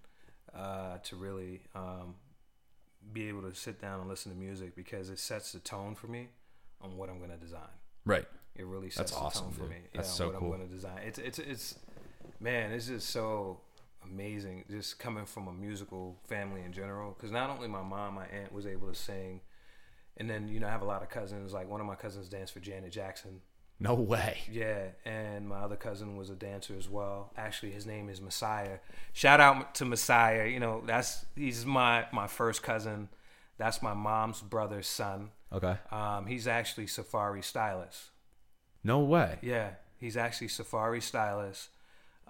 [0.53, 2.17] uh, to really um,
[3.13, 6.09] be able to sit down and listen to music because it sets the tone for
[6.09, 6.29] me
[6.81, 7.61] on what I'm going to design
[8.05, 8.27] right.
[8.57, 9.77] It really That's sets the awesome, tone for me.
[9.95, 10.53] That's know, so what cool.
[10.53, 10.99] I'm going to design.
[11.07, 11.75] It's it's it's
[12.41, 13.61] man, it's just so
[14.05, 14.65] amazing.
[14.71, 18.53] Just coming from a musical family in general, because not only my mom, my aunt
[18.53, 19.41] was able to sing,
[20.17, 21.53] and then you know I have a lot of cousins.
[21.53, 23.41] Like one of my cousins danced for Janet Jackson.
[23.83, 24.39] No way.
[24.51, 27.33] Yeah, and my other cousin was a dancer as well.
[27.37, 28.79] Actually, his name is Messiah.
[29.15, 30.47] Shout out to Messiah.
[30.47, 33.09] You know, that's he's my my first cousin.
[33.57, 35.31] That's my mom's brother's son.
[35.53, 35.77] Okay.
[35.91, 38.11] Um, he's actually Safaree stylist.
[38.85, 39.39] No way.
[39.43, 41.69] Yeah, he's actually Safaree stylist.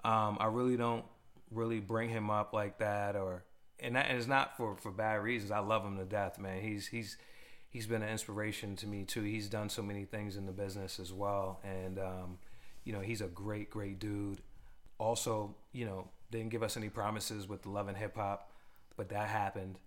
[0.03, 1.05] Um, I really don't
[1.51, 3.43] really bring him up like that, or
[3.79, 5.51] and that and it's not for for bad reasons.
[5.51, 6.61] I love him to death, man.
[6.61, 7.17] He's he's
[7.69, 9.23] he's been an inspiration to me too.
[9.23, 12.37] He's done so many things in the business as well, and um,
[12.83, 14.41] you know he's a great great dude.
[14.97, 18.51] Also, you know didn't give us any promises with the Love and Hip Hop,
[18.95, 19.77] but that happened.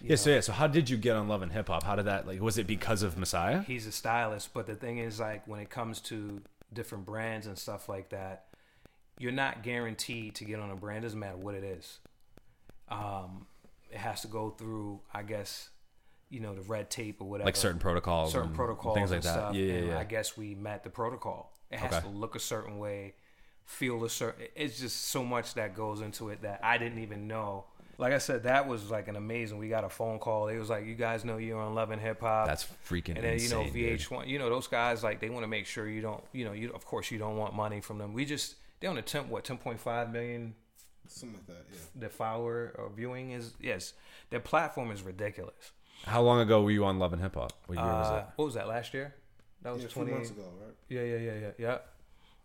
[0.00, 0.16] You Yeah.
[0.16, 0.40] So yeah.
[0.40, 1.82] So how did you get on Love and Hip Hop?
[1.82, 2.40] How did that like?
[2.40, 3.62] Was it because of Messiah?
[3.62, 6.42] he's a stylist, but the thing is like when it comes to
[6.72, 8.44] different brands and stuff like that,
[9.18, 11.02] you're not guaranteed to get on a brand.
[11.02, 11.98] Doesn't matter what it is.
[12.88, 13.46] Um,
[13.90, 15.70] it has to go through, I guess,
[16.30, 17.46] you know, the red tape or whatever.
[17.46, 19.32] Like certain protocols, certain and protocols things like and that.
[19.32, 19.54] stuff.
[19.54, 19.98] Yeah, yeah, yeah.
[19.98, 21.52] I guess we met the protocol.
[21.70, 22.00] It has Okay.
[22.06, 23.14] to look a certain way,
[23.64, 24.46] feel a certain.
[24.54, 27.64] It's just so much that goes into it that I didn't even know.
[28.00, 29.58] Like I said, that was like an amazing.
[29.58, 30.48] We got a phone call.
[30.48, 33.24] It was like, "You guys know you're on Love and Hip Hop." That's freaking and
[33.24, 33.74] then insane.
[33.74, 33.96] you know.
[33.96, 34.28] VH1.
[34.28, 36.22] You know those guys like they want to make sure you don't.
[36.32, 38.12] You know you of course you don't want money from them.
[38.14, 40.54] We just they on a temp what 10.5 million
[41.10, 41.78] Something like that, yeah.
[42.02, 43.94] the follower or viewing is yes.
[44.28, 45.72] Their platform is ridiculous.
[46.04, 47.52] How long ago were you on Love and Hip Hop?
[47.66, 48.32] What year was Uh, that?
[48.36, 49.14] what was that last year?
[49.62, 50.10] That was Yeah, 20.
[50.12, 50.74] months ago, right?
[50.90, 51.78] Yeah, yeah, yeah, yeah, yeah.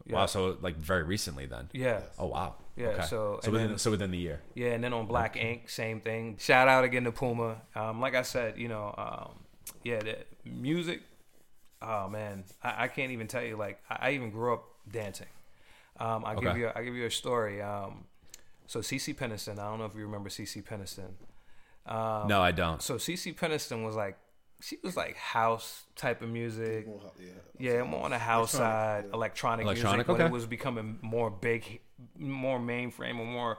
[0.05, 0.15] Yeah.
[0.15, 0.25] Wow.
[0.27, 1.69] So like very recently then.
[1.73, 2.01] Yeah.
[2.17, 2.55] Oh wow.
[2.77, 3.01] Yeah, Okay.
[3.03, 4.41] so- so within then- so within the year.
[4.55, 6.37] Yeah, and then on Black Ink, same thing.
[6.37, 7.61] Shout out again to Puma.
[7.75, 9.43] Um, like I said, you know, um,
[9.83, 11.01] yeah, the music.
[11.81, 13.57] Oh man, I, I can't even tell you.
[13.57, 15.27] Like I, I even grew up dancing.
[15.97, 16.59] Um, I give Okay.
[16.59, 17.61] you, I give you a story.
[17.61, 18.05] Um,
[18.65, 21.11] so CeCe Peniston, I don't know if you remember CeCe Peniston.
[21.85, 22.81] Um, no, I don't.
[22.81, 24.17] So CeCe Peniston was like,
[24.61, 26.87] she was like house type of music.
[26.87, 27.73] More, yeah.
[27.73, 29.71] Yeah, more on the house side, Electronic, yeah.
[29.71, 30.25] electronic, Electronic, music when okay.
[30.25, 31.81] it was becoming more big,
[32.17, 33.57] more mainframe, or more.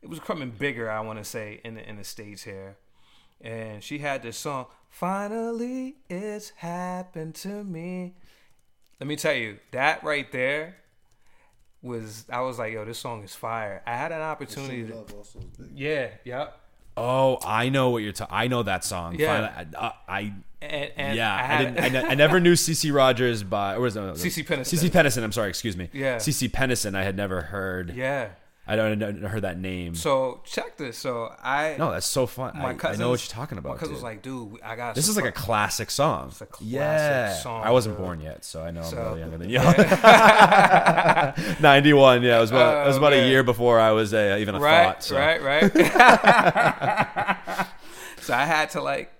[0.00, 0.90] It was becoming bigger.
[0.90, 2.76] I want to say in the in the states here,
[3.42, 4.66] and she had this song.
[4.88, 8.14] Finally, it's happened to me.
[9.00, 10.76] Let me tell you that right there
[11.82, 12.24] was.
[12.30, 13.82] I was like, yo, this song is fire.
[13.86, 14.82] I had an opportunity.
[14.82, 15.78] Show To, Love also is big.
[15.78, 16.58] yeah, yep.
[16.96, 18.34] Oh, I know what you're talking.
[18.34, 19.14] I know that song.
[19.16, 19.48] Yeah.
[19.52, 20.20] Finally, I, uh, I
[20.60, 21.78] And, and yeah, I, I, didn't.
[21.78, 24.78] I, ne- I never knew CC Rogers by or was it CeCe Peniston.
[24.78, 25.22] CC Pennison.
[25.22, 25.90] I'm sorry, excuse me.
[25.92, 26.16] Yeah.
[26.16, 26.96] CC Pennison.
[26.96, 27.94] I had never heard.
[27.94, 28.30] yeah.
[28.70, 29.94] I don't I never heard that name.
[29.94, 30.98] So check this.
[30.98, 32.52] So I no, that's so fun.
[32.56, 33.72] my I, I know what you're talking about.
[33.72, 36.28] My cousin was like, "Dude, I got this is like a classic song.
[36.28, 39.20] It's a classic yeah, song, I wasn't born yet, so I know I'm So- really
[39.20, 39.58] younger than you.
[41.60, 42.22] 91.
[42.22, 44.54] Yeah, it was about, it was Oh, about a year before I was uh, even
[44.54, 45.02] a right, thought.
[45.04, 45.16] So.
[45.16, 45.72] right, right."
[48.20, 49.10] so I had to like,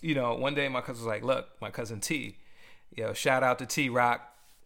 [0.00, 2.36] you know, one day my cousin was like, "Look, my cousin T,
[2.94, 4.22] yo, shout out to T Rock."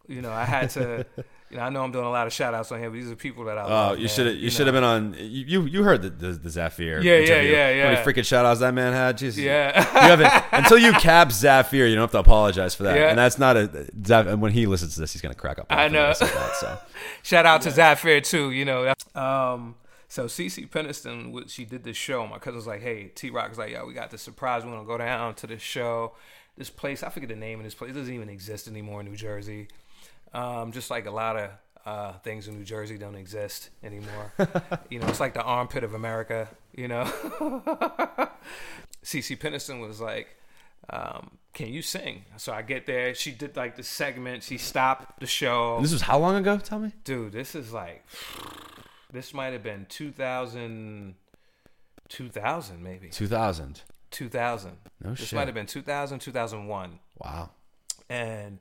[0.07, 1.05] You know, I had to.
[1.51, 3.11] You know, I know I'm doing a lot of shout outs on here, but these
[3.11, 3.71] are people that I love.
[3.71, 3.99] Oh, love.
[3.99, 4.49] you should have you, know.
[4.49, 5.13] should have been on.
[5.19, 7.01] You you- you heard the the, the Zafir.
[7.01, 7.51] Yeah, yeah, interview.
[7.51, 9.17] yeah, How many freaking shout outs that man had?
[9.17, 9.43] Jesus.
[9.43, 9.77] Yeah.
[9.77, 11.85] you haven't until you cap Zafir.
[11.87, 12.95] You don't have to apologize for that.
[12.95, 13.09] Yeah.
[13.09, 13.67] And that's not a
[14.01, 14.27] Zaf.
[14.27, 15.65] And when he listens to this, he's gonna crack up.
[15.69, 16.13] I know.
[16.13, 16.79] that, so
[17.23, 18.93] Shout out to Zafir too, you know.
[19.13, 19.75] Um,
[20.07, 22.25] so CeCe Peniston, she did this show.
[22.27, 24.63] My cousin's like, "Hey, T Rock was like, yo, we got this surprise.
[24.63, 26.13] We want to go down to this show.
[26.57, 27.91] This place, I forget the name of this place.
[27.91, 29.67] It doesn't even exist anymore in New Jersey.
[30.33, 31.49] Um, just like a lot of
[31.85, 34.33] uh, things in New Jersey don't exist anymore.
[34.89, 36.47] you know, it's like the armpit of America.
[36.75, 37.03] You know,
[39.03, 40.35] CeCe Peniston was like,
[40.89, 43.13] um, "Can you sing?" So I get there.
[43.13, 44.43] She did like the segment.
[44.43, 45.79] She stopped the show.
[45.81, 46.57] this was how long ago?
[46.57, 46.93] Tell me.
[47.03, 48.05] Dude, this is like
[49.11, 51.15] this might have been 2000
[52.09, 53.07] 2000 maybe.
[53.09, 53.81] 2000.
[54.11, 54.71] 2000.
[55.03, 55.33] No this shit.
[55.33, 56.99] might have been 2000 2001.
[57.17, 57.49] Wow.
[58.09, 58.59] And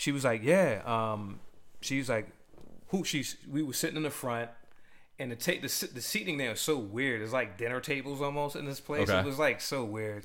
[0.00, 1.40] she was like, "Yeah, um
[1.82, 2.28] she was like
[2.88, 4.48] who she's we were sitting in the front
[5.18, 7.20] and the ta- the the seating there is so weird.
[7.20, 9.10] It's like dinner tables almost in this place.
[9.10, 9.18] Okay.
[9.20, 10.24] It was like so weird.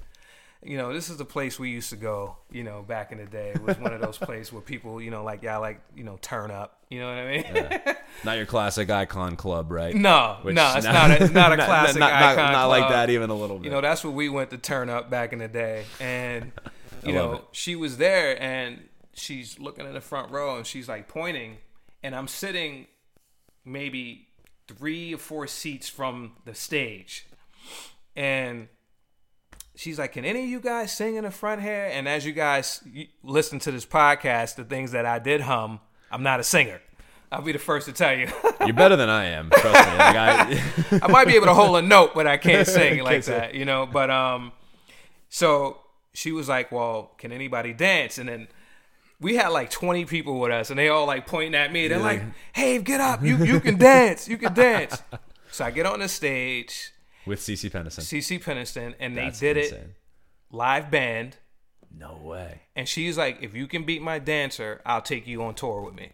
[0.64, 3.26] You know, this is the place we used to go, you know, back in the
[3.26, 3.52] day.
[3.54, 6.18] It was one of those places where people, you know, like y'all like, you know,
[6.22, 6.80] turn up.
[6.90, 7.96] You know what I mean?
[8.24, 9.94] Not your classic icon club, right?
[9.94, 11.12] No, Which- no, it's not.
[11.12, 12.52] A, it's not a classic not, not- icon.
[12.54, 12.94] not like club.
[12.94, 13.66] that even a little bit.
[13.66, 16.52] You know, that's where we went to turn up back in the day, and
[17.04, 17.44] you know, it.
[17.52, 18.82] she was there, and
[19.16, 21.58] she's looking in the front row, and she's like pointing,
[22.04, 22.88] and I'm sitting
[23.64, 24.28] maybe
[24.68, 27.26] three or four seats from the stage,
[28.16, 28.68] and
[29.76, 32.34] she's like, "Can any of you guys sing in the front here?" And as you
[32.34, 32.84] guys
[33.24, 35.80] listen to this podcast, the things that I did hum,
[36.12, 36.82] I'm not a singer.
[37.32, 38.28] I'll be the first to tell you.
[38.62, 39.50] You're better than I am.
[39.50, 39.98] Trust me.
[39.98, 43.26] Like, I, I might be able to hold a note, but I can't sing like
[43.26, 43.86] Can't that, you know.
[43.86, 44.52] But um,
[45.30, 45.80] so
[46.14, 48.48] she was like, "Well, can anybody dance?" And then
[49.26, 51.88] we had like 20 people with us, and they all like pointing at me.
[51.88, 52.22] They're like,
[52.54, 53.24] "Hey, get up!
[53.24, 54.30] You you can dance!
[54.30, 55.02] You can dance!"
[55.50, 56.92] So I get on the stage,
[57.26, 58.04] With CC Pennison.
[58.04, 59.96] CeCe Peniston, and they That's did it
[60.52, 61.38] live band.
[61.90, 62.62] No way.
[62.76, 65.96] And she's like, "If you can beat my dancer, I'll take you on tour with
[65.96, 66.12] me."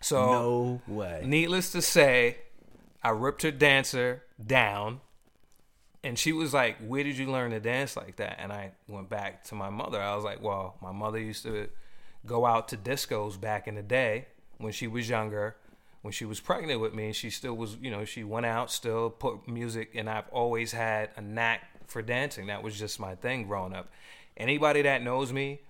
[0.00, 1.22] So No way.
[1.24, 2.38] Needless to say,
[3.00, 5.02] I ripped her dancer down.
[6.02, 8.38] And she was like, Where did you learn to dance like that?
[8.40, 10.00] And I went back to my mother.
[10.00, 11.68] I was like, Well, my mother used to
[12.26, 14.26] go out to discos back in the day
[14.58, 15.56] when she was younger,
[16.02, 17.12] when she was pregnant with me.
[17.12, 19.90] She still was, you know, she went out, still put music.
[19.94, 22.46] And I've always had a knack for dancing.
[22.46, 23.90] That was just my thing growing up.
[24.36, 25.60] Anybody that knows me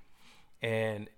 [0.62, 1.08] and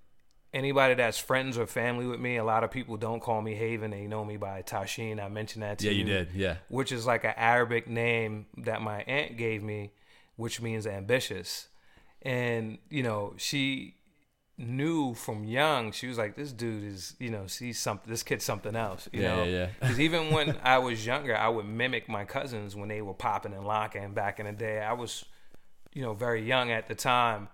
[0.53, 3.91] anybody that's friends or family with me, a lot of people don't call me Haven.
[3.91, 5.23] They know me by Tashin.
[5.23, 5.99] I mentioned that to Yeah, you.
[5.99, 6.35] Yeah, you did.
[6.35, 6.57] Yeah.
[6.69, 9.93] Which is like an Arabic name that my aunt gave me,
[10.37, 11.69] which means ambitious.
[12.23, 13.97] And, you know, she
[14.59, 18.45] knew from young, she was like, this dude is, you know, sees something, this kid's
[18.45, 19.45] something else, you Yeah, know?
[19.45, 19.69] yeah, yeah.
[19.81, 23.55] Because even when I was younger, I would mimic my cousins when they were popping
[23.55, 24.81] and locking back in the day.
[24.81, 25.25] I was,
[25.95, 27.49] you know, very young at the time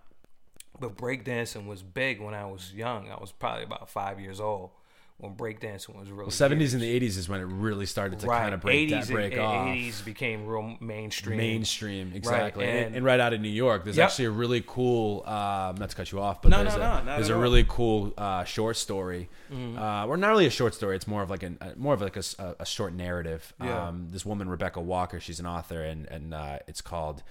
[0.80, 3.10] but breakdancing was big when I was young.
[3.10, 4.70] I was probably about five years old
[5.18, 8.42] when breakdancing was really Seventies and the eighties is when it really started to right.
[8.42, 9.66] kind of break 80s that break and, off.
[9.66, 11.36] 80s became real mainstream.
[11.38, 14.06] Mainstream, exactly, and, and- and right out of New York, there's Yep.
[14.10, 15.24] actually a really cool.
[15.26, 17.64] Um, not to cut you off, but No, there's no, a, no, there's a really
[17.68, 19.76] cool uh, short story, Mm-hmm.
[19.76, 20.94] uh, or not really a short story.
[20.94, 23.52] It's more of like an uh, more of like a short narrative.
[23.60, 23.88] Yeah.
[23.88, 27.24] Um, this woman, Rebecca Walker, she's an author, and and uh, it's called.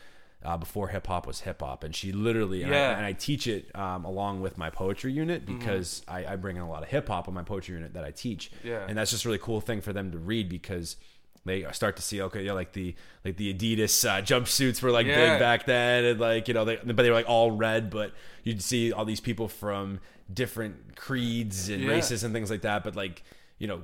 [0.46, 2.96] Uh, before hip hop was hip hop, and she literally and, I, Yeah.
[2.98, 6.62] and I teach it um, along with my poetry unit because I, I bring in
[6.62, 8.86] a lot of hip hop on my poetry unit that I teach, Yeah.
[8.88, 10.96] and that's just a really cool thing for them to read because
[11.44, 12.94] they start to see okay yeah like the
[13.26, 15.32] like the Adidas uh, jumpsuits were like Yeah.
[15.34, 18.12] big back then and like you know they but they were like all red but
[18.44, 20.00] you'd see all these people from
[20.32, 21.90] different creeds and Yeah.
[21.90, 23.24] races and things like that but like
[23.60, 23.84] you know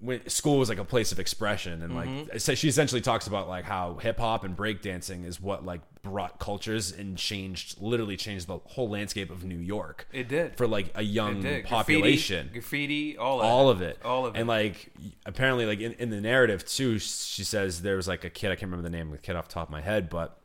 [0.00, 2.28] when school was like a place of expression and Mm-hmm.
[2.30, 5.80] like so she essentially talks about like how hip hop and breakdancing is what like
[6.02, 10.56] brought cultures and changed literally changed the whole landscape of New York It did.
[10.56, 13.70] for like a young population graffiti, graffiti, all of all that.
[13.72, 14.38] of it all of it.
[14.38, 14.90] and like
[15.26, 18.54] apparently like in, in the narrative too she says there was like a kid i
[18.54, 20.38] can't remember the name of the kid off the top of my head but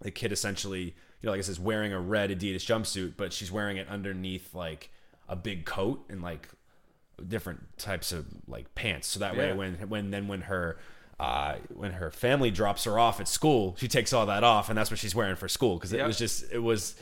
[0.00, 0.92] the kid essentially you
[1.22, 4.90] know like i says wearing a red adidas jumpsuit but she's wearing it underneath like
[5.28, 6.48] a big coat and like
[7.28, 9.54] different types of like pants so that way Yeah.
[9.54, 10.78] when when then when her
[11.18, 14.78] uh, when her family drops her off at school, she takes all that off, and
[14.78, 16.06] that's what she's wearing for school because it Yep.
[16.06, 16.94] was just it was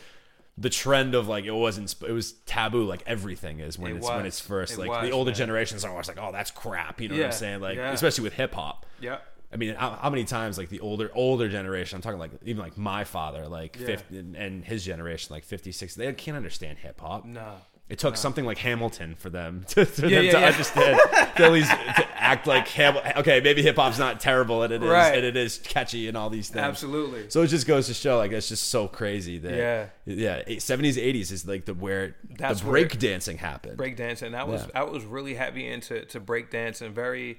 [0.57, 4.09] the trend of like it wasn't it was taboo like everything is when It it's
[4.09, 5.37] when it's first It like was, the older man.
[5.39, 7.93] generations are always like oh that's crap you know what I'm saying like Yeah.
[7.93, 9.19] especially with hip hop yeah
[9.53, 12.61] I mean how, how many times like the older older generation I'm talking like even
[12.61, 13.87] like my father like Yeah.
[13.87, 17.53] 50 and, and his generation like 50 60 they can't understand hip hop No.
[17.89, 18.17] It took oh.
[18.17, 20.47] something like Hamilton for them to, for Yeah, them yeah, to yeah.
[20.49, 23.13] understand least to act like Hamilton.
[23.17, 25.15] Okay, maybe hip hop's not terrible and it is Right.
[25.17, 26.63] and it is catchy and all these things.
[26.65, 27.31] Absolutely.
[27.31, 29.87] So it just goes to show like that's just so crazy that Yeah.
[30.05, 33.79] yeah seventies eighties is like the where That's the where- break dancing happened.
[33.79, 34.35] breakdancing.
[34.35, 34.67] I was.
[34.75, 37.39] I was really heavy into to breakdancing, very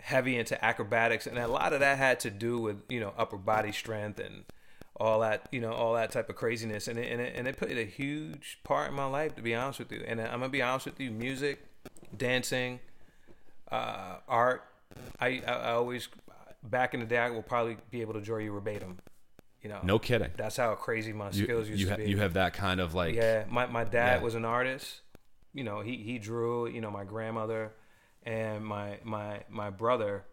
[0.00, 3.36] heavy into acrobatics, and a lot of that had to do with you know upper
[3.36, 4.44] body strength and
[5.00, 7.56] all that you know all that type of craziness, and it, and it, and it
[7.56, 10.04] played a huge part in my life to be honest with you.
[10.06, 11.64] And I'm gonna be honest with you, music,
[12.16, 12.80] dancing,
[13.72, 14.64] uh, art.
[15.20, 16.08] I, I I always
[16.62, 18.98] back in the day I will probably be able to draw you verbatim.
[19.62, 20.30] You know, No kidding.
[20.36, 22.08] that's how crazy my You, skills used you, to ha- be.
[22.10, 24.24] you have that kind of like Yeah, my my dad Yeah.
[24.24, 25.00] was an artist.
[25.54, 26.66] You know, he he drew.
[26.66, 27.72] You know, my grandmother
[28.24, 30.24] and my my my brother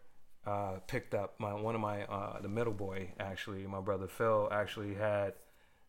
[0.46, 3.66] uh, picked up my one of my uh, the middle boy actually.
[3.66, 5.34] My brother Phil actually had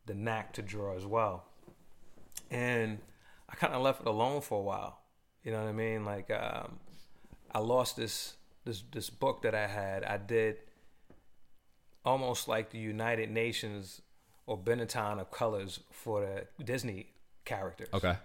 [0.06, 1.46] the knack to draw as well,
[2.52, 3.00] and
[3.50, 5.00] I kind of left it alone for a while.
[5.44, 6.04] You know what I mean?
[6.06, 6.80] Like um,
[7.54, 8.36] I lost this
[8.66, 10.04] this this book that I had.
[10.04, 10.58] I did
[12.06, 14.02] almost like the United Nations
[14.46, 16.22] or Benetton of colors for
[16.58, 17.08] the Disney
[17.46, 17.90] characters.
[17.94, 18.16] okay.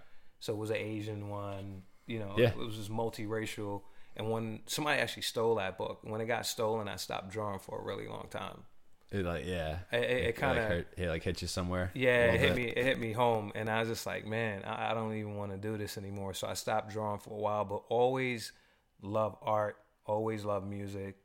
[0.40, 2.48] So it was an Asian one, you know, Yeah.
[2.48, 3.82] it was just multiracial.
[4.16, 7.80] And when somebody actually stole that book, when it got stolen, I stopped drawing for
[7.80, 8.62] a really long time.
[9.10, 9.78] It like yeah.
[9.92, 11.90] It, it, it kind like of, hurt, it like hit you somewhere.
[11.94, 12.56] yeah, it hit bit.
[12.56, 12.72] me.
[12.80, 15.52] It hit me home, and I was just like, man, I, I don't even want
[15.52, 16.34] to do this anymore.
[16.34, 18.52] So I stopped drawing for a while, but always
[19.02, 21.16] love art, always love music,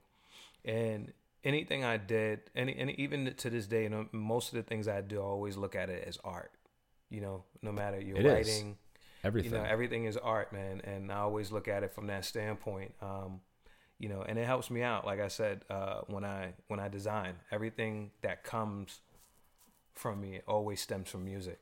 [0.64, 1.12] and
[1.44, 4.88] anything I did, and, and even to this day, you know, most of the things
[4.88, 6.52] I do, I always look at it as art.
[7.10, 8.78] You know, no matter your It writing,
[9.24, 9.52] Everything.
[9.52, 12.94] you know, everything is art, man, and I always look at it from that standpoint.
[13.02, 13.42] Um,
[13.98, 15.06] you know, and it helps me out.
[15.06, 19.00] Like I said, uh, when I when I design, everything that comes
[19.96, 21.60] from me always stems from music.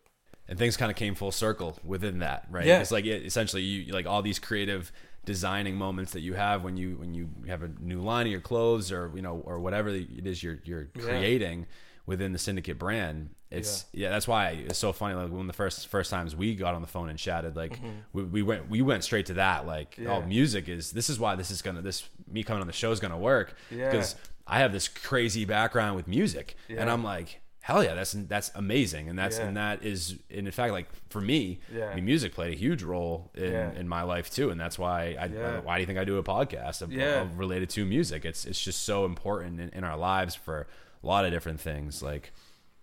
[0.47, 2.65] and things kind of came full circle within that, right?
[2.65, 2.79] Yeah.
[2.79, 4.91] It's like it, essentially you like all these creative
[5.25, 8.39] designing moments that you have when you when you have a new line of your
[8.41, 11.01] clothes or you know or whatever it is you're you're Yeah.
[11.01, 11.65] creating
[12.05, 13.31] within the syndicate brand.
[13.49, 14.10] It's yeah.
[14.10, 15.15] that's why it's so funny.
[15.15, 17.80] Like when the first first times we got on the phone and chatted, like
[18.14, 19.65] we, we went we went straight to that.
[19.65, 20.03] Like Mm-hmm.
[20.03, 20.18] Yeah.
[20.18, 22.91] oh, music is this is why this is gonna this me coming on the show
[22.91, 23.90] is gonna work Yeah.
[23.90, 24.15] because
[24.45, 27.41] I have this crazy background with music, and I'm like.
[27.61, 29.48] Hell yeah, that's that's amazing, and that's Yeah.
[29.48, 31.90] and that is and in fact like for me, Yeah.
[31.90, 33.74] I mean, music played a huge role in, Yeah.
[33.74, 35.60] in my life too, and that's why I, Yeah.
[35.60, 37.24] why do you think I do a podcast of, Yeah.
[37.24, 38.24] of related to music?
[38.24, 40.65] It's it's just so important in, in our lives for
[41.03, 42.32] a lot of different things, like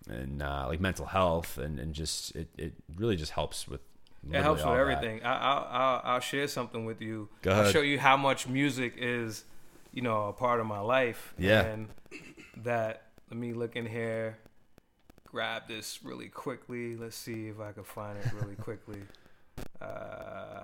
[0.07, 3.81] and uh, like mental health, and, and just it, it really just helps with.
[4.31, 4.79] It helps with that.
[4.79, 5.23] everything.
[5.23, 7.29] I, I'll, I'll share something with you.
[7.43, 9.43] Go I'll show you how much music is,
[9.93, 11.35] you know, a part of my life.
[11.37, 11.61] Yeah.
[11.61, 11.89] And
[12.63, 14.37] that let me look in here,
[15.27, 16.95] grab this really quickly.
[16.95, 19.01] Let's see if I can find it really quickly.
[19.79, 20.63] Uh,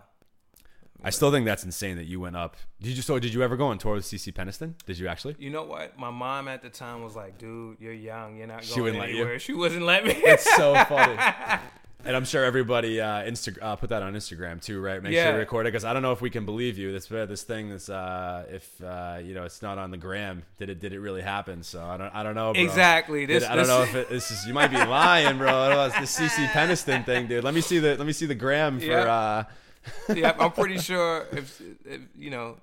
[1.04, 2.56] I still think that's insane that you went up.
[2.82, 3.18] Did you so?
[3.20, 4.74] Did you ever go on tour with CeCe Peniston?
[4.86, 5.36] Did you actually?
[5.40, 5.98] you know what?
[5.98, 8.38] My mom at the time was like, "Dude, you're young.
[8.38, 9.16] You're not She going wouldn't let you?
[9.18, 10.14] anywhere." She wasn't let me.
[10.16, 11.18] It's so funny.
[12.04, 15.02] And I'm sure everybody uh, Insta- uh, put that on Instagram too, right?
[15.04, 16.92] Make sure you record it because I don't know if we can believe you.
[16.92, 20.42] This this thing is uh, if uh, you know it's not on the gram.
[20.58, 21.62] Did it did it really happen?
[21.62, 22.54] So I don't I don't know.
[22.54, 22.62] Bro.
[22.64, 23.28] Exactly.
[23.28, 25.92] Did- This- I don't know if it, this is you might be lying, bro.
[25.96, 27.44] It's the CC Peniston thing, dude.
[27.44, 28.86] Let me see the let me see the gram for.
[28.86, 29.44] Yeah.
[30.14, 32.58] Yeah, I'm pretty sure if, if you know,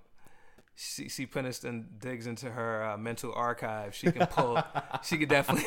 [0.77, 4.63] CeCe Peniston digs into her uh, mental archive, she can pull.
[5.03, 5.67] she could definitely.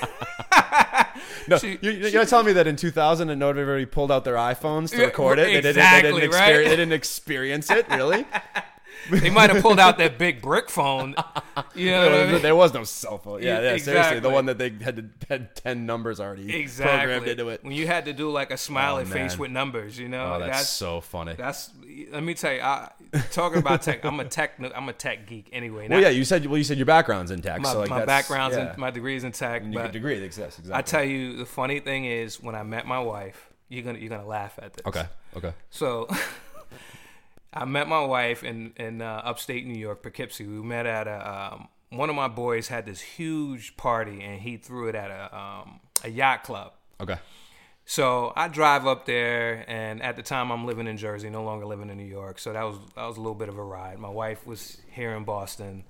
[1.48, 4.36] no, She- you, you're gonna tell me that in 2000 and everybody pulled out their
[4.36, 5.48] iPhones to record it.
[5.48, 6.54] They didn't, they exactly, didn't, right?
[6.58, 8.26] they didn't experience it, really.
[9.10, 11.16] they might have pulled out that big brick phone.
[11.76, 12.42] You know what I mean?
[12.42, 13.42] There was no cell phone.
[13.44, 16.98] Yeah, Yeah, yeah, seriously, the one that they had to, had ten numbers already Exactly.
[16.98, 17.64] programmed into it.
[17.64, 20.40] When you had to do like a smiley Oh, face with numbers, you know, Oh,
[20.40, 21.34] that's, that's so funny.
[21.34, 21.70] that's.
[22.12, 22.92] Let me tell you, I,
[23.32, 24.54] talking about tech, I'm a tech.
[24.74, 25.88] I'm a tech geek anyway.
[25.90, 28.06] well, yeah, you said well, you said your background's in tech, my, so like my
[28.06, 28.74] background's yeah.
[28.74, 30.74] in my degrees in tech, And you but could degree exists exactly.
[30.78, 34.10] I tell you, the funny thing is when I met my wife, you're gonna you're
[34.10, 34.86] gonna laugh at this.
[34.86, 35.06] okay,
[35.36, 36.08] okay, So
[37.54, 40.46] I met my wife in in uh, upstate New York, Poughkeepsie.
[40.46, 44.58] We met at a um, one of my boys had this huge party, and he
[44.58, 46.74] threw it at a um, a yacht club.
[47.00, 47.18] okay.
[47.84, 51.66] So I drive up there, and at the time I'm living in Jersey, no longer
[51.66, 52.40] living in New York.
[52.40, 54.00] So that was that was a little bit of a ride.
[54.00, 55.84] My wife was here in Boston,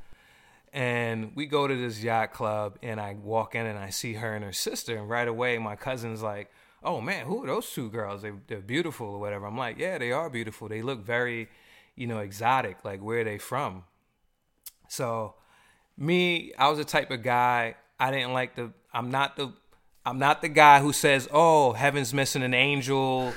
[0.74, 4.34] and we go to this yacht club, and I walk in and I see her
[4.34, 6.50] and her sister, and right away my cousin's like,
[6.84, 8.22] "Oh man, who are those two girls?
[8.22, 10.68] They they're beautiful or whatever." I'm like, "Yeah, they are beautiful.
[10.68, 11.48] They look very,
[11.96, 12.84] you know, exotic.
[12.84, 13.84] Like where are they from?"
[14.88, 15.36] So
[15.98, 19.54] me, I was the type of guy I didn't like the I'm not the
[20.06, 23.34] I'm not the guy who says, "Oh, heaven's missing an angel."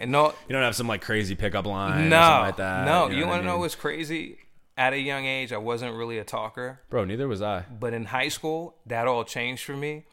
[0.00, 2.84] And no You don't have some like crazy pickup line no, like that.
[2.86, 3.08] no.
[3.08, 3.60] know You, what I want to know mean?
[3.60, 4.38] what's crazy?
[4.78, 7.04] At a young age, I wasn't really a talker, bro?
[7.06, 7.64] Neither was I.
[7.80, 10.04] but in high school, that all changed for me,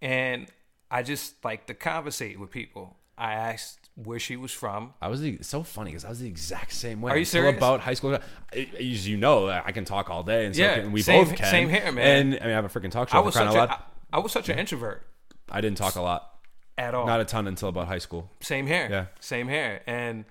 [0.00, 0.46] and
[0.90, 2.96] I just like to conversate with people.
[3.16, 4.94] I asked where she was from.
[5.00, 7.12] I was the, so funny because I was the exact same way.
[7.12, 7.56] Are you Until serious?
[7.58, 8.18] About high school,
[8.52, 11.36] as you know, I can talk all day, and so Yeah, can, we same- both
[11.36, 11.50] can.
[11.50, 12.06] same here, man.
[12.06, 13.18] And I mean, I have a freaking talk show.
[13.18, 13.68] I was such a, loud.
[13.68, 13.78] I,
[14.14, 15.06] I was such an introvert
[15.50, 16.34] I didn't talk a lot,
[16.78, 17.06] at all.
[17.06, 18.30] not a ton until about high school.
[18.40, 18.88] Same here.
[18.90, 19.06] Yeah.
[19.20, 19.82] Same here.
[19.86, 20.24] And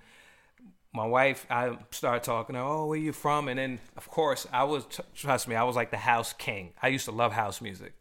[0.94, 3.48] my wife, I started talking oh, where you from?
[3.50, 6.72] And then, of course, I was, trust me, I was like the house king.
[6.82, 7.94] I used to love house music.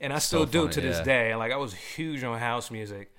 [0.00, 1.04] And I still do funny, to this yeah.
[1.04, 1.34] day.
[1.34, 3.12] Like, I was huge on house music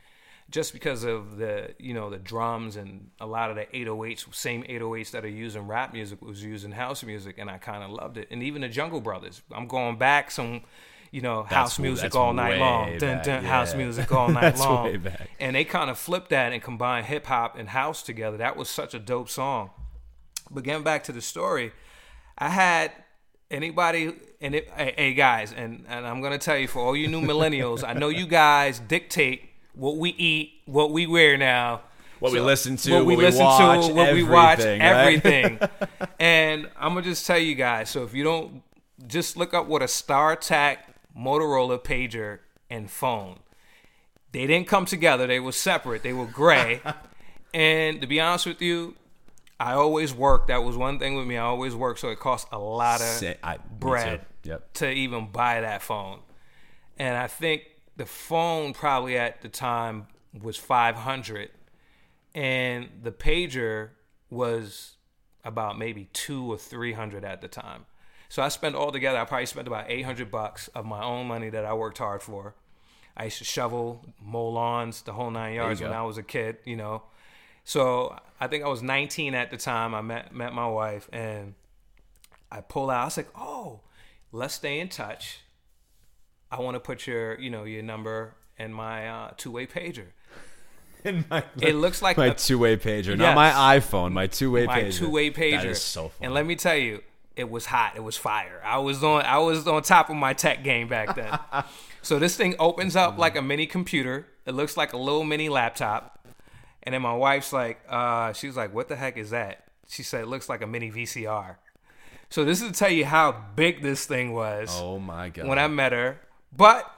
[0.49, 4.63] just because of the, you know, the drums and a lot of the 808s, same
[4.63, 7.37] 808s that are used in rap music was used in house music.
[7.37, 8.27] And I kind of loved it.
[8.29, 9.41] And even the Jungle Brothers.
[9.51, 10.61] I'm going back some,
[11.11, 12.97] you know, house music all night long.
[12.97, 15.07] Dun, dun, House music all night long
[15.39, 18.37] and they kind of flipped that and combined hip hop and house together.
[18.37, 19.71] That was such a dope song.
[20.51, 21.71] But getting back to the story,
[22.37, 22.91] I had
[23.53, 27.07] anybody and it, hey, hey guys, and and I'm gonna tell you for all you
[27.07, 31.81] new millennials, I know you guys dictate what we eat, what we wear now.
[32.19, 35.65] What we listen to, what we we listen watch, to, what we watch, everything, right?
[35.65, 36.07] everything.
[36.19, 37.89] and I'm gonna just tell you guys.
[37.89, 38.63] So if you don't,
[39.07, 40.77] just look up what a StarTAC
[41.17, 42.39] Motorola pager
[42.69, 43.39] and phone.
[44.31, 45.27] They didn't come together.
[45.27, 46.01] They were separate.
[46.01, 46.81] They were gray.
[47.53, 48.95] and to be honest with you,
[49.59, 50.47] I always worked.
[50.47, 51.37] That was one thing with me.
[51.37, 54.25] I always worked, so it cost a lot of I, bread.
[54.43, 54.73] Yep.
[54.73, 56.19] to even buy that phone.
[56.97, 57.63] And I think
[57.95, 60.07] the phone probably at the time
[60.41, 61.49] was 500
[62.35, 63.89] and the pager
[64.29, 64.97] was
[65.45, 67.85] about maybe 2 or 300 at the time.
[68.27, 71.49] So I spent all together I probably spent about 800 bucks of my own money
[71.49, 72.55] that I worked hard for
[73.15, 75.93] I used to shovel, mow lawns, the whole nine yards when.
[75.93, 76.57] I was a kid.
[76.65, 77.03] You know,
[77.63, 79.93] so I think I was 19 at the time.
[79.95, 81.53] I met met my wife, and
[82.51, 83.01] I pull out.
[83.01, 83.81] I was like, "Oh,
[84.31, 85.39] let's stay in touch.
[86.51, 90.05] I want to put your, you know, your number in my uh, two way pager.
[91.03, 93.17] In my, It looks like my a- two way pager, Yes.
[93.17, 94.13] not my iPhone.
[94.13, 94.97] My two way my pager.
[94.97, 95.57] two way pager.
[95.63, 96.13] That is so.
[96.21, 97.01] And let me tell you,
[97.35, 97.97] it was hot.
[97.97, 98.61] It was fire.
[98.63, 101.37] I was on I was on top of my tech game back then.
[102.01, 104.27] so this thing opens up like a mini computer.
[104.45, 106.22] It looks like a little mini laptop.
[106.83, 109.63] And then my wife's like, uh, she was like, what the heck is that?
[109.87, 111.55] She said, it looks like a mini VCR.
[112.29, 115.45] So this is to tell you how big this thing was oh my god!
[115.45, 116.19] when I met her.
[116.55, 116.91] But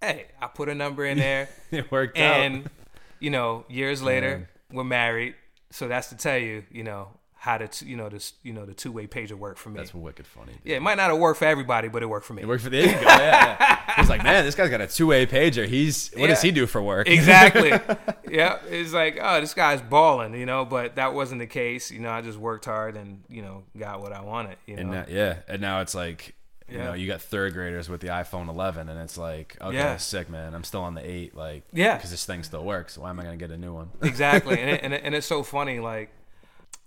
[0.00, 1.50] hey, I put a number in there.
[1.70, 2.40] it worked and out.
[2.40, 2.70] And
[3.22, 5.34] you know years later we're married
[5.70, 7.08] so that's to tell you you know
[7.42, 9.92] how to t- you know this you know the two-way pager worked for me That's
[9.92, 10.52] wicked funny.
[10.52, 10.60] Dude.
[10.62, 12.62] yeah it might not have worked for everybody but it worked for me It worked
[12.62, 12.82] for the.
[12.82, 13.00] There you go.
[13.00, 13.94] Yeah, yeah.
[13.96, 15.66] He's like, man, this guy's got a two way pager.
[15.66, 17.08] He's what does he do for work?
[17.08, 17.70] exactly
[18.30, 21.98] yeah it's like oh this guy's balling you know but that wasn't the case you
[21.98, 24.90] know i just worked hard and you know got what i wanted you know And
[24.92, 26.36] now, yeah, and now it's like,
[26.68, 26.84] you Yeah.
[26.84, 29.96] know, you got third graders with the iPhone 11, and it's like, okay, Yeah.
[29.96, 30.54] sick, man.
[30.54, 31.96] I'm still on the eight, like, Yeah.
[31.96, 32.96] because this thing still works.
[32.96, 33.90] Why am I gonna get a new one?
[34.02, 36.10] exactly and, it, and, it, and it's so funny like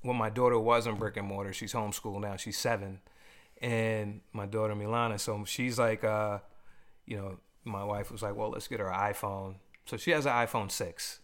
[0.06, 3.00] when my daughter was in brick and mortar she's homeschooled now she's seven
[3.62, 6.38] and my daughter milana so she's like uh
[7.06, 9.56] you know my wife was like well let's get her an iphone
[9.86, 11.20] so she has an iphone 6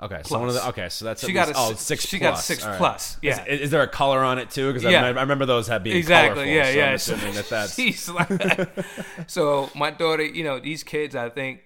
[0.00, 2.18] Okay, so one of the okay, so that's She got least, a oh, six she
[2.18, 2.44] got a plus.
[2.44, 2.78] six All right.
[2.78, 3.44] plus, yeah.
[3.44, 4.66] Is, is there a color on it too?
[4.72, 4.88] Because Yeah.
[4.88, 6.52] I, remember- I remember those have being exactly colorful.
[6.52, 8.86] yeah so yeah I'm assuming that that's like-
[9.28, 11.60] so my daughter you know these kids i think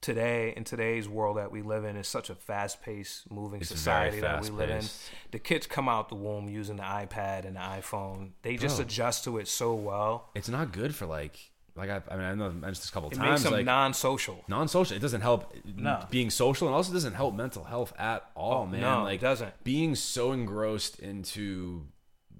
[0.00, 3.78] today in today's world that we live in is such a fast-paced moving It's very
[3.78, 4.84] society that we live in.
[5.32, 8.30] the kids come out the womb using the ipad and the iphone.
[8.42, 8.84] They just Bro.
[8.86, 10.30] adjust to it so well.
[10.34, 12.92] It's not good for like like I, I mean I know I mentioned this a
[12.92, 14.44] couple it times makes them like non-social.
[14.48, 14.96] non-social.
[14.96, 16.04] It doesn't help No.
[16.10, 18.80] being social and also doesn't help mental health at all oh, man.
[18.80, 19.52] no, it like doesn't.
[19.64, 21.86] being so engrossed into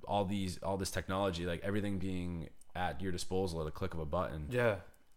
[0.05, 4.01] all these all this technology like everything being at your disposal at a click of
[4.01, 4.47] a button.
[4.51, 4.76] Yeah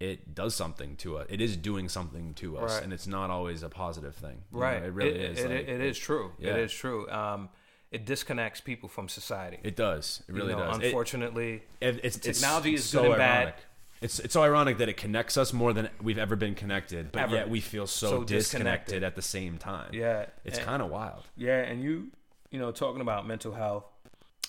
[0.09, 2.83] it does something to us it is doing something to us Right.
[2.83, 5.49] and it's not always a positive thing You know, right it really it, is it,
[5.49, 6.51] like, it is true yeah.
[6.51, 7.49] it is true um
[7.91, 12.17] it disconnects people from society it does it really you know, does unfortunately it, it's
[12.17, 13.37] it's Technology is so good and bad.
[13.39, 13.55] ironic.
[14.01, 17.21] It's it's so ironic that it connects us more than we've ever been connected, but
[17.21, 17.35] Ever.
[17.35, 19.03] yet we feel so, So disconnected, disconnected.
[19.03, 19.91] at the same time.
[19.93, 21.23] yeah it's kind of wild.
[21.37, 22.07] Yeah, and you,
[22.49, 23.85] you know, talking about mental health,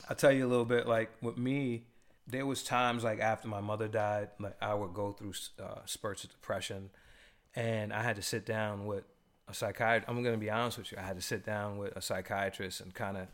[0.08, 0.86] I'll tell you a little bit.
[0.88, 1.84] Like with me,
[2.26, 5.32] there was times like after my mother died, like I would go through
[5.62, 6.90] uh, spurts of depression,
[7.54, 9.04] and I had to sit down with
[9.48, 10.08] a psychiatrist.
[10.08, 10.98] I'm gonna be honest with you.
[10.98, 13.26] I had to sit down with a psychiatrist and kind of,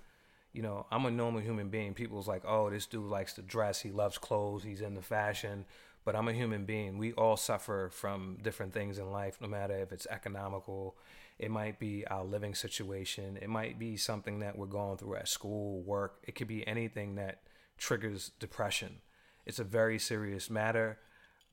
[0.53, 1.95] you know, I'm a normal human being.
[1.95, 3.81] People's like, oh, this dude likes to dress.
[3.81, 4.65] He loves clothes.
[4.65, 5.65] He's into fashion.
[6.05, 6.97] But I'm a human being.
[6.97, 10.97] We all suffer from different things in life, no matter if it's economical,
[11.39, 15.29] it might be our living situation, it might be something that we're going through at
[15.29, 16.19] school, work.
[16.25, 17.43] It could be anything that
[17.79, 19.01] triggers depression.
[19.47, 20.99] It's a very serious matter.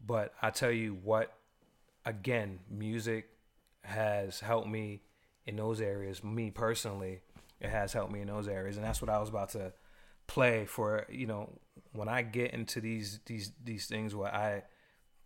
[0.06, 1.34] But I tell you what,
[2.06, 3.30] again, music
[3.84, 5.02] has helped me
[5.46, 6.24] in those areas.
[6.24, 7.22] Me personally,
[7.62, 9.74] it has helped me in those areas, and that's what I was about to
[10.28, 11.06] play for.
[11.10, 11.60] You know,
[11.94, 14.64] when I get into these these these things where I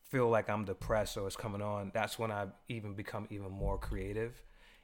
[0.09, 3.77] feel like I'm depressed or it's coming on, that's when I even become even more
[3.77, 4.41] creative.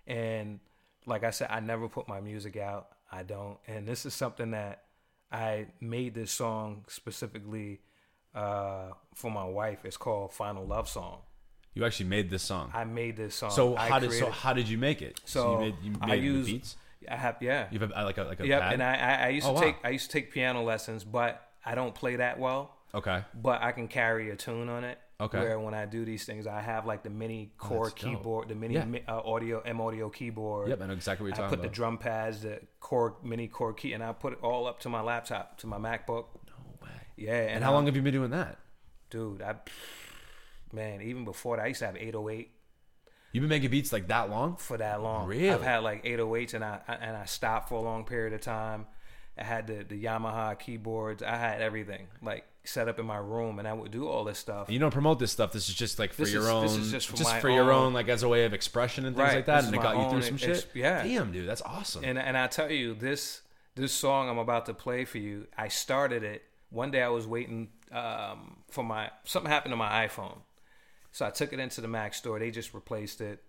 [0.08, 0.60] And
[1.06, 2.90] like I said, I never put my music out.
[3.12, 3.58] I don't.
[3.68, 4.85] And this is something that
[5.36, 7.82] I made this song specifically
[8.34, 9.80] uh, for my wife.
[9.84, 11.20] It's called Final Love Song.
[11.74, 12.72] You actually made this song.
[12.74, 13.52] I made this song.
[13.52, 15.20] so I how did so how did you make it?
[15.26, 16.76] So, you made, you made I the use beats.
[17.12, 17.68] I have yeah.
[17.70, 18.74] You have a, like a like a Yep, pad?
[18.74, 19.62] and I, I, I used Oh, to wow.
[19.62, 22.74] take I used to take piano lessons, but I don't play that well.
[22.94, 23.24] okay.
[23.34, 24.98] But I can carry a tune on it.
[25.20, 25.40] Okay.
[25.40, 28.18] Where when I do these things, I have like the mini core that's dope.
[28.18, 28.84] keyboard, the mini Yeah.
[28.86, 30.68] mi- uh, audio M audio keyboard.
[30.68, 33.48] Yep, I know exactly what you're I talking put the drum pads, the core mini
[33.48, 36.26] core key, and I put it all up to my laptop, to my MacBook.
[36.48, 36.90] no way.
[37.16, 38.60] Yeah, and, And how long have you been doing that?
[39.10, 39.42] dude?
[39.42, 39.56] I
[40.74, 42.52] man, even before that, I used to have 808
[43.32, 44.56] You've been making beats like that long?
[44.58, 45.28] for that long.
[45.28, 45.50] Really?
[45.50, 48.42] I've had like 808s, and I I- and I stopped for a long period of
[48.42, 48.88] time.
[49.38, 51.22] I had the the Yamaha keyboards.
[51.24, 54.40] I had everything like set up in my room, and I would do all this
[54.40, 54.70] stuff.
[54.70, 55.52] You don't promote this stuff.
[55.52, 57.72] This is just like for This your is- own, this is just for my your
[57.72, 59.58] own- own, like as a way of expression and things Right, like that.
[59.62, 60.68] this And it got you through some shit.
[60.74, 61.04] yeah.
[61.04, 62.04] Damn, dude, that's awesome.
[62.04, 63.42] And and I tell you this
[63.76, 65.48] this song I'm about to play for you.
[65.58, 67.02] I started it one day.
[67.04, 70.40] I was waiting um, for my something happened to my iPhone,
[71.12, 72.40] so I took it into the Mac store.
[72.40, 73.44] They just replaced it,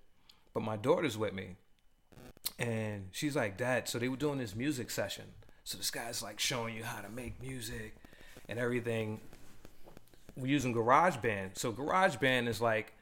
[0.53, 1.57] but my daughter's with me,
[2.59, 5.25] and she's like, "Dad." So they were doing this music session.
[5.65, 7.97] So this guy's like showing you how to make music
[8.49, 9.21] and everything.
[10.37, 11.57] We're using GarageBand.
[11.57, 12.93] So GarageBand is like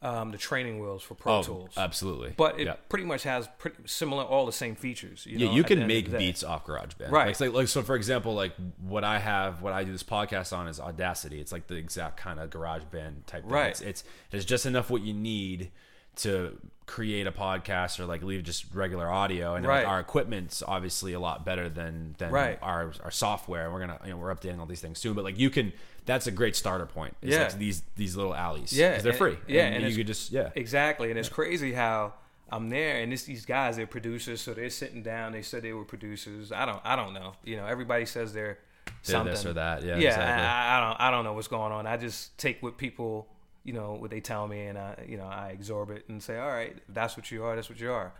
[0.00, 1.70] um, the training wheels for Pro Oh, Tools.
[1.76, 2.32] absolutely.
[2.36, 2.74] but it Yeah.
[2.88, 5.26] pretty much has pretty similar, all the same features.
[5.26, 7.10] You Yeah, know, you can make beats off GarageBand.
[7.10, 7.26] Right.
[7.28, 10.56] Like, like, like, so, for example, like what I have, what I do this podcast
[10.56, 11.40] on is Audacity.
[11.40, 13.42] It's like the exact kind of GarageBand type.
[13.42, 13.50] Thing.
[13.50, 13.70] Right.
[13.70, 15.72] It's, it's there's just enough what you need
[16.18, 19.54] to create a podcast or like leave just regular audio.
[19.54, 22.58] And like, our equipment's obviously a lot better than than Right.
[22.62, 23.64] our our software.
[23.64, 25.14] And we're gonna you know we're updating all these things soon.
[25.14, 25.72] But like you can.
[26.06, 27.14] That's a great starter point.
[27.20, 27.42] It's Yeah.
[27.42, 28.72] like these these little alleys.
[28.72, 29.36] Yeah, they're and- free.
[29.46, 30.48] yeah, and, and you could just yeah.
[30.54, 32.14] Exactly, and it's crazy how
[32.50, 33.76] I'm there, and it's these guys.
[33.76, 35.32] They're producers, so they're sitting down.
[35.32, 36.50] They said they were producers.
[36.50, 36.80] I don't.
[36.82, 37.34] I don't know.
[37.44, 39.32] You know, everybody says they're They're something.
[39.34, 39.82] this or that.
[39.82, 40.44] Yeah, Yeah, exactly.
[40.46, 41.00] I, I don't.
[41.02, 41.86] I don't know what's going on.
[41.86, 43.28] I just take what people,
[43.68, 46.38] you know, what they tell me, and I, you know, I absorb it and say,
[46.38, 47.54] all right, that's what you are.
[47.54, 48.14] That's what you are.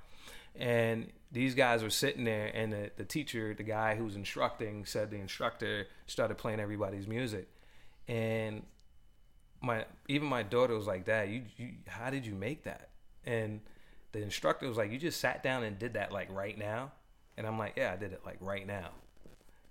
[0.55, 4.85] And these guys were sitting there, and the, the teacher, the guy who was instructing,
[4.85, 7.49] said the instructor started playing everybody's music,
[8.09, 8.63] and
[9.63, 12.91] my even my daughter was like, "Dad, you, you how did you make that?"
[13.25, 13.61] And
[14.13, 16.93] the instructor was like, "You just sat down and did that like right now."
[17.39, 18.91] And I'm like, "Yeah, I did it like right now."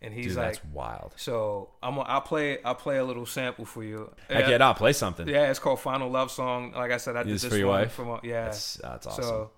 [0.02, 1.14] And he's Dude, like, that's wild.
[1.18, 4.94] "So I'm I'll play I'll play a little sample for you." Heck yeah, no, play
[4.94, 5.28] something.
[5.28, 6.72] Yeah, it's called Final Love Song.
[6.74, 7.94] Like I said, I did This this for your wife?
[7.94, 9.24] From, yeah, That's that's awesome.
[9.24, 9.52] so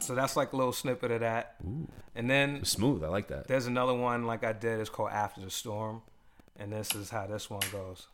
[0.00, 1.56] so that's like a little snippet of that.
[1.64, 3.04] Ooh, And then Smooth.
[3.04, 3.46] I like that.
[3.48, 4.80] there's another one like I did.
[4.80, 6.02] It's called After the Storm,
[6.58, 8.06] and this is how this one goes.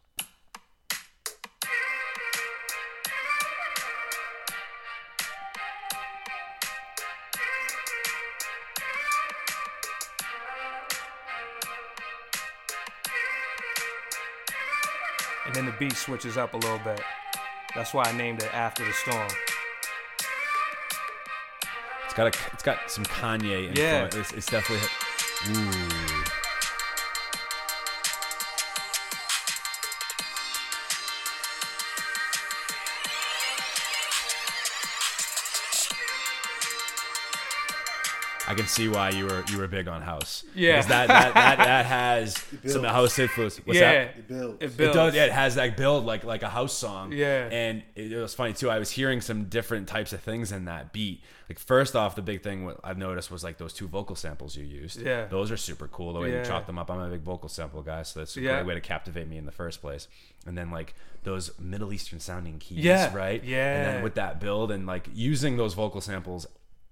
[15.57, 17.01] Then the beat switches up a little bit.
[17.75, 19.29] That's why I named it After the Storm.
[22.05, 23.79] It's got a, it's got some Kanye influence.
[24.15, 24.21] Yeah.
[24.21, 24.87] It's, it's definitely.
[25.49, 26.36] Ooh.
[38.57, 40.45] Can see why you were you were big on house.
[40.55, 40.73] Yeah.
[40.73, 43.59] because that that, that, that has some house influence.
[43.65, 44.17] What's yeah, that?
[44.19, 44.59] It builds.
[44.63, 44.95] It It builds.
[44.97, 45.15] does.
[45.15, 47.13] Yeah, it has that build like like a house song.
[47.13, 47.49] Yeah.
[47.51, 48.71] and it, it was funny too.
[48.71, 51.23] I was hearing some different types of things in that beat.
[51.49, 54.57] Like first off, the big thing what I've noticed was like those two vocal samples
[54.57, 55.01] you used.
[55.01, 55.27] Yeah.
[55.27, 56.13] those are super cool.
[56.13, 56.41] The way Yeah.
[56.41, 56.91] you chop them up.
[56.91, 58.55] I'm a big vocal sample guy, so that's a Yeah.
[58.57, 60.09] great way to captivate me in the first place.
[60.45, 63.15] And then like those Middle Eastern sounding keys, Yeah.
[63.15, 63.43] right?
[63.45, 63.77] Yeah.
[63.77, 66.47] and then with that build and like using those vocal samples.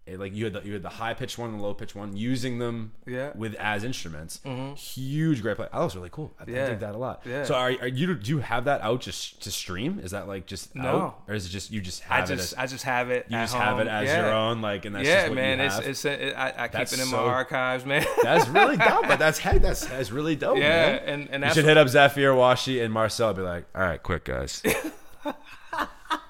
[0.06, 1.94] It, like you had the you had the high pitched one and the low pitched
[1.94, 3.28] one, using them Yeah.
[3.30, 3.38] Mm-hmm.
[3.38, 4.40] with as instruments.
[4.76, 5.66] Huge, great play.
[5.72, 6.30] That was really cool.
[6.38, 6.68] I, I Yeah.
[6.68, 7.22] dig that a lot.
[7.24, 7.44] Yeah.
[7.44, 9.98] So are, are you do you have that out just to stream?
[10.02, 10.88] Is that like just No.
[10.88, 11.22] out?
[11.26, 12.58] or is it just you just I have just it?
[12.58, 13.24] I just have it.
[13.26, 14.20] As, you just have it as yeah.
[14.26, 15.58] your own, like, and that's yeah, just what man.
[15.60, 18.04] you It's it's it, I, I keep it in so- my archives, man.
[18.22, 19.08] that's really dope.
[19.08, 20.58] But that's hey, that's that's really dope.
[20.58, 20.68] yeah,
[20.98, 21.02] man.
[21.06, 23.32] and and You should hit up Zafir, Washi, and Marcel.
[23.32, 24.62] Be like, all right, quick guys.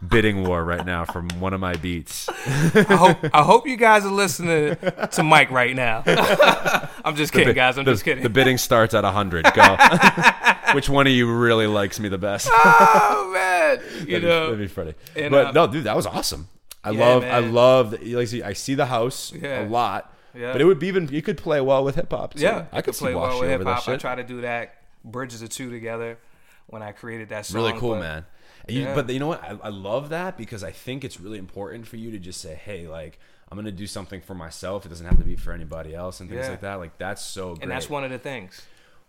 [0.06, 2.28] Bidding war right now from one of my beats.
[2.28, 4.76] I hope I hope you guys are listening
[5.12, 6.02] to Mike right now.
[7.04, 7.78] I'm just kidding, guys.
[7.78, 8.22] I'm the, just kidding.
[8.22, 9.46] The bidding starts at hundred.
[9.54, 9.76] Go.
[10.74, 12.48] Which one of you really likes me the best?
[12.52, 14.44] oh man, you that'd, be, know.
[14.46, 14.94] that'd be funny.
[15.16, 16.48] and, but uh, no, dude, that was awesome.
[16.82, 18.02] I Yeah, love, I love.
[18.02, 19.64] Like, see, I see the house Yeah.
[19.64, 20.12] a lot.
[20.34, 20.52] Yeah.
[20.52, 21.08] But it would be even.
[21.08, 22.34] You could play well with hip hop.
[22.36, 23.88] yeah, I could play well with hip hop.
[23.88, 24.74] I try to do that.
[25.04, 26.18] Bridges the two together
[26.66, 27.62] when I created that song.
[27.62, 28.24] really cool, man.
[28.68, 28.94] You, Yeah.
[28.94, 29.42] But you know what?
[29.42, 32.54] I, I love that because I think it's really important for you to just say,
[32.54, 33.18] "Hey, like
[33.50, 34.86] I'm gonna do something for myself.
[34.86, 36.50] It doesn't have to be for anybody else and things Yeah.
[36.50, 37.62] like that." Like that's so great.
[37.62, 38.62] And that's one of the things.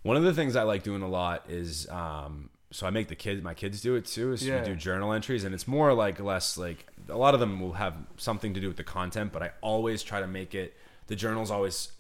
[0.03, 3.15] One of the things I like doing a lot is um, so I make the
[3.15, 4.34] kids, my kids do it too.
[4.34, 4.60] Is Yeah.
[4.60, 7.73] we do journal entries, and it's more like less like a lot of them will
[7.73, 10.76] have something to do with the content, but I always try to make it.
[11.07, 11.91] The journals always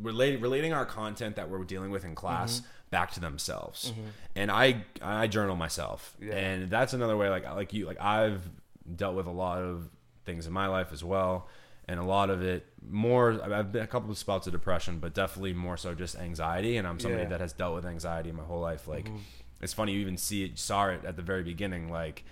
[0.00, 2.70] relating relating our content that we're dealing with in class Mm-hmm.
[2.90, 4.08] Back to themselves, mm-hmm.
[4.34, 6.34] and I I journal myself, Yeah.
[6.34, 7.28] and that's another way.
[7.28, 8.48] Like like you like I've
[8.94, 9.88] dealt with a lot of
[10.24, 11.48] things in my life as well.
[11.88, 15.14] And a lot of it more, I've been a couple of spouts of depression, but
[15.14, 16.76] definitely more so just anxiety.
[16.78, 17.28] And I'm somebody Yeah.
[17.28, 18.88] that has dealt with anxiety my whole life.
[18.88, 19.18] Like, mm-hmm.
[19.62, 21.88] it's funny you even see it, saw it at the very beginning.
[21.88, 22.24] Like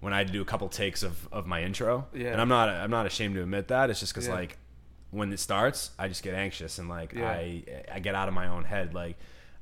[0.00, 2.32] when I had to do a couple takes of, of my intro, Yeah.
[2.32, 3.88] and I'm not I'm not ashamed to admit that.
[3.88, 4.58] It's just because like
[5.12, 7.30] when it starts, I just get anxious and like Yeah.
[7.30, 7.62] I
[7.92, 8.94] I get out of my own head.
[8.94, 9.16] Like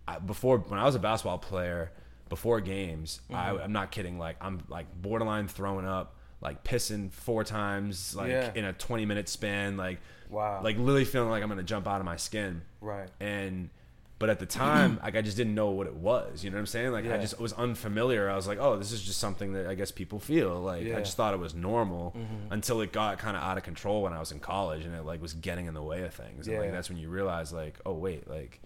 [0.09, 1.91] I, before when I was a basketball player,
[2.29, 3.63] before games, I, Mm-hmm.
[3.65, 4.19] I'm not kidding.
[4.19, 6.15] Like I'm like borderline throwing up.
[6.43, 8.53] Like pissing four times, like Yeah.
[8.55, 10.61] in a 20 minute span, like Wow.
[10.63, 13.09] like literally feeling like I'm gonna jump out of my skin Right.
[13.21, 13.71] and
[14.19, 16.45] But at the time, like I just didn't know what it was.
[16.45, 16.93] You know what I'm saying?
[16.93, 18.29] Like I just was unfamiliar.
[18.31, 20.61] I was like, oh, this is just something that I guess people feel.
[20.61, 20.99] Like Yeah.
[20.99, 22.15] I just thought it was normal
[22.51, 25.05] until it got kind of out of control when I was in college, and it
[25.07, 26.49] like was getting in the way of things.
[26.49, 26.73] And like Yeah.
[26.73, 28.61] that's when you realize, like, oh wait, like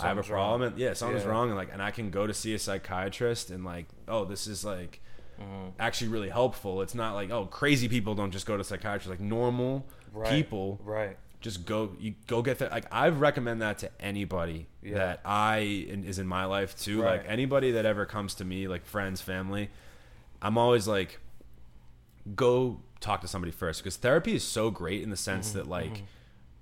[0.00, 0.60] I have a problem.
[0.62, 0.70] wrong.
[0.72, 1.30] And, yeah, something's Yeah.
[1.30, 4.46] wrong, and like, and I can go to see a psychiatrist, and like, oh, this
[4.46, 5.00] is like
[5.40, 5.68] Mm-hmm.
[5.78, 6.80] actually really helpful.
[6.80, 9.10] It's not like, oh, crazy people don't just go to psychiatrists.
[9.10, 9.84] Like normal
[10.14, 10.30] Right.
[10.30, 11.18] people Right.
[11.42, 14.94] just go you go get that like i recommend that to anybody Yeah.
[14.94, 17.18] that i in, is in my life too Right.
[17.20, 19.68] like anybody that ever comes to me like friends family
[20.40, 21.20] i'm always like
[22.34, 25.58] go talk to somebody first because therapy is so great in the sense Mm-hmm.
[25.58, 26.02] that like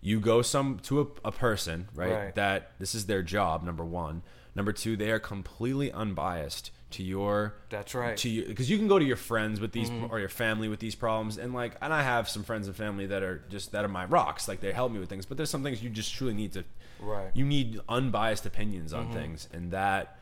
[0.06, 2.34] you go some to a, a person right, Right.
[2.34, 4.22] that this is their job number one
[4.54, 8.16] number two they are completely unbiased to your That's right.
[8.18, 10.12] to you because you can go to your friends with these Mm-hmm.
[10.12, 13.06] or your family with these problems and like and i have some friends and family
[13.06, 15.50] that are just that are my rocks like they help me with things but there's
[15.50, 16.64] some things you just truly need to
[17.00, 17.30] Right.
[17.34, 19.14] you need unbiased opinions on Mm-hmm.
[19.14, 20.18] things and that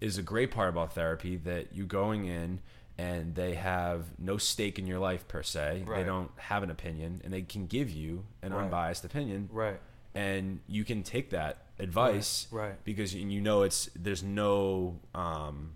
[0.00, 2.60] is a great part about therapy that you going in
[2.98, 7.20] and they have no stake in your life per se they don't have an opinion
[7.24, 8.64] and they can give you an Right.
[8.64, 9.78] unbiased opinion Right.
[10.14, 12.84] and you can take that advice Right, right.
[12.84, 15.72] because you you know it's there's no um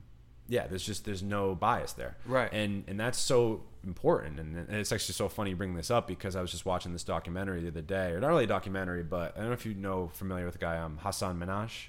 [0.48, 2.50] yeah there's just there's no bias there Right.
[2.52, 6.06] and and that's so important and, and it's actually so funny you bring this up
[6.06, 9.02] because i was just watching this documentary the other day or not really a documentary
[9.02, 11.86] but i don't know if you know familiar with the guy um hasan minhaj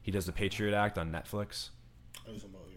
[0.00, 1.68] he does the patriot act on netflix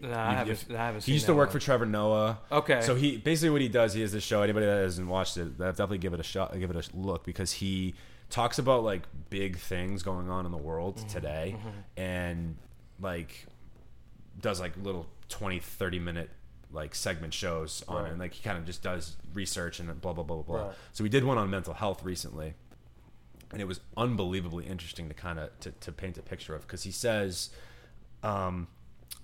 [0.00, 0.66] No, I haven't.
[0.70, 1.52] I haven't he used to work one.
[1.52, 2.38] for Trevor Noah.
[2.52, 2.80] Okay.
[2.82, 4.42] So he basically what he does, he has this show.
[4.42, 7.52] Anybody that hasn't watched it, definitely give it a shot, give it a look because
[7.52, 7.94] he
[8.30, 11.08] talks about like big things going on in the world Mm-hmm.
[11.08, 11.56] today,
[11.96, 12.56] and
[13.00, 13.46] like
[14.40, 16.30] does like little 20, 30 minute
[16.70, 18.10] like segment shows on it.
[18.10, 20.66] And like he kind of just does research and blah blah blah blah blah.
[20.68, 20.76] Right.
[20.92, 22.54] So we did one on mental health recently
[23.50, 26.82] and it was unbelievably interesting to kind of to, to paint a picture of because
[26.82, 27.50] he says
[28.22, 28.68] um,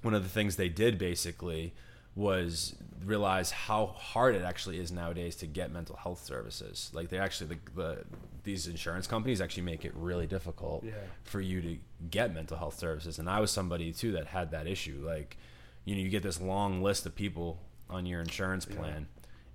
[0.04, 1.74] one of the things they did basically
[2.16, 6.90] was realize how hard it actually is nowadays to get mental health services.
[6.94, 8.04] Like they actually the, the
[8.44, 10.92] these insurance companies actually make it really difficult Yeah.
[11.24, 11.76] for you to
[12.10, 13.18] get mental health services.
[13.18, 15.02] And i was somebody too that had that issue.
[15.04, 15.36] Like
[15.84, 17.58] you know you get this long list of people
[17.90, 19.06] on your insurance plan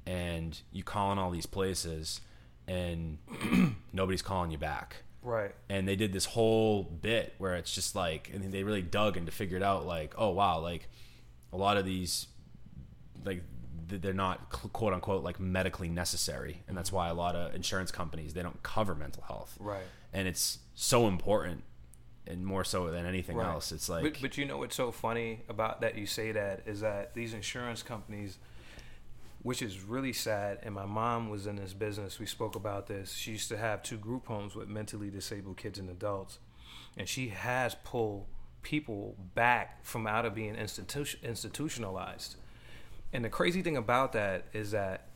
[0.05, 2.21] and you call in all these places
[2.67, 3.17] and
[3.93, 5.53] nobody's calling you back Right.
[5.69, 9.31] and they did this whole bit where it's just like and they really dug and
[9.33, 10.87] figured it out like oh wow like
[11.51, 12.27] a lot of these
[13.25, 13.43] like
[13.87, 18.33] they're not quote unquote like medically necessary and that's why a lot of insurance companies
[18.33, 19.83] they don't cover mental health Right.
[20.13, 21.63] and it's so important
[22.27, 23.47] and more so than anything Right.
[23.47, 26.61] else it's like But, but you know what's so funny about that you say that
[26.67, 28.37] is that these insurance companies,
[29.49, 32.19] which is really sad, and my mom was in this business.
[32.19, 33.13] We spoke about this.
[33.13, 36.37] She used to have two group homes with mentally disabled kids and adults,
[36.95, 38.27] and she has pulled
[38.61, 42.35] people back from out of being institution, institutionalized.
[43.11, 45.07] And the crazy thing about that is that,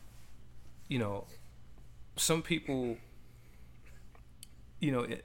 [0.88, 1.26] you know,
[2.16, 2.96] some people
[4.80, 5.24] you know, it,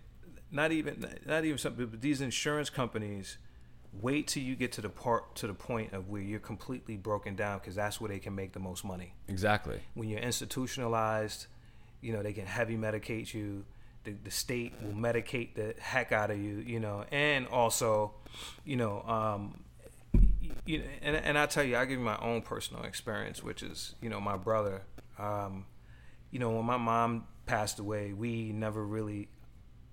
[0.52, 3.40] not even not even some, but these insurance companies
[3.94, 7.36] wait till you get to the part to the point of where you're completely broken
[7.36, 9.14] down because that's where they can make the most money.
[9.28, 11.48] exactly When you're institutionalized,
[12.02, 13.66] you know they can heavy medicate you.
[14.06, 18.14] The, the state will medicate the heck out of you, you know, and also,
[18.64, 19.60] you know, um,
[20.66, 23.62] you know, and and I tell you, I give you my own personal experience, which
[23.62, 24.84] is, you know, my brother.
[25.18, 25.66] Um,
[26.32, 29.28] you know, when my mom passed away, we never really,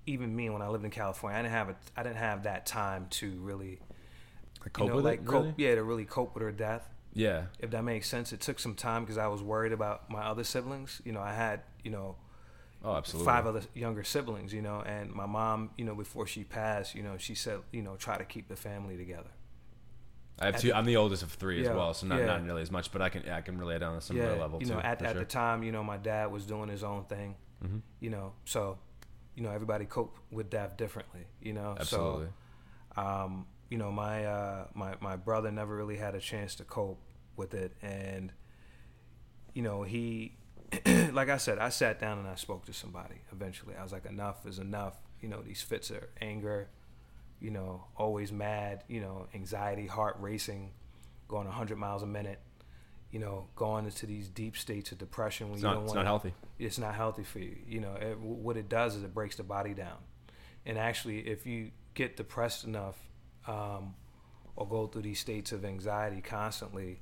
[0.07, 2.67] even me when I lived in California, I didn't have a, I didn't have that
[2.67, 3.81] time to really,
[4.61, 5.55] Like, cope you know, with like it cope, really?
[5.57, 6.89] yeah, to really cope with her death.
[7.13, 10.23] yeah If that makes sense, it took some time because I was worried about my
[10.25, 11.01] other siblings.
[11.05, 12.17] You know, I had, you know,
[12.85, 14.53] oh absolutely five other younger siblings.
[14.53, 17.83] You know, and my mom, you know, before she passed, you know, she said, you
[17.83, 19.31] know, try to keep the family together.
[20.41, 22.19] i have at two the- i'm the oldest of three Yeah, as well so not,
[22.21, 22.27] yeah.
[22.27, 24.67] not nearly as much but i can i can relate on a similar level you
[24.69, 25.21] know, too, at, at sure.
[25.21, 27.35] the time, you know, my dad was doing his own thing.
[27.65, 27.81] Mhm.
[28.01, 28.79] You know, so
[29.37, 31.27] you know, everybody cope with death differently.
[31.41, 32.33] You know, absolutely so
[32.97, 37.01] um, you know, my uh, my my brother never really had a chance to cope
[37.37, 38.33] with it, and
[39.55, 40.37] you know, he,
[41.13, 43.17] like I said, I sat down and I spoke to somebody.
[43.33, 44.95] Eventually, I was like, enough is enough.
[45.21, 46.69] You know, these fits are anger.
[47.41, 48.85] You know, always mad.
[48.89, 50.73] You know, anxiety, heart racing,
[51.29, 52.41] going 100 miles a minute.
[53.17, 55.95] You know, going into these deep states of depression when it's you not don't it's
[55.95, 57.57] want not healthy it's not healthy for you.
[57.67, 59.97] You know, it, what it does is it breaks the body down.
[60.67, 62.97] And actually, if you get depressed enough
[63.47, 63.95] um,
[64.55, 67.01] or go through these states of anxiety constantly,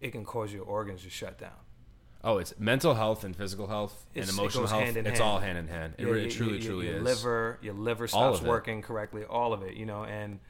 [0.00, 1.60] it can cause your organs to shut down.
[2.22, 4.82] Oh, it's mental health and physical health It's- and it emotional goes health.
[4.84, 5.30] hand in it's hand.
[5.30, 5.94] all hand in hand.
[5.98, 7.02] It, Yeah, really, your- truly, your- truly your is.
[7.02, 10.04] liver, your liver stops working correctly, all of it, you know.
[10.04, 10.40] And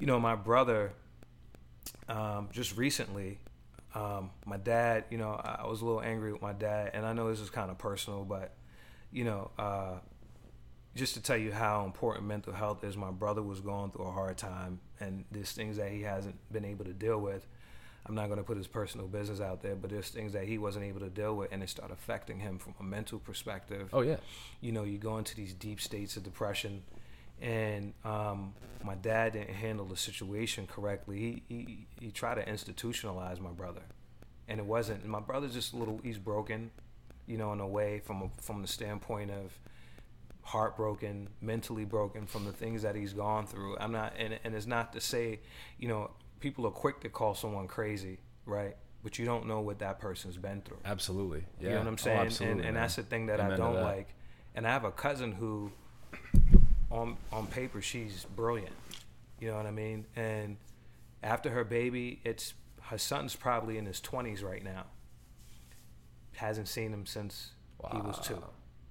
[0.00, 0.94] you know, my brother,
[2.08, 3.38] um, just recently,
[3.94, 7.12] um, my dad, you know, I was a little angry with my dad, and I
[7.12, 8.54] know this is kind of personal, but
[9.10, 9.94] you know, uh,
[10.94, 14.10] just to tell you how important mental health is, my brother was going through a
[14.10, 17.46] hard time, and there's things that he hasn't been able to deal with.
[18.04, 20.58] I'm not going to put his personal business out there, but there's things that he
[20.58, 24.00] wasn't able to deal with, and it started affecting him from a mental perspective Oh
[24.00, 24.16] yeah.
[24.60, 26.82] you know, you go into these deep states of depression.
[27.42, 28.54] And um,
[28.84, 31.42] my dad didn't handle the situation correctly.
[31.48, 33.82] He, he he tried to institutionalize my brother,
[34.48, 35.04] and it wasn't.
[35.04, 36.00] My brother's just a little.
[36.04, 36.70] He's broken,
[37.26, 39.58] you know, in a way from a, from the standpoint of
[40.42, 43.76] heartbroken, mentally broken from the things that he's gone through.
[43.78, 45.40] I'm not, and and it's not to say,
[45.78, 46.10] you know,
[46.40, 48.76] people are quick to call someone crazy, right?
[49.02, 50.78] But you don't know what that person's been through.
[50.84, 51.44] Absolutely.
[51.60, 51.64] Yeah.
[51.66, 52.20] You know what I'm Oh, saying?
[52.20, 52.82] absolutely, and and man.
[52.84, 54.14] that's the thing that I Amen to don't like.
[54.54, 55.72] And I have a cousin who,
[56.92, 58.74] on on paper, she's brilliant.
[59.40, 60.06] You know what I mean?
[60.14, 60.56] And
[61.22, 64.84] after her baby, it's her son's probably in his 20s right now.
[66.36, 67.50] Hasn't seen him since
[67.92, 68.42] he was two.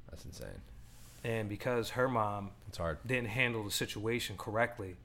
[0.10, 0.62] That's insane.
[1.24, 2.98] And because her mom It's hard.
[3.06, 4.96] didn't handle the situation correctly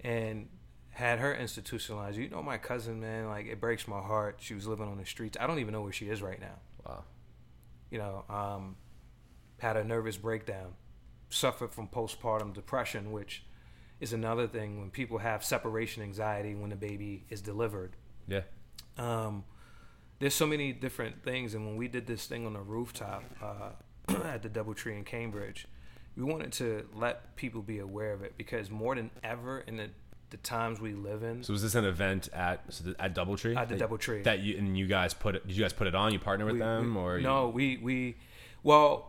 [0.00, 0.48] and
[0.90, 2.18] had her institutionalized.
[2.18, 4.36] You know, my cousin, man, like it breaks my heart.
[4.40, 5.36] She was living on the streets.
[5.40, 6.58] I don't even know where she is right now.
[6.86, 7.04] Wow.
[7.90, 8.76] You know, um,
[9.58, 10.74] had a nervous breakdown,
[11.32, 13.42] suffered from postpartum depression, which
[14.00, 17.96] is another thing when people have separation anxiety when the baby is delivered.
[18.28, 18.42] Yeah.
[18.98, 19.44] Um,
[20.18, 23.70] there's so many different things, and when we did this thing on the rooftop uh,
[24.24, 25.66] at the DoubleTree in Cambridge,
[26.16, 29.88] we wanted to let people be aware of it because more than ever in the,
[30.30, 33.56] the times we live in, So was this an event at so the, at DoubleTree?
[33.56, 34.24] At the that, DoubleTree.
[34.24, 35.46] That you and you guys put it?
[35.46, 36.12] Did you guys put it on?
[36.12, 38.16] You partner with we- them we- or you, no, we we
[38.62, 39.08] well.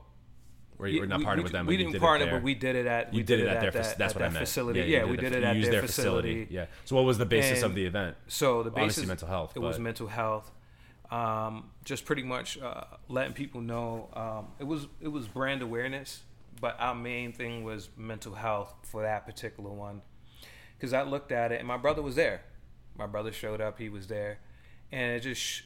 [0.77, 1.65] Were you were not we- partnered we- with them?
[1.65, 3.61] We but didn't did partner, but we did it at You we did it at
[3.61, 3.71] their.
[3.71, 4.37] that, that's at what I meant.
[4.45, 4.79] facility.
[4.81, 6.47] Yeah, Yeah, we did did it at their, their facility.
[6.49, 6.65] Yeah.
[6.85, 8.15] So what was the basis of the event?
[8.27, 10.51] So the basis Obviously mental health, It was mental health.
[11.11, 14.09] Um, just pretty much uh, letting people know.
[14.13, 16.23] Um, it was it was brand awareness,
[16.59, 20.01] but our main thing was mental health for that particular one.
[20.77, 22.41] Because I looked at it, and my brother was there.
[22.97, 23.77] My brother showed up.
[23.77, 24.39] He was there,
[24.91, 25.61] and it just, sh-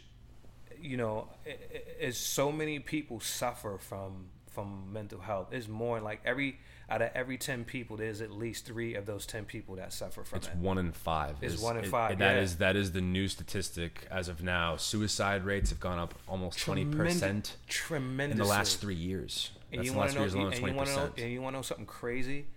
[0.81, 4.27] you know, it, it, it's so many people suffer from
[4.57, 5.49] from mental health.
[5.51, 6.57] It's more like every
[6.89, 10.23] out of every ten people, there's at least three of those ten people that suffer
[10.23, 10.55] from It's it.
[10.55, 11.35] one in five.
[11.43, 12.41] It's is- one in it- five, That yeah.
[12.41, 14.75] is that is the new statistic as of now.
[14.75, 19.51] Suicide rates have gone up almost twenty percent tremendous in the last three years.
[19.71, 20.41] And That's you the want last to know?
[20.41, 21.01] alone, And twenty you want to know?
[21.09, 21.19] percent.
[21.19, 22.47] And you want to know something crazy?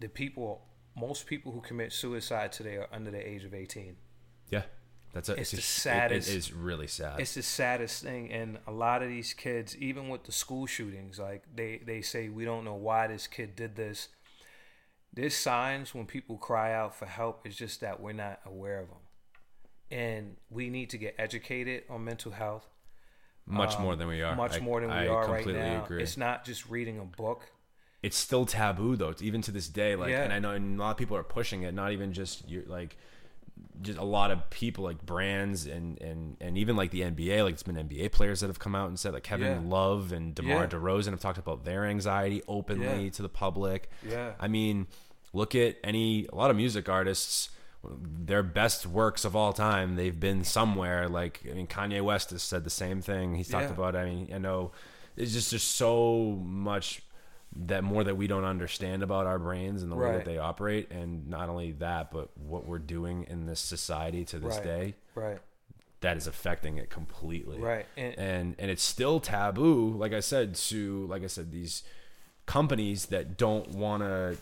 [0.00, 0.66] The people,
[0.96, 3.96] most people who commit suicide today are under the age of eighteen.
[4.50, 4.62] Yeah,
[5.12, 7.20] that's a, It's a the sh- saddest- It, it is really sad.
[7.20, 11.18] It's the saddest thing, and a lot of these kids, even with the school shootings,
[11.18, 14.08] like they they say we don't know why this kid did this.
[15.12, 17.46] There's signs when people cry out for help.
[17.46, 18.98] It's just that we're not aware of them,
[19.90, 22.68] and we need to get educated on mental health.
[23.46, 24.36] much um, more than we are.
[24.36, 25.84] Much I- more than we I are right completely now.
[25.84, 26.02] Agree.
[26.02, 27.50] It's not just reading a book.
[28.02, 30.22] it's still taboo though even to this day like Yeah.
[30.22, 32.62] and i know and a lot of people are pushing it not even just you're
[32.66, 32.96] like
[33.80, 37.54] just a lot of people like brands and and and even like the nba like
[37.54, 39.70] it's been nba players that have come out and said like kevin Yeah.
[39.70, 40.66] love and demar Yeah.
[40.66, 43.10] DeRozan have talked about their anxiety openly Yeah.
[43.10, 44.32] to the public Yeah.
[44.40, 44.86] i mean
[45.32, 47.50] look at any a lot of music artists
[48.00, 52.42] their best works of all time they've been somewhere like i mean kanye west has
[52.42, 53.72] said the same thing he's talked Yeah.
[53.74, 54.72] about i mean i know
[55.16, 57.02] it's just just so much
[57.66, 60.90] that more that we don't understand about our brains and the way that they operate
[60.92, 64.64] and not only that but what we're doing in this society to this Right.
[64.64, 65.38] day Right.
[66.00, 67.86] that is affecting it completely Right.
[67.96, 71.82] And, and and it's still taboo like i said to like i said these
[72.46, 74.36] companies that don't want to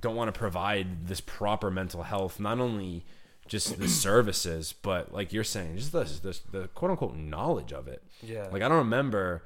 [0.00, 3.04] don't want to provide this proper mental health not only
[3.48, 7.88] just the services but like you're saying just the, the, the quote unquote knowledge of
[7.88, 8.46] it Yeah.
[8.52, 9.42] like i don't remember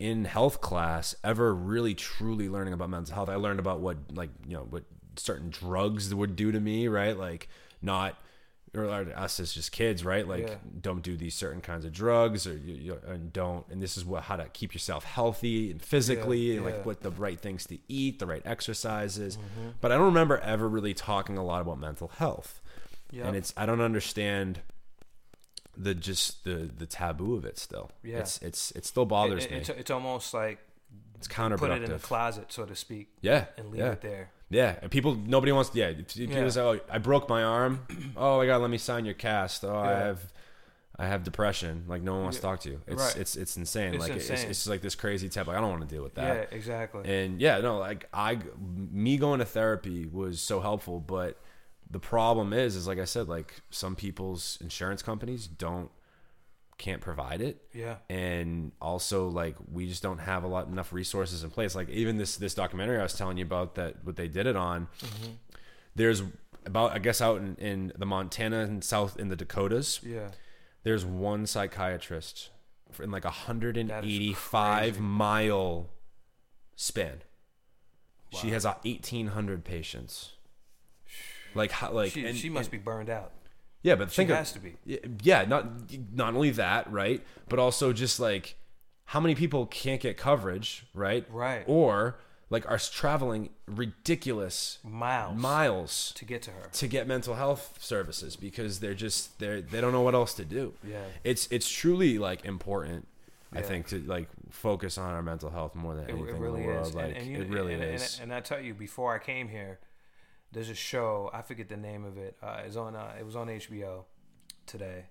[0.00, 4.30] in health class ever really truly learning about mental health i learned about what like
[4.46, 4.82] you know what
[5.16, 7.48] certain drugs would do to me right like
[7.82, 8.16] not
[8.72, 10.54] or us as just kids right like Yeah.
[10.80, 14.04] don't do these certain kinds of drugs or you, you and don't and this is
[14.04, 16.70] what how to keep yourself healthy and physically and yeah.
[16.76, 19.70] like what the right things to eat the right exercises Mm-hmm.
[19.80, 22.60] but i don't remember ever really talking a lot about mental health
[23.12, 23.26] Yep.
[23.26, 24.60] and it's i don't understand
[25.82, 28.18] the just the the taboo of it still Yeah.
[28.18, 30.58] it's it's it still bothers it- me it's, it's almost like
[31.16, 31.58] it's counterproductive.
[31.58, 34.30] put it in the closet, so to speak, yeah and leave yeah it there.
[34.48, 35.70] yeah, and people, nobody wants.
[35.74, 36.48] Yeah, people Yeah.
[36.48, 37.86] say, "Oh, I broke my arm."
[38.16, 39.62] Oh my god, let me sign your cast.
[39.64, 40.20] Oh, I have,
[40.98, 41.84] I have depression.
[41.88, 42.80] Like no one wants to talk to you.
[42.86, 43.16] It's Right.
[43.18, 43.92] it's it's insane.
[43.94, 44.50] It's like It's, insane.
[44.50, 45.46] it's like this crazy type.
[45.46, 46.48] Like I don't want to deal with that.
[46.50, 47.02] yeah, exactly.
[47.06, 48.38] And yeah, no, like I,
[48.90, 51.00] me going to therapy was so helpful.
[51.00, 51.36] But
[51.90, 55.90] the problem is, is like I said, like some people's insurance companies don't
[56.78, 57.60] can't provide it.
[57.74, 61.74] yeah, And also, like we just don't have a lot enough resources in place.
[61.74, 64.56] Like even this this documentary I was telling you about that what they did it
[64.56, 64.88] on.
[65.00, 65.32] Mm-hmm.
[65.94, 66.22] There's
[66.64, 70.28] about I guess out in, in the Montana and South in the Dakotas yeah.
[70.84, 72.50] there's one psychiatrist
[72.92, 75.00] for- in like a hundred and That is eighty-five crazy.
[75.00, 75.90] mile
[76.76, 77.22] span.
[78.32, 80.32] She has a eighteen hundred patients.
[81.54, 81.92] Like how?
[81.92, 83.32] Like she, and- she must and- be burned out.
[83.82, 84.76] Yeah, but She think of- has to be.
[85.22, 85.66] yeah, not
[86.12, 87.24] not only that, right?
[87.48, 88.56] But also just like
[89.06, 91.24] how many people can't get coverage, right?
[91.30, 91.64] Right.
[91.66, 92.18] Or
[92.50, 96.68] like are traveling ridiculous Miles miles to get to her.
[96.72, 100.44] to get mental health services because they're just they're they don't know what else to
[100.44, 100.74] do.
[100.86, 101.02] Yeah.
[101.24, 103.06] It's it's truly like important.
[103.52, 106.66] I think to like focus on our mental health more than anything it really in
[106.68, 106.86] the world.
[106.86, 106.94] is.
[106.94, 108.20] Like and, and you, it really and, is.
[108.20, 109.80] And, and I tell you, before I came here,
[110.52, 111.30] there's a show.
[111.32, 112.36] I forget the name of it.
[112.42, 112.96] Uh, it's on.
[112.96, 114.04] Uh, it was on HBO
[114.66, 115.06] today,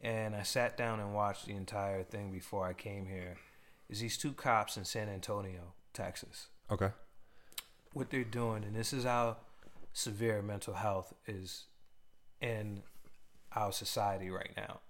[0.00, 3.36] and I sat down and watched the entire thing before I came here.
[3.88, 6.48] Is these two cops in San Antonio, Texas?
[6.70, 6.90] okay.
[7.92, 9.36] what they're doing, and this is how
[9.92, 11.64] severe mental health is
[12.40, 12.82] in
[13.54, 14.80] our society right now.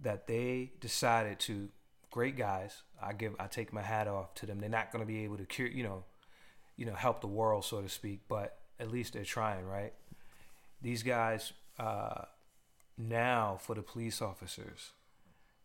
[0.00, 1.68] That they decided to,
[2.10, 2.82] great guys.
[3.02, 4.58] I give, I take my hat off to them.
[4.60, 6.04] They're not going to be able to cure, you know,
[6.76, 9.92] you know, help the world, so to speak, but at least they're trying, right?
[10.82, 12.22] These guys uh,
[12.98, 14.90] now for the police officers,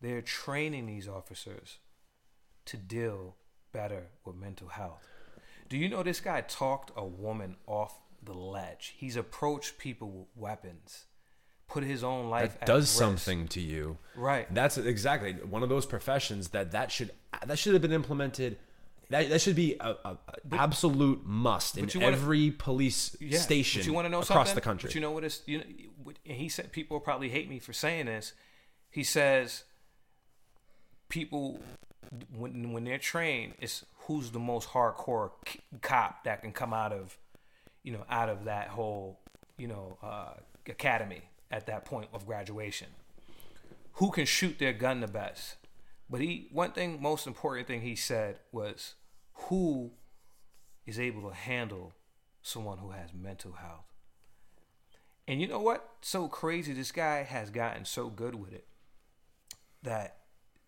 [0.02, 1.78] they're training these officers
[2.66, 3.36] to deal
[3.72, 5.08] better with mental health.
[5.68, 8.96] Do you know this guy talked a woman off the ledge?
[8.98, 11.06] He's approached people with weapons,
[11.68, 12.98] put his own life That at does risk.
[12.98, 13.98] something to you.
[14.16, 14.52] right?
[14.54, 17.12] That's exactly one of those professions that that should
[17.46, 18.58] that should have been implemented.
[19.10, 23.84] That, that should be a, a, a absolute must in wanna- every police Yeah, station
[23.84, 24.90] you want to know across the country.
[24.90, 25.42] But you know what is?
[25.48, 25.64] You know,
[26.26, 28.34] and he said people probably hate me for saying this.
[28.92, 29.64] He says
[31.10, 31.60] people
[32.36, 36.92] when when they're trained, it's who's the most hardcore c- cop that can come out
[36.94, 37.18] of
[37.84, 39.20] you know out of that whole
[39.58, 40.34] you know uh,
[40.68, 41.22] academy
[41.52, 42.88] at that point of graduation.
[43.94, 45.56] Who can shoot their gun the best?
[46.10, 48.94] But he one thing most important thing he said was
[49.48, 49.92] who
[50.86, 51.94] is able to handle
[52.42, 53.86] someone who has mental health.
[55.28, 55.88] And you know what?
[56.02, 56.74] So crazy.
[56.74, 58.66] This guy has gotten so good with it
[59.84, 60.18] that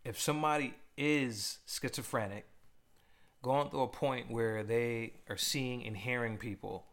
[0.05, 2.45] if somebody is schizophrenic,
[3.41, 6.85] going through a point where they are seeing and hearing people,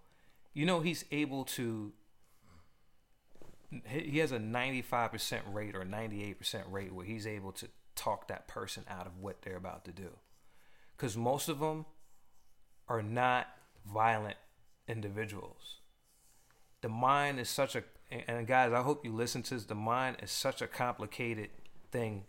[0.54, 1.92] you know, he's able to.
[3.86, 8.84] he- has a 95% rate or 98% rate where he's able to talk that person
[8.88, 10.08] out of what they're about to do.
[10.98, 11.86] Because most of them
[12.88, 13.46] are not
[13.86, 14.36] violent
[14.88, 15.76] individuals.
[16.80, 19.64] The mind is such a and- guys, I hope you listen to this.
[19.66, 21.50] The mind is such a complicated
[21.92, 22.24] thing.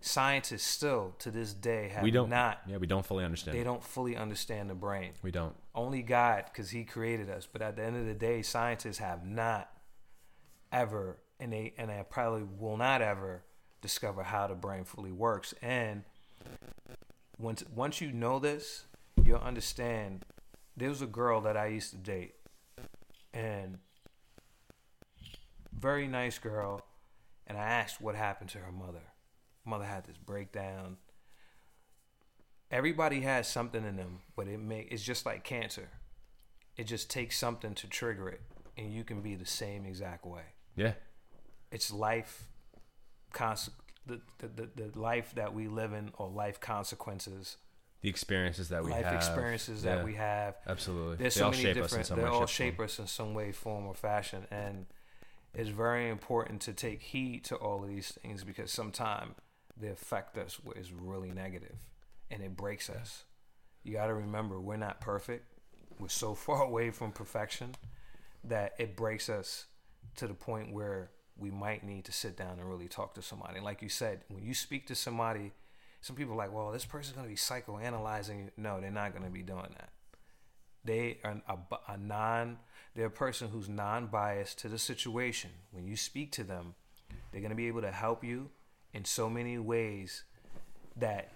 [0.00, 3.56] Scientists still to this day have we don't not Yeah, we don't fully understand.
[3.56, 3.64] they it.
[3.64, 5.12] don't fully understand the brain.
[5.22, 5.54] We don't.
[5.74, 7.46] Only God, because He created us.
[7.50, 9.70] But at the end of the day, scientists have not
[10.72, 13.42] ever, and they and they probably will not ever
[13.80, 15.52] discover how the brain fully works.
[15.62, 16.04] And
[17.38, 18.84] once once you know this,
[19.22, 20.24] you'll understand.
[20.76, 22.34] There was a girl that I used to date,
[23.32, 23.78] and
[25.72, 26.84] very nice girl,
[27.46, 29.02] and I asked what happened to her mother.
[29.64, 30.96] Mother had this breakdown.
[32.70, 35.88] Everybody has something in them, but it may it's just like cancer.
[36.76, 38.40] It just takes something to trigger it,
[38.76, 40.42] and you can be the same exact way
[40.76, 40.92] Yeah.
[41.72, 42.44] it's life
[43.34, 43.70] conse-
[44.08, 47.56] the, the, the, life that we live in or life consequences.
[48.00, 49.14] The experiences that we life have.
[49.14, 50.56] experiences Yeah, that we have.
[50.66, 51.16] Absolutely.
[51.16, 52.98] there's they so all many shape us in different some they way, all shape, us
[52.98, 54.46] in some way form or fashion.
[54.50, 54.86] And
[55.54, 59.34] it's very important to take heed to all of these things because sometimes
[59.76, 61.76] they affect us it's really negative
[62.30, 63.24] and it breaks us.
[63.84, 65.46] You got to remember we're not perfect.
[65.98, 67.74] We're so far away from perfection
[68.44, 69.66] that it breaks us
[70.16, 73.56] to the point where we might need to sit down and really talk to somebody.
[73.56, 75.52] And like you said, when you speak to somebody,
[76.00, 78.50] some people are like, well, this person's going to be psychoanalyzing you.
[78.56, 79.90] No, they're not going to be doing that.
[80.84, 81.58] They are a,
[81.92, 82.58] a non,
[82.94, 85.50] they're a person who's non-biased to the situation.
[85.70, 86.74] When you speak to them,
[87.30, 88.50] they're going to be able to help you
[88.92, 90.24] in so many ways
[90.96, 91.30] that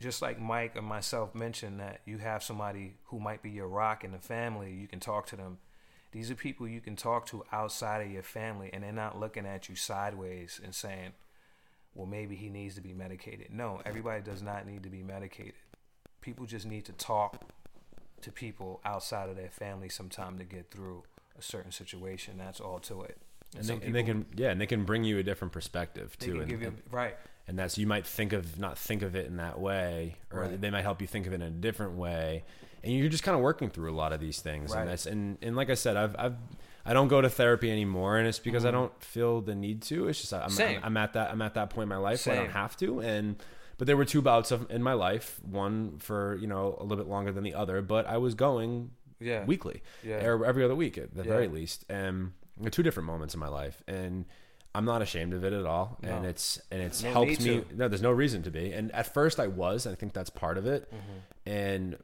[0.00, 4.04] just like Mike and myself mentioned that you have somebody who might be your rock
[4.04, 5.58] in the family, you can talk to them.
[6.16, 9.44] These are people you can talk to outside of your family, and they're not looking
[9.44, 11.12] at you sideways and saying,
[11.94, 13.48] well, maybe he needs to be medicated.
[13.52, 15.52] No, everybody does not need to be medicated.
[16.22, 17.42] People just need to talk
[18.22, 21.02] to people outside of their family sometime to get through
[21.38, 22.38] a certain situation.
[22.38, 23.18] That's all to it.
[23.54, 26.40] And they, and they, can yeah, and they can bring you a different perspective too.
[26.40, 27.14] and, you, right.
[27.46, 30.58] And that's you might think of not think of it in that way, or right.
[30.58, 32.44] they might help you think of it in a different way.
[32.86, 34.70] And you're just kind of working through a lot of these things.
[34.70, 34.82] Right.
[34.82, 36.36] And that's and, and like I said, I've I've
[36.84, 38.68] I don't go to therapy anymore, and it's because mm-hmm.
[38.68, 40.06] I don't feel the need to.
[40.06, 42.34] It's just I'm, I'm, I'm, at that I'm at that point in my life Same.
[42.34, 43.00] where I don't have to.
[43.00, 43.42] And
[43.76, 47.02] but there were two bouts of, in my life, one for you know a little
[47.04, 49.44] bit longer than the other, but I was going yeah.
[49.44, 50.24] weekly, yeah.
[50.24, 51.28] or every other week at the yeah.
[51.28, 52.32] very least, and
[52.70, 54.24] two different moments in my life, and.
[54.74, 56.10] I'm not ashamed of it at all, no.
[56.10, 57.64] and it's and it's no helped me.
[57.74, 58.72] No, there's no reason to be.
[58.72, 59.86] And at first, I was.
[59.86, 60.92] I think that's part of it.
[60.92, 61.50] Mm-hmm.
[61.50, 61.96] And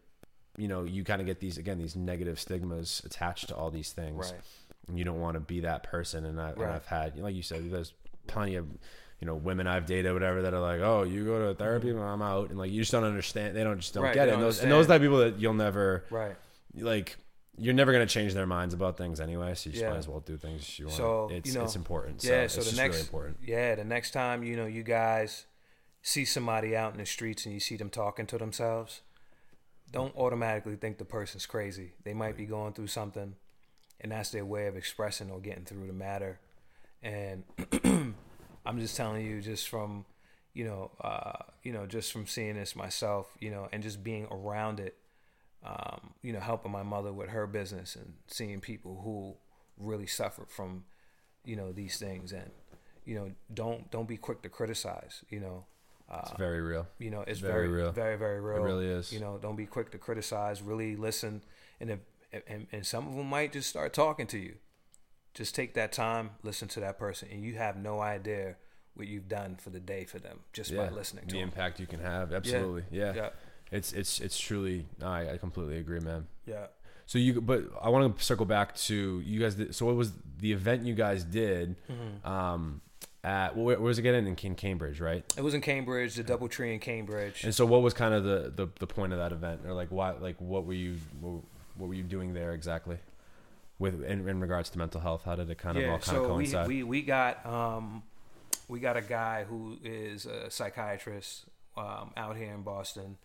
[0.56, 3.92] you know, you kind of get these again these negative stigmas attached to all these
[3.92, 4.32] things.
[4.32, 4.40] Right
[4.88, 6.24] and you don't want to be that person.
[6.24, 6.58] And, I, right.
[6.58, 7.92] and I've had, like you said, there's
[8.26, 8.66] plenty of
[9.20, 12.02] you know women I've dated, whatever, that are like, oh, you go to therapy, mm-hmm.
[12.02, 13.56] I'm out, and like you just don't understand.
[13.56, 14.34] They don't just don't right, get it.
[14.34, 16.36] And those, and those type of people that you'll never right
[16.76, 17.16] like.
[17.58, 19.90] You're never gonna change their minds about things anyway, so you just yeah.
[19.90, 20.96] might as well do things you want.
[20.96, 22.24] So it's you know, it's important.
[22.24, 25.44] Yeah, so, so the next really yeah, the next time you know you guys
[26.00, 29.02] see somebody out in the streets and you see them talking to themselves,
[29.92, 31.92] don't automatically think the person's crazy.
[32.02, 33.36] They might be going through something
[34.02, 36.40] and that's their way of expressing or getting through the matter.
[37.02, 37.44] And
[38.66, 40.04] I'm just telling you, just from
[40.54, 44.26] you know, uh, you know, just from seeing this myself, you know, and just being
[44.30, 44.96] around it,
[45.64, 49.34] um, you know, helping my mother with her business and seeing people who
[49.78, 50.84] really suffer from,
[51.44, 52.50] you know, these things, and
[53.04, 55.64] you know, don't don't be quick to criticize, you know.
[56.12, 56.86] Uh, it's very real.
[56.98, 57.92] You know, it's very, very real.
[57.92, 58.58] Very, very real.
[58.58, 59.12] It really is.
[59.12, 60.60] You know, don't be quick to criticize.
[60.60, 61.42] Really listen,
[61.80, 61.98] and if
[62.46, 64.56] and, and some of them might just start talking to you.
[65.34, 68.56] Just take that time, listen to that person, and you have no idea
[68.94, 71.48] what you've done for the day for them just yeah, by listening to the them.
[71.48, 72.32] impact you can have.
[72.32, 73.06] Absolutely, yeah.
[73.06, 73.14] yeah.
[73.14, 73.28] yeah.
[73.70, 74.86] It's it's it's truly.
[75.02, 76.26] I I completely agree, man.
[76.46, 76.66] Yeah.
[77.06, 79.54] So you, but I want to circle back to you guys.
[79.54, 81.76] Did, so what was the event you guys did?
[81.90, 82.30] Mm-hmm.
[82.30, 82.82] Um,
[83.24, 85.24] at where, was it getting in, in Cambridge, right?
[85.36, 87.44] It was in Cambridge, the Double Tree in Cambridge.
[87.44, 89.88] And so, what was kind of the, the, the point of that event, or like
[89.88, 91.42] why, like what were you, what,
[91.88, 92.98] were you doing there exactly?
[93.78, 96.22] With in, in regards to mental health, how did it kind of all kind so
[96.24, 96.68] of coincide?
[96.68, 98.02] We, we we got um,
[98.68, 101.46] we got a guy who is a psychiatrist
[101.76, 103.16] um, out here in Boston,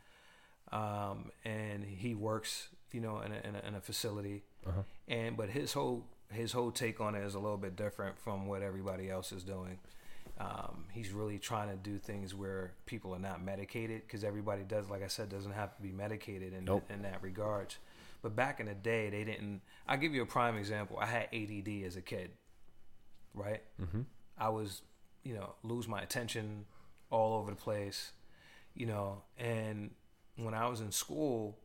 [0.71, 4.81] um, and he works you know in a, in a, in a facility, uh-huh.
[5.07, 8.47] and but his whole his whole take on it is a little bit different from
[8.47, 9.79] what everybody else is doing.
[10.39, 14.89] Um, he's really trying to do things where people are not medicated because everybody does,
[14.89, 16.83] like I said, doesn't have to be medicated in, nope.
[16.89, 17.73] in that regard.
[18.21, 19.61] But back in the day, they didn't.
[19.87, 20.97] I'll give you a prime example.
[20.99, 22.31] I had ADD as a kid,
[23.33, 23.61] right?
[23.81, 24.01] Mm-hmm.
[24.37, 24.81] I was,
[25.23, 26.65] you know, lose my attention
[27.09, 28.11] all over the place,
[28.75, 29.91] you know, and
[30.35, 31.57] when I was in school,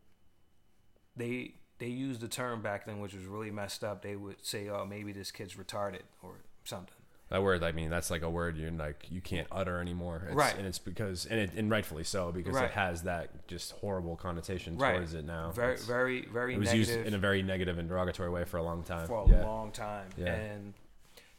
[1.16, 4.02] they they used the term back then, which was really messed up.
[4.02, 6.94] They would say, "Oh, maybe this kid's retarded" or something.
[7.28, 10.36] That word, I mean, that's like a word you're like you can't utter anymore, it's,
[10.36, 10.56] right?
[10.56, 12.66] And it's because, and, it, and rightfully so, because right.
[12.66, 14.92] it has that just horrible connotation right.
[14.94, 15.50] towards it now.
[15.50, 16.54] Very, it's, very, very.
[16.54, 16.94] It was negative.
[16.94, 19.08] used in a very negative and derogatory way for a long time.
[19.08, 19.44] For a yeah.
[19.44, 20.34] long time, yeah.
[20.34, 20.74] and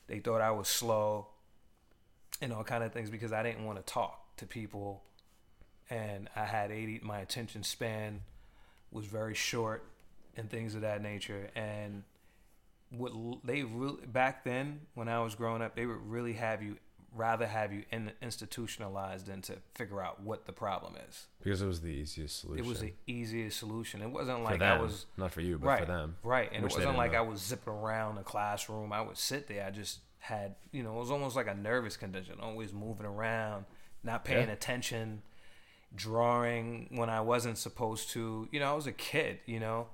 [0.07, 1.27] they thought I was slow,
[2.41, 5.03] and all kind of things because I didn't want to talk to people,
[5.89, 7.01] and I had ADD.
[7.01, 8.23] My attention span
[8.91, 9.85] was very short,
[10.35, 12.03] and things of that nature, and
[12.89, 13.11] what
[13.43, 16.77] they really back then when I was growing up, they would really have you
[17.15, 21.27] rather have you in, institutionalized than to figure out what the problem is.
[21.43, 22.65] Because it was the easiest solution.
[22.65, 24.01] It was the easiest solution.
[24.01, 26.17] It wasn't like I was not for you, but right, for them.
[26.23, 27.19] Right, and it wasn't like know.
[27.19, 28.91] I was zipping around the classroom.
[28.91, 29.65] I would sit there.
[29.65, 33.65] I just had, you know, it was almost like a nervous condition, always moving around,
[34.03, 34.53] not paying yeah.
[34.53, 35.21] attention,
[35.95, 38.47] drawing when I wasn't supposed to.
[38.51, 39.87] You know, I was a kid, you know,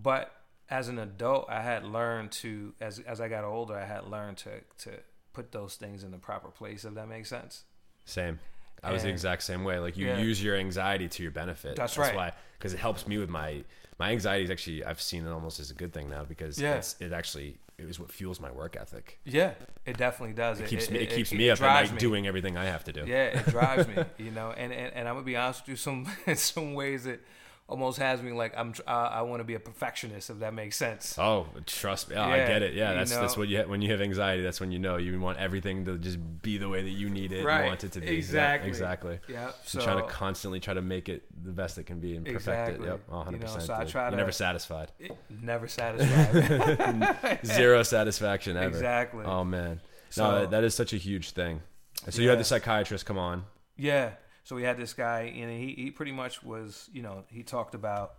[0.00, 0.32] but
[0.68, 4.36] as an adult, I had learned to as as I got older, I had learned
[4.38, 4.98] to to
[5.32, 6.84] put those things in the proper place.
[6.84, 7.64] If that makes sense.
[8.04, 8.38] Same.
[8.82, 9.78] I and, was the exact same way.
[9.78, 10.18] Like you yeah.
[10.18, 11.76] use your anxiety to your benefit.
[11.76, 12.16] That's, That's right.
[12.16, 13.64] why, because it helps me with my
[13.98, 14.44] my anxiety.
[14.44, 16.82] Is actually I've seen it almost as a good thing now because yeah.
[17.00, 19.18] it actually it is what fuels my work ethic.
[19.24, 19.52] Yeah,
[19.84, 20.60] it definitely does.
[20.60, 21.98] It, keeps it, me it, keeps me up at night me.
[21.98, 23.04] doing everything I have to do.
[23.06, 23.96] Yeah, it drives me.
[24.18, 25.76] You know, and, and and I'm gonna be honest with you.
[25.76, 27.22] Some in some ways it
[27.68, 28.74] almost has me like I'm.
[28.86, 31.16] Uh, I want to be a perfectionist, if that makes sense.
[31.18, 32.16] Oh, trust me.
[32.16, 32.74] Oh, I get it.
[32.74, 34.42] Yeah, you that's that's what you when you have anxiety.
[34.42, 37.32] That's when you know you want everything to just be the way that you need
[37.32, 37.60] it, Right.
[37.60, 38.06] and want it to be.
[38.06, 38.68] Yeah, Exactly.
[38.68, 39.18] exactly.
[39.28, 39.50] Yeah.
[39.64, 42.24] So So trying to constantly try to make it the best it can be and
[42.24, 42.86] perfect Exactly.
[42.86, 42.90] it.
[42.90, 43.32] Yep, 100.
[43.32, 44.92] You know, percent so I try You're to- never satisfied.
[44.98, 45.12] it-
[45.42, 47.40] never satisfied.
[47.44, 48.68] Zero satisfaction ever.
[48.68, 49.24] Exactly.
[49.24, 49.80] Oh man.
[50.10, 51.60] So- no, that, that is such a huge thing.
[52.08, 53.44] So you had the psychiatrist come on.
[53.76, 54.10] Yeah.
[54.46, 57.74] So we had this guy, and he, he pretty much was, you know, he talked
[57.74, 58.14] about,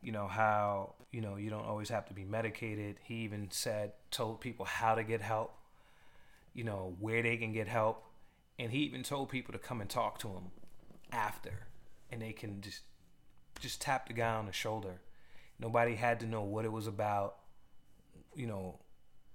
[0.00, 3.00] you know, how, you know, you don't always have to be medicated.
[3.02, 5.52] He even said, told people how to get help,
[6.54, 8.04] you know, where they can get help.
[8.60, 10.52] And he even told people to come and talk to him
[11.10, 11.66] after.
[12.12, 12.82] And they can just,
[13.58, 15.00] just tap the guy on the shoulder.
[15.58, 17.38] Nobody had to know what it was about,
[18.36, 18.78] you know,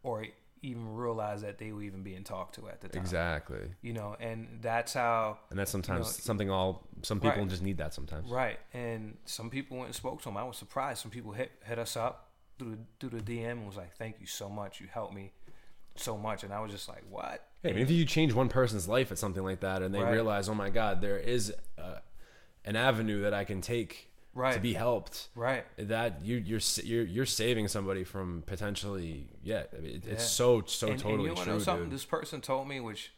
[0.01, 0.25] or
[0.61, 3.01] even realize that they were even being talked to at the time.
[3.01, 3.69] Exactly.
[3.81, 7.49] You know, and that's how And that's sometimes know, something all some people Right.
[7.49, 8.29] just need that sometimes.
[8.29, 10.37] Right, and some people went and spoke to them.
[10.37, 11.01] I was surprised.
[11.01, 12.29] Some people hit hit us up
[12.59, 12.79] through the,
[13.09, 14.81] through the DM and was like, "Thank you so much.
[14.81, 15.31] You helped me
[15.95, 18.87] so much." And I was just like, "What?" Yeah, even if you change one person's
[18.87, 20.11] life at something like that, and they Right.
[20.11, 21.99] realize, oh my God, there is uh,
[22.65, 24.06] an avenue that I can take
[24.53, 25.29] to be helped.
[25.35, 29.63] Right, That you you're you're you're saving somebody from potentially yeah.
[29.75, 30.13] I mean, it, Yeah.
[30.13, 31.85] It's so so and, and totally you wanna true, know something?
[31.85, 31.93] dude.
[31.93, 33.11] This person told me, which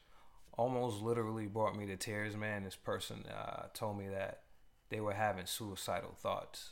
[0.57, 2.35] almost literally brought me to tears.
[2.35, 4.41] Man, this person uh, told me that
[4.89, 6.71] they were having suicidal thoughts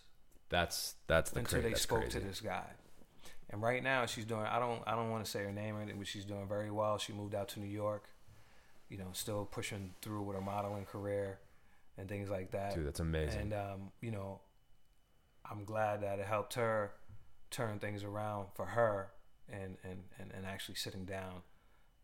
[0.49, 2.19] That's that's the until cra- they spoke crazy.
[2.19, 2.65] to this guy.
[3.49, 5.81] And right now she's doing I don't I don't want to say her name or
[5.81, 6.97] anything, but she's doing very well.
[6.97, 8.05] She moved out to New York,
[8.89, 11.39] you know, still pushing through with her modeling career
[11.97, 12.75] and things like that.
[12.75, 13.39] Dude, that's amazing.
[13.39, 14.41] And um, you know,
[15.49, 16.91] I'm glad that it helped her
[17.49, 19.09] turn things around for her
[19.49, 21.41] and and, and, and actually sitting down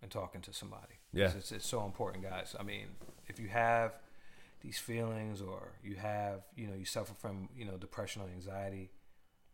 [0.01, 0.99] and talking to somebody.
[1.13, 1.31] Yeah.
[1.35, 2.55] It's, it's so important, guys.
[2.59, 2.87] I mean,
[3.27, 3.93] if you have
[4.61, 8.91] these feelings or you have, you know, you suffer from, you know, depression or anxiety,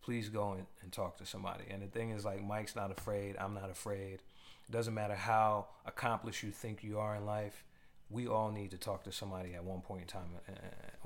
[0.02, 1.66] please go and, and talk to somebody.
[1.70, 3.36] And the thing is, like, Mike's not afraid.
[3.40, 4.22] I'm not afraid.
[4.68, 7.64] It doesn't matter how accomplished you think you are in life.
[8.10, 10.52] We all need to talk to somebody at one point in time uh,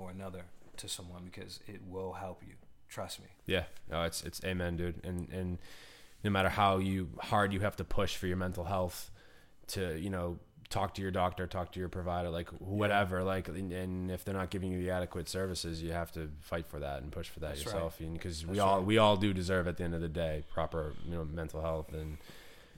[0.01, 0.43] or another
[0.77, 2.53] to someone because it will help you.
[2.89, 3.27] Trust me.
[3.45, 5.03] Yeah, no, it's it's amen, dude.
[5.03, 5.57] And and
[6.23, 9.09] no matter how you hard you have to push for your mental health,
[9.67, 10.37] to you know
[10.69, 14.33] talk to your doctor, talk to your provider, like whatever, like and, and if they're
[14.33, 17.39] not giving you the adequate services, you have to fight for that and push for
[17.41, 17.99] that That's yourself.
[17.99, 18.85] Because we all right.
[18.85, 21.93] we all do deserve at the end of the day proper you know mental health
[21.93, 22.17] and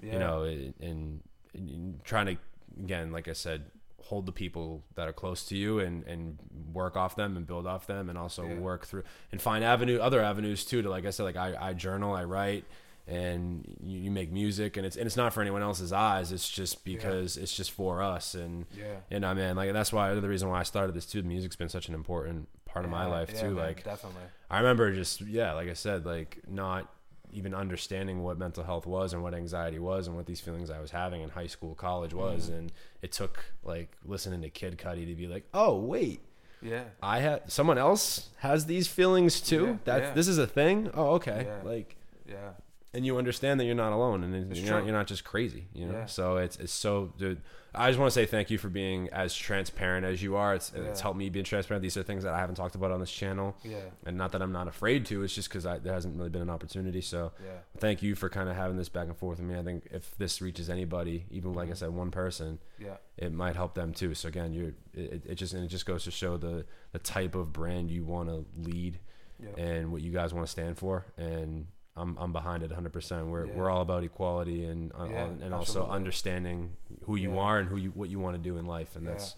[0.01, 0.13] Yeah.
[0.13, 1.21] you know and, and,
[1.53, 2.37] and trying to
[2.83, 3.65] again like I said
[4.05, 6.37] hold the people that are close to you and and
[6.73, 8.55] work off them and build off them and also Yeah.
[8.59, 11.73] work through and find avenue other avenues too to like I said like I, I
[11.73, 12.65] journal I write
[13.07, 16.49] and you, you make music and it's and it's not for anyone else's eyes it's
[16.49, 18.95] just because it's just for us and Yeah.
[19.11, 21.69] and I mean like that's why the reason why I started this too music's been
[21.69, 24.21] such an important part of my life yeah, too man, like definitely.
[24.49, 26.91] I remember just yeah, like I said, like not
[27.35, 30.79] even understanding what mental health was and what anxiety was and what these feelings I
[30.79, 32.57] was having in high school, college was, Mm-hmm.
[32.57, 32.71] and
[33.01, 36.21] it took like listening to Kid Cudi to be like, oh wait,
[36.61, 36.85] Yeah.
[37.03, 39.65] I have someone else has these feelings too.
[39.65, 40.13] Yeah, that yeah.
[40.13, 40.89] this is a thing.
[40.93, 41.69] Oh okay, Yeah.
[41.69, 41.95] like
[42.27, 42.51] Yeah.
[42.95, 45.67] And you understand that you're not alone and It's you're not, you're not just crazy,
[45.73, 45.93] you know.
[45.93, 46.05] Yeah.
[46.07, 47.41] So it's it's so dude.
[47.77, 50.55] I just want to say thank you for being as transparent as you are.
[50.55, 51.81] It's it's helped me being transparent.
[51.83, 53.79] These are things that I haven't talked about on this channel Yeah.
[54.05, 55.23] and not that I'm not afraid to.
[55.23, 57.01] It's just because there hasn't really been an opportunity.
[57.01, 57.51] So Yeah.
[57.77, 59.59] thank you for kind of having this back and forth with me.
[59.59, 61.75] I think if this reaches anybody, even like I Mm-hmm.
[61.79, 62.95] said, one person, Yeah.
[63.17, 64.13] it might help them too.
[64.13, 67.35] So again, you're it, it just and it just goes to show the the type
[67.35, 68.99] of brand you want to lead
[69.43, 69.49] Yeah.
[69.65, 71.05] and what you guys want to stand for.
[71.17, 71.67] And
[71.97, 72.91] I'm I'm behind it 100.
[72.91, 73.53] percent We're Yeah.
[73.55, 75.95] we're all about equality and uh, Yeah, and also absolutely.
[75.95, 77.39] understanding who you Yeah.
[77.41, 78.95] are and who you what you want to do in life.
[78.95, 79.35] And that's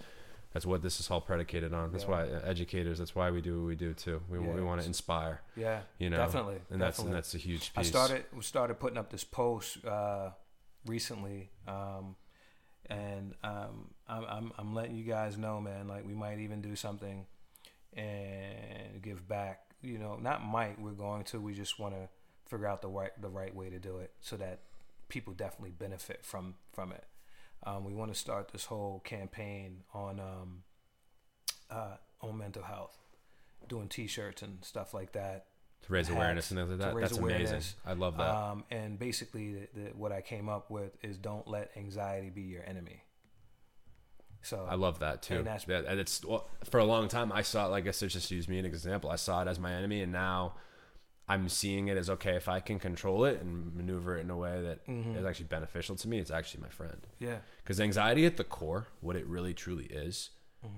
[0.54, 1.92] that's what this is all predicated on.
[1.92, 2.98] That's why uh, educators.
[2.98, 4.22] That's why we do what we do too.
[4.30, 5.42] We we want to inspire.
[5.56, 5.82] Yeah.
[6.00, 6.60] You know, Definitely.
[6.72, 7.88] and that's and that's a huge piece.
[7.88, 10.32] I started we started putting up this post uh,
[10.86, 12.16] recently, um,
[12.88, 15.88] and um, I'm, I'm I'm letting you guys know, man.
[15.88, 17.28] Like we might even do something
[17.94, 19.62] and give back.
[19.82, 20.80] You know, not might.
[20.82, 21.40] We're going to.
[21.40, 22.10] We just want to
[22.48, 24.62] figure out the right the right way to do it so that
[25.10, 27.06] people definitely benefit from from it.
[27.66, 30.64] Um, we want to start this whole campaign on um,
[31.70, 32.98] uh, on mental health,
[33.68, 35.48] doing T-shirts and stuff like that.
[35.86, 37.00] to raise hats awareness and things like that.
[37.00, 37.52] That's awareness.
[37.52, 37.74] amazing.
[37.86, 38.30] I love that.
[38.30, 42.44] Um, and basically, the, the, what I came up with is don't let anxiety be
[42.44, 43.04] your enemy.
[44.44, 45.38] So I love that too.
[45.38, 47.92] and that's- That- and it's well, for a long time I saw it like I
[47.92, 49.10] said, just use me an example.
[49.10, 50.54] I saw it as my enemy, and now
[51.30, 52.36] I'm seeing it as okay.
[52.38, 55.28] If I can control it and maneuver it in a way that is Mhm.
[55.28, 57.06] actually beneficial to me, it's actually my friend.
[57.20, 60.30] yeah, Because anxiety at the core, what it really truly is,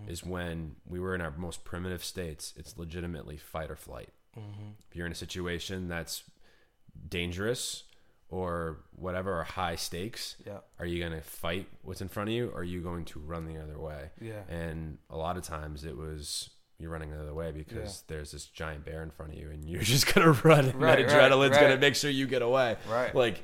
[0.07, 2.53] is when we were in our most primitive states.
[2.57, 4.09] It's legitimately fight or flight.
[4.35, 6.23] If you're in a situation that's
[7.07, 7.84] dangerous
[8.30, 10.59] or whatever, or high stakes, Yeah.
[10.77, 13.19] are you going to fight what's in front of you, or are you going to
[13.19, 14.11] run the other way?
[14.21, 14.43] Yeah.
[14.47, 18.45] And a lot of times it was you're running the other way because there's this
[18.45, 20.65] giant bear in front of you, and you're just gonna run.
[20.65, 22.77] And Right, that right, adrenaline's gonna make sure you get away.
[22.89, 23.14] Right.
[23.14, 23.43] Like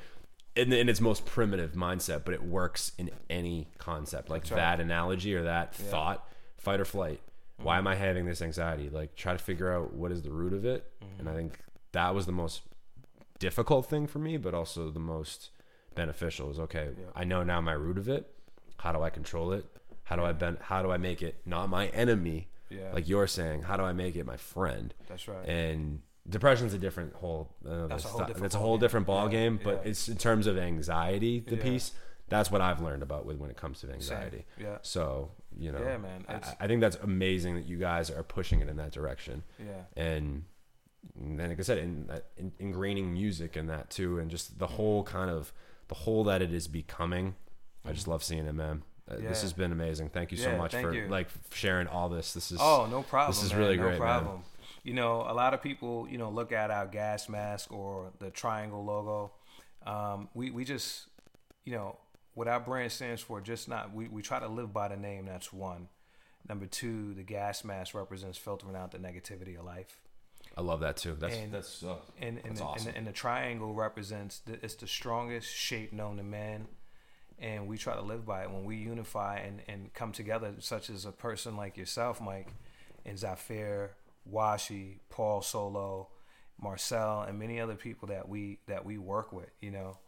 [0.56, 4.30] in, in its most primitive mindset, but it works in any concept.
[4.30, 4.56] Like right.
[4.56, 5.82] that analogy or that Yeah.
[5.82, 5.90] Mm-hmm.
[5.90, 7.20] thought, fight or flight.
[7.62, 8.88] Why am I having this anxiety?
[8.90, 10.90] Like try to figure out what is the root of it.
[11.18, 11.38] And I Mm-hmm.
[11.38, 11.58] think
[11.92, 12.62] that was the most
[13.38, 15.50] difficult thing for me, but also the most
[15.94, 16.50] beneficial.
[16.50, 16.90] Is okay.
[16.98, 17.04] Yeah.
[17.14, 18.30] I know now my root of it.
[18.78, 19.64] How do I control it?
[20.04, 22.48] How do I ben- How do I make it not my enemy?
[22.70, 22.92] Yeah.
[22.92, 24.92] Like you're saying, how do I make it my friend?
[25.08, 25.46] That's right.
[25.46, 27.54] And depression's a different whole.
[27.68, 28.80] Uh, That's a whole different It's a whole game.
[28.80, 29.60] different ball Yeah, game.
[29.62, 29.90] But yeah.
[29.90, 31.62] it's in terms of anxiety, the Yeah.
[31.62, 31.92] piece.
[32.28, 34.46] That's what I've learned about with when it comes to anxiety.
[34.58, 34.78] Yeah.
[34.82, 36.24] So you know, Yeah, man.
[36.28, 39.84] I, I think that's amazing that you guys are pushing it in that direction, Yeah.
[39.96, 40.44] and
[41.18, 44.58] and then, like I said, in, uh, in ingraining music in that too, and just
[44.58, 44.74] the mm-hmm.
[44.74, 45.52] whole kind of
[45.88, 47.36] the whole that it is becoming.
[47.84, 48.12] I just mm-hmm.
[48.12, 48.82] love seeing it, man.
[49.08, 49.30] Uh, This Mm-hmm.
[49.32, 50.08] Has been amazing.
[50.10, 51.08] Thank you so much for you.
[51.08, 52.32] like sharing all this.
[52.32, 53.30] This is Oh, no problem.
[53.34, 53.60] This is man.
[53.60, 54.00] really no great, man.
[54.00, 54.42] problem.
[54.82, 58.30] You know, a lot of people, you know, look at our gas mask or the
[58.30, 59.32] triangle logo.
[59.84, 61.06] Um, we we just,
[61.64, 61.96] you know,
[62.34, 63.40] what our brand stands for.
[63.40, 65.26] Just not we we try to live by the name.
[65.26, 65.88] That's one.
[66.48, 69.98] Number two, the gas mask represents filtering out the negativity of life.
[70.56, 71.16] I love that too.
[71.18, 72.86] That's And- that's uh, and and, That's the, awesome.
[72.86, 76.68] and, the, and the triangle represents the, it's the strongest shape known to man
[77.38, 80.88] and we try to live by it when we unify and, and come together such
[80.90, 82.48] as a person like yourself mike
[83.04, 83.92] and zafir
[84.30, 86.08] washi paul solo
[86.58, 89.98] marcel and many other people that we that we work with you know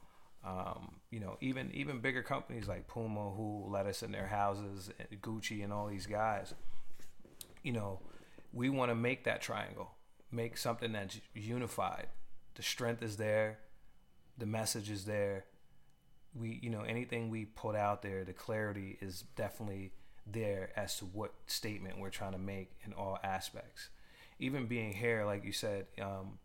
[0.47, 4.91] um, you know even even bigger companies like puma who let us in their houses
[4.99, 6.55] and gucci and all these guys
[7.63, 8.01] you know,
[8.53, 9.91] we want to make that triangle,
[10.31, 12.07] make something that's unified.
[12.55, 13.59] The strength is there,
[14.37, 15.45] the message is there.
[16.39, 19.93] We, you know, anything we put out there, the clarity is definitely
[20.27, 23.89] there as to what statement we're trying to make in all aspects.
[24.39, 26.39] Even being here, like you said, um,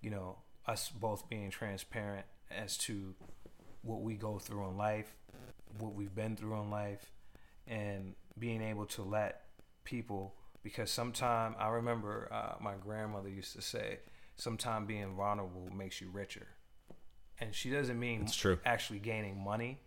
[0.00, 3.14] you know, us both being transparent as to
[3.82, 5.12] what we go through in life,
[5.78, 7.10] what we've been through in life,
[7.66, 9.42] and being able to let
[9.84, 13.98] people because sometime I remember uh, my grandmother used to say,
[14.36, 16.46] "Sometime being vulnerable makes you richer,"
[17.42, 18.58] and she doesn't mean It's true.
[18.64, 19.80] actually gaining money.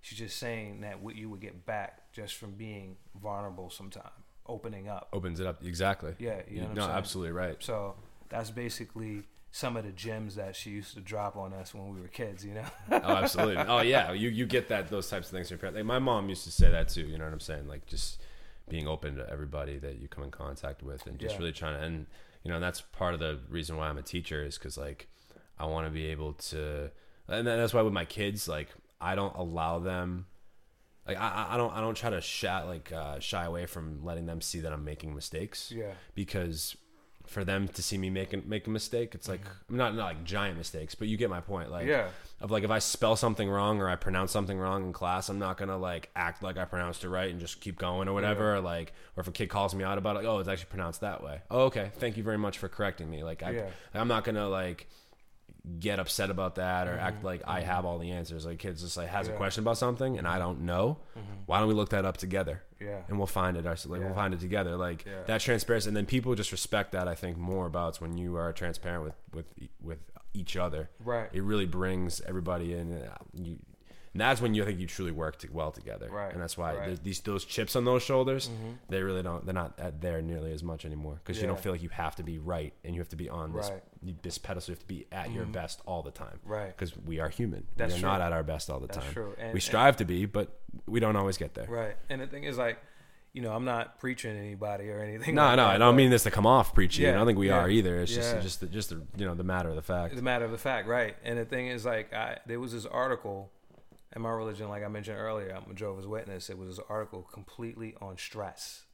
[0.00, 4.10] She's just saying that what you would get back just from being vulnerable, sometime
[4.46, 5.08] opening up.
[5.12, 6.14] opens it up exactly.
[6.18, 7.56] Yeah, you know no, absolutely right.
[7.60, 7.94] So
[8.28, 12.00] that's basically some of the gems that she used to drop on us when we
[12.00, 12.44] were kids.
[12.44, 12.64] You know.
[12.90, 13.62] oh, absolutely.
[13.68, 14.12] Oh, yeah.
[14.12, 15.76] You you get that those types of things from your parents.
[15.76, 17.02] Like my mom used to say that too.
[17.02, 17.68] You know what I'm saying?
[17.68, 18.20] Like just
[18.68, 21.38] being open to everybody that you come in contact with, and just Yeah.
[21.38, 21.84] really trying to.
[21.86, 22.06] And
[22.42, 25.08] you know, that's part of the reason why I'm a teacher is because like
[25.62, 26.90] I want to be able to,
[27.28, 28.68] and that's why with my kids, like
[29.00, 30.26] I don't allow them.
[31.06, 34.26] Like I, I- don't I don't try to shy like uh, shy away from letting
[34.26, 35.92] them see that I'm making mistakes yeah.
[36.14, 36.76] because
[37.26, 40.24] for them to see me make a, make a mistake, it's like not not like
[40.24, 41.70] giant mistakes, but you get my point.
[41.70, 42.08] Like Yeah.
[42.40, 45.38] of like if I spell something wrong or I pronounce something wrong in class, I'm
[45.40, 48.56] not gonna like act like I pronounced it right and just keep going or whatever.
[48.56, 50.66] Or like or if a kid calls me out about it, like, oh, it's actually
[50.70, 51.40] pronounced that way.
[51.50, 53.22] Oh, okay, thank you very much for correcting me.
[53.24, 53.70] Like I, Yeah.
[53.94, 54.88] I'm not gonna like
[55.78, 57.06] get upset about that or Mm-hmm.
[57.06, 58.44] act like I have all the answers.
[58.44, 60.98] Like kids just like has a question about something and I don't know.
[61.46, 62.62] Why don't we look that up together?
[62.80, 63.02] Yeah.
[63.08, 63.86] and we'll find it ourselves.
[63.92, 64.06] Like Yeah.
[64.06, 64.76] we'll find it together.
[64.76, 65.22] Like Yeah.
[65.26, 67.06] that transparency, and then people just respect that.
[67.06, 69.46] I think more about when you are transparent with with
[69.80, 69.98] with
[70.34, 70.90] each other.
[70.98, 71.28] Right.
[71.32, 73.00] It really brings everybody in.
[73.34, 73.58] You,
[74.12, 76.08] and that's when you I think you truly work to, well together.
[76.10, 76.32] Right.
[76.32, 76.88] And that's why Right.
[76.90, 77.04] Mm-hmm.
[77.04, 78.50] these those chips on those shoulders.
[78.88, 79.44] They really don't.
[79.44, 82.16] They're not at there nearly as much anymore because you don't feel like you have
[82.16, 84.22] to be right and you have to be on this Right.
[84.22, 84.72] this pedestal.
[84.72, 86.40] You have to be at your best all the time.
[86.44, 86.68] Right.
[86.76, 87.66] Because we are human.
[87.76, 88.08] That's we are true.
[88.10, 89.12] not at our best all the That's time.
[89.12, 89.34] true.
[89.38, 91.66] And- we and- strive to be, but we don't always get there.
[91.68, 91.96] Right.
[92.08, 92.78] And the thing is, like,
[93.34, 95.34] you know, I'm not preaching anybody or anything.
[95.34, 97.08] No, like no, that, I don't mean this to come off preachy.
[97.08, 97.98] I don't think we yeah, are either.
[98.00, 98.40] It's just, yeah.
[98.42, 100.18] just, the, just the, you know, the matter of the fact.
[100.18, 101.16] A matter of the fact, right?
[101.24, 103.50] And the thing is, like, I there was this article
[104.14, 106.50] in my religion, like I mentioned earlier, I'm a Jehovah's Witness.
[106.50, 108.84] It was this article completely on stress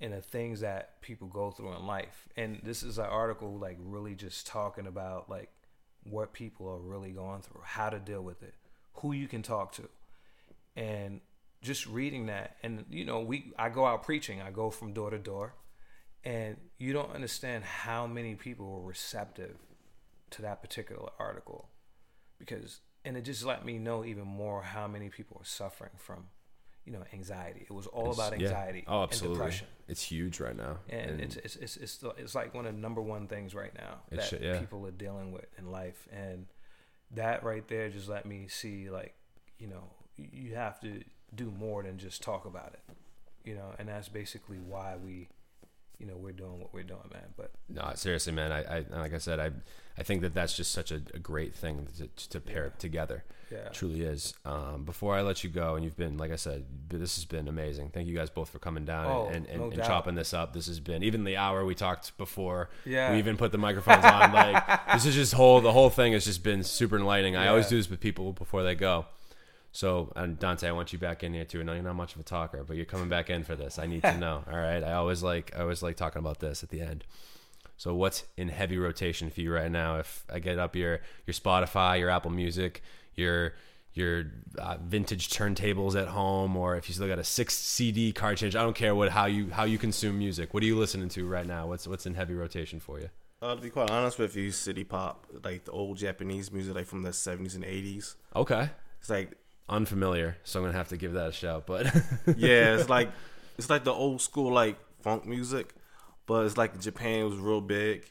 [0.00, 2.28] and the things that people go through in life.
[2.36, 5.50] And this is an article like really just talking about like
[6.04, 8.54] what people are really going through, how to deal with it,
[8.94, 9.88] who you can talk to,
[10.74, 11.20] and
[11.62, 12.56] just reading that.
[12.62, 14.42] And you know, we I go out preaching.
[14.42, 15.54] I go from door to door,
[16.24, 19.56] and you don't understand how many people were receptive
[20.30, 21.68] to that particular article
[22.38, 26.24] because and it just let me know even more how many people are suffering from
[26.84, 27.62] you know anxiety.
[27.68, 28.48] It was all about yeah.
[28.48, 29.38] anxiety Oh, and absolutely.
[29.38, 29.66] depression.
[29.88, 30.78] It's huge right now.
[30.88, 34.00] And, it's, it's it's it's it's like one of the number one things right now
[34.10, 34.58] that should- yeah.
[34.58, 36.46] people are dealing with in life, and
[37.12, 39.14] that right there just let me see like
[39.58, 39.84] you know
[40.16, 41.02] you have to
[41.34, 42.94] do more than just talk about it,
[43.44, 45.28] you know, and that's basically why we,
[45.98, 47.28] you know, we're doing what we're doing, man.
[47.36, 48.52] But No, seriously, man.
[48.52, 49.50] I, I like I said, I,
[49.98, 52.78] I think that that's just such a, a great thing to, to pair Yeah.
[52.78, 53.24] together.
[53.50, 54.34] yeah, truly is.
[54.44, 57.48] Um, before I let you go, and you've been, like I said, this has been
[57.48, 57.90] amazing.
[57.90, 60.52] Thank you guys both for coming down Oh, and, and, no and chopping this up.
[60.52, 62.68] This has been even the hour we talked before.
[62.84, 63.12] Yeah.
[63.12, 64.32] we even put the microphones on.
[64.32, 65.60] Like this is just whole.
[65.62, 67.36] The whole thing has just been super enlightening.
[67.36, 69.06] I always do this with people before they go.
[69.76, 71.60] So, and Dante, I want you back in here too.
[71.60, 73.78] I know you're not much of a talker, but you're coming back in for this.
[73.78, 74.42] I need to know.
[74.50, 74.82] All right.
[74.82, 77.04] I always like I always like talking about this at the end.
[77.76, 79.98] So, what's in heavy rotation for you right now?
[79.98, 82.82] If I get up your your Spotify, your Apple Music,
[83.16, 83.52] your
[83.92, 84.24] your
[84.58, 88.56] uh, vintage turntables at home, or if you still got a six CD card change,
[88.56, 90.54] I don't care what how you how you consume music.
[90.54, 91.66] What are you listening to right now?
[91.66, 93.10] What's what's in heavy rotation for you?
[93.42, 96.86] Uh, to be quite honest with you, city pop, like the old Japanese music, like
[96.86, 98.16] from the seventies and eighties.
[98.34, 98.70] Okay,
[99.00, 99.36] It's like,
[99.68, 101.66] unfamiliar, so I'm gonna have to give that a shout.
[101.66, 101.86] But
[102.36, 103.10] yeah, it's like
[103.58, 105.74] it's like the old school like funk music,
[106.26, 108.04] but it's like Japan was real big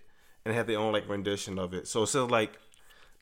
[0.44, 1.88] and they have their own like rendition of it.
[1.88, 2.54] So it's still like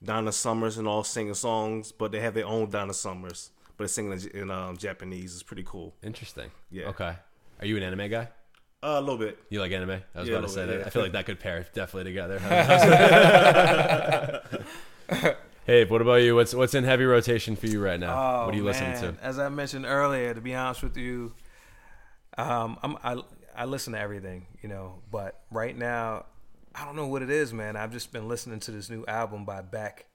[0.03, 3.93] Donna Summers and all singing songs, but they have their own Donna Summers, but it's
[3.93, 5.33] singing in, um, Japanese.
[5.33, 5.93] It's pretty cool.
[6.03, 6.51] interesting.
[6.71, 6.87] Yeah.
[6.87, 7.15] Okay.
[7.59, 8.27] Are you an anime guy?
[8.83, 9.39] Uh, a little bit.
[9.49, 10.01] You like anime?
[10.13, 10.79] I was Yeah, about to say little that.
[10.79, 12.39] bit, I feel like that could pair definitely together.
[15.65, 16.35] hey, what about you?
[16.35, 18.13] What's what's in heavy rotation for you right now?
[18.13, 19.15] Oh, what are you listening to?
[19.21, 21.33] As I mentioned earlier, to be honest with you,
[22.37, 23.21] um, I'm, I
[23.55, 25.01] I listen to everything, you know.
[25.11, 26.25] But right now,
[26.75, 27.75] I don't know what it is, man.
[27.75, 30.05] I've just been listening to this new album by Beck.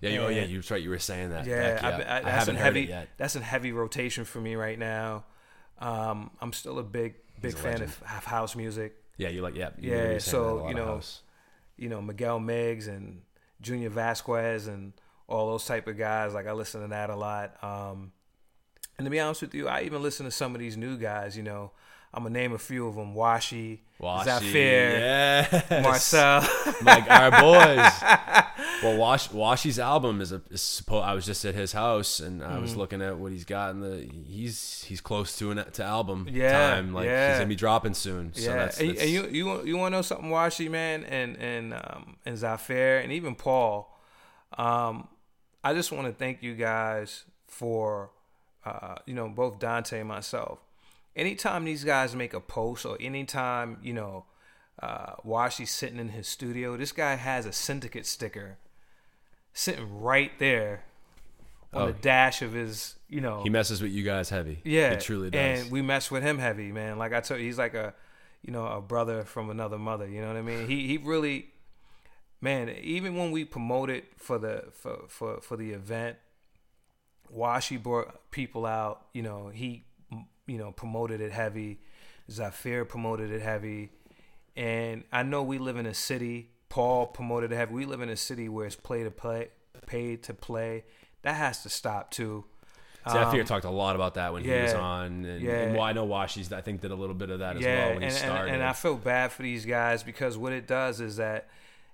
[0.00, 0.82] Yeah, you, oh yeah, you right.
[0.82, 1.44] You were saying that.
[1.46, 2.82] Yeah, I've been- I, I, that's haven't heard heavy.
[2.84, 3.08] it yet.
[3.16, 5.24] That's in heavy rotation for me right now.
[5.80, 8.96] Um, I'm still a big big He's fan of, of house music.
[9.16, 9.70] Yeah, you like yeah.
[9.78, 11.00] Yeah, were saying that so, you know,
[11.76, 13.22] you know Miguel Migs and
[13.60, 14.92] Junior Vasquez and
[15.26, 16.34] all those type of guys.
[16.34, 17.62] Like I listen to that a lot.
[17.62, 18.12] Um,
[18.98, 21.36] and to be honest with you, I even listen to some of these new guys.
[21.36, 21.70] You know,
[22.12, 25.70] I'm gonna name a few of them: Washi, Washi, Zafir, yes.
[25.82, 26.48] Marcel.
[26.82, 27.92] like our boys.
[28.82, 32.42] Well, Wash Washi's album is a is suppo- I was just at his house and
[32.42, 32.62] I Mm-hmm.
[32.62, 34.08] was looking at what he's got in the.
[34.26, 36.94] He's he's close to an to album Yeah, time.
[36.94, 37.30] Like yeah.
[37.30, 38.32] he's gonna be dropping soon.
[38.34, 40.70] So yeah, that's, and, that's and you you want you want to know something, Washi
[40.70, 43.92] man, and and um, and Zafir, and even Paul.
[44.56, 45.08] Um,
[45.64, 48.10] I just want to thank you guys for,
[48.64, 50.60] uh, you know, both Dante and myself.
[51.16, 54.24] Anytime these guys make a post, or anytime you know,
[54.80, 58.56] uh, Washi's sitting in his studio, this guy has a syndicate sticker
[59.52, 60.84] sitting right there
[61.72, 61.86] on Oh.
[61.88, 64.60] the dash of his, you know, he messes with you guys heavy.
[64.64, 65.62] yeah, he truly does.
[65.62, 66.98] And we mess with him heavy, man.
[66.98, 67.92] Like I told you, he's like a,
[68.42, 70.08] you know, a brother from another mother.
[70.08, 70.66] You know what I mean?
[70.66, 71.48] He he really,
[72.40, 72.68] man.
[72.70, 76.16] Even when we promoted for the for for for the event,
[77.34, 79.06] Washi brought people out.
[79.12, 79.84] You know, he
[80.46, 81.80] you know promoted it heavy.
[82.30, 83.90] Zafir promoted it heavy,
[84.56, 86.50] and I know we live in a city.
[86.68, 87.72] Paul promoted it heavy.
[87.74, 89.48] We live in a city where it's play to play,
[89.86, 90.84] pay to play.
[91.22, 92.44] That has to stop too.
[93.08, 95.52] Zafir Um, talked a lot about that when he was on, and, yeah.
[95.62, 97.86] and well, I know Washi's I think did a little bit of that as well
[97.86, 98.54] when and, he and- started.
[98.54, 101.48] and I feel bad for these guys because what it does is that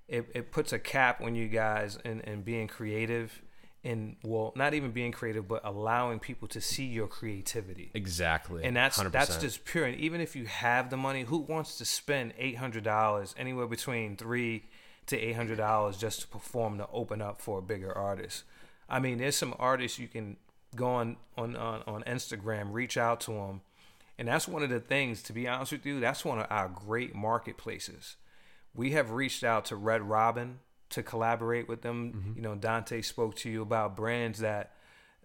[0.09, 3.41] it, it puts a cap on you guys and and being creative
[3.85, 7.91] and well not even being creative but allowing people to see your creativity.
[7.93, 9.11] Exactly, and that's 100%.
[9.11, 9.85] that's just pure.
[9.85, 14.63] And even if you have the money who wants to spend $800 anywhere between 3
[15.05, 18.43] to $800 just to perform to open up for a bigger artist?
[18.89, 20.37] I mean there's some artists you can
[20.75, 23.61] go on on on, on instagram reach out to them
[24.17, 26.67] and that's one of the things to be honest with you that's one of our
[26.67, 28.15] great marketplaces.
[28.73, 30.59] We have reached out to red robin
[30.95, 32.33] to collaborate with them.
[32.35, 34.73] You know dante spoke to you about brands that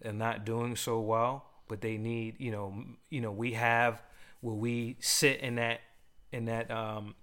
[0.04, 4.02] are not doing so well but they need you know you know we have
[4.40, 5.80] where we sit in that
[6.32, 7.14] in that um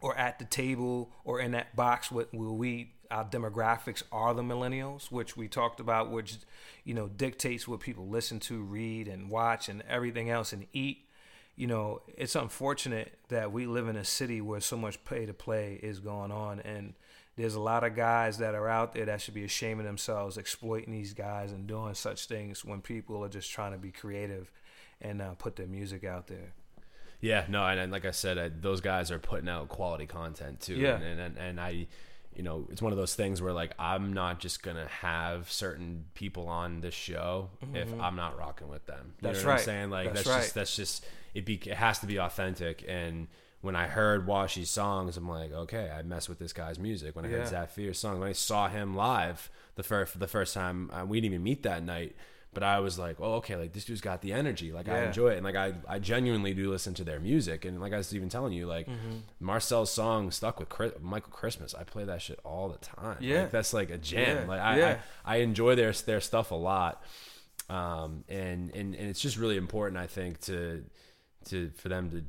[0.00, 4.42] or at the table or in that box with where we our demographics are the
[4.42, 6.38] millennials which we talked about which
[6.84, 11.06] you know dictates what people listen to read and watch and everything else and eat.
[11.56, 15.32] You know it's unfortunate that we live in a city where so much pay to
[15.32, 16.94] play is going on and
[17.36, 20.36] there's a lot of guys that are out there that should be ashamed of themselves
[20.38, 24.50] exploiting these guys and doing such things when people are just trying to be creative
[25.00, 26.52] and uh, put their music out there
[27.20, 30.60] Yeah, no, and, and like I said, I, those guys are putting out quality content
[30.60, 30.74] too.
[30.76, 30.96] Yeah.
[31.00, 31.86] and, and and I,
[32.34, 36.04] you know, it's one of those things where like I'm not just gonna have certain
[36.14, 38.98] people on this show if I'm not rocking with them.
[39.06, 39.26] You Mm-hmm.
[39.26, 39.60] That's know what right.
[39.60, 39.90] I'm saying?
[39.90, 40.42] Like That's that's, right.
[40.42, 41.44] just that's just it.
[41.46, 42.84] Be it has to be authentic.
[42.88, 43.28] And
[43.64, 47.16] when I heard Washi's songs, I'm like, okay, I mess with this guy's music.
[47.16, 47.38] When I Yeah.
[47.38, 51.20] heard Zafir's song, when I saw him live the first the first time, uh, we
[51.20, 52.14] didn't even meet that night.
[52.52, 54.70] But I was like, oh, okay, like this dude's got the energy.
[54.70, 57.64] Like I enjoy it, and like I, I genuinely do listen to their music.
[57.64, 59.16] And like I was even telling you, like Mm-hmm.
[59.40, 63.16] Marcel's song "Stuck with Chris, Michael Christmas," I play that shit all the time.
[63.20, 63.40] Yeah.
[63.42, 64.36] like, that's like a jam.
[64.42, 64.46] Yeah.
[64.46, 64.98] Like I, Yeah.
[65.24, 67.02] I, I enjoy their their stuff a lot.
[67.68, 70.84] Um, and and and it's just really important, I think, to
[71.46, 72.22] to for them to,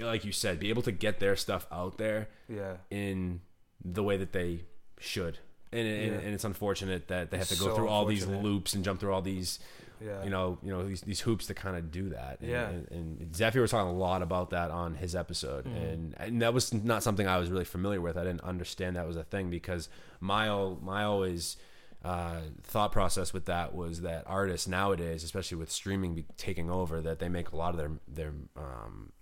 [0.00, 2.76] like you said, be able to get their stuff out there Yeah.
[2.90, 3.40] in
[3.84, 4.62] the way that they
[4.98, 5.38] should.
[5.72, 6.18] And, and, Yeah.
[6.20, 9.00] and it's unfortunate that they have to go So through all these loops and jump
[9.00, 9.58] through all these,
[10.04, 10.22] Yeah.
[10.24, 12.40] you know, you know these, these hoops to kind of do that.
[12.40, 12.68] And, Yeah.
[12.68, 15.76] And, and Zafir was talking a lot about that on his episode, Mm-hmm.
[15.76, 18.16] and and that was not something I was really familiar with.
[18.16, 19.88] I didn't understand that was a thing because
[20.20, 20.48] my
[20.82, 21.56] my always
[22.04, 27.20] uh, thought process with that was that artists nowadays, especially with streaming taking over, that
[27.20, 29.12] they make a lot of their their um,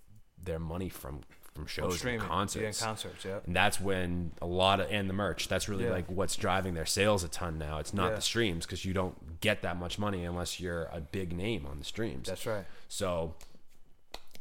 [0.43, 1.21] their money from
[1.53, 2.21] from shows Streaming.
[2.21, 2.79] and concerts.
[2.79, 3.25] Yeah, concerts.
[3.25, 3.39] Yeah.
[3.45, 5.49] And that's when a lot of and the merch.
[5.49, 5.91] That's really Yeah.
[5.91, 7.79] like what's driving their sales a ton now.
[7.79, 8.15] It's not Yeah.
[8.15, 11.77] the streams because you don't get that much money unless you're a big name on
[11.79, 12.29] the streams.
[12.29, 12.65] That's right.
[12.87, 13.35] so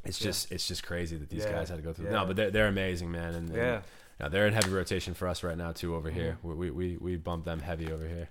[0.05, 2.11] it's just it's just crazy that these guys had to go through.
[2.11, 3.35] No, but they're they're amazing, man.
[3.35, 3.81] And, and, Yeah.
[4.21, 4.31] Mm-hmm.
[4.33, 6.39] they're in heavy rotation for us right now too over here.
[6.43, 8.29] We, we we we bump them heavy over here.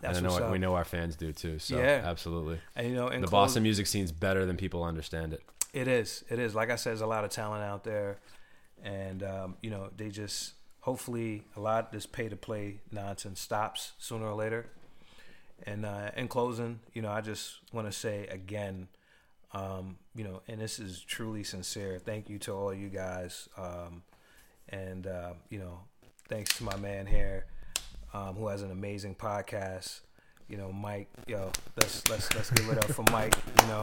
[0.00, 1.58] That's and I know we know our fans do too.
[1.58, 2.02] So Yeah.
[2.04, 2.58] absolutely.
[2.76, 5.42] And you know, the close- Boston music scene's better than people understand it.
[5.72, 6.24] It is.
[6.28, 6.54] It is.
[6.54, 8.18] Like I said, there's a lot of talent out there,
[8.82, 13.40] and um, you know, they just hopefully a lot of this pay to play nonsense
[13.40, 14.66] stops sooner or later.
[15.66, 18.88] And uh, in closing, you know, I just want to say again,
[19.52, 21.98] um, you know, and this is truly sincere.
[21.98, 24.02] Thank you to all you guys, um,
[24.68, 25.80] and uh, you know,
[26.28, 27.46] thanks to my man here,
[28.14, 30.00] um, who has an amazing podcast.
[30.50, 31.08] You know, Mike.
[31.28, 33.34] Yo, let's let's let's give it up for Mike.
[33.62, 33.82] You know.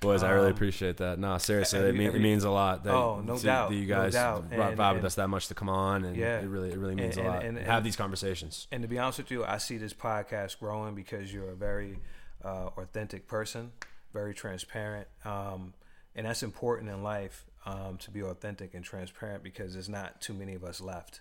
[0.00, 1.18] Boys, I really Um, appreciate that.
[1.18, 2.84] No, seriously, every- it, mean, every- it means a lot.
[2.84, 4.42] That, Oh, no to- doubt, That you no guys doubt.
[4.56, 6.38] rock And- vibe with us that much to come on, and Yeah.
[6.38, 7.44] it really, it really means And- a lot.
[7.44, 8.68] and- and- have these conversations.
[8.70, 11.98] And to be honest with you, I see this podcast growing because you're a very
[12.44, 13.72] uh, authentic person,
[14.12, 15.74] very transparent, um,
[16.14, 20.32] and that's important in life um, to be authentic and transparent because there's not too
[20.32, 21.20] many of us left.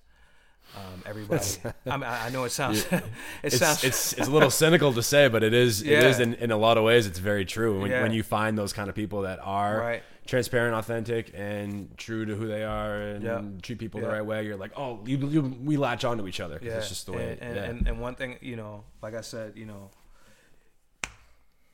[0.76, 1.44] Um, everybody,
[1.88, 3.04] I, mean, I know it sounds, it
[3.42, 6.08] It's, sounds, it's it's a little cynical to say, but it is it Yeah.
[6.08, 7.08] is in, in a lot of ways.
[7.08, 7.82] It's very true.
[7.82, 8.04] When, Yeah.
[8.04, 10.04] when you find those kind of people that are Right.
[10.28, 13.42] transparent, authentic, and true to who they are, and Yeah.
[13.64, 14.08] treat people Yeah.
[14.08, 16.60] the right way, you're like, oh, you, you, we latch onto each other.
[16.62, 16.74] yeah.
[16.76, 17.38] That's just the way.
[17.42, 19.90] And, and, and, and one thing, you know, like I said, you know,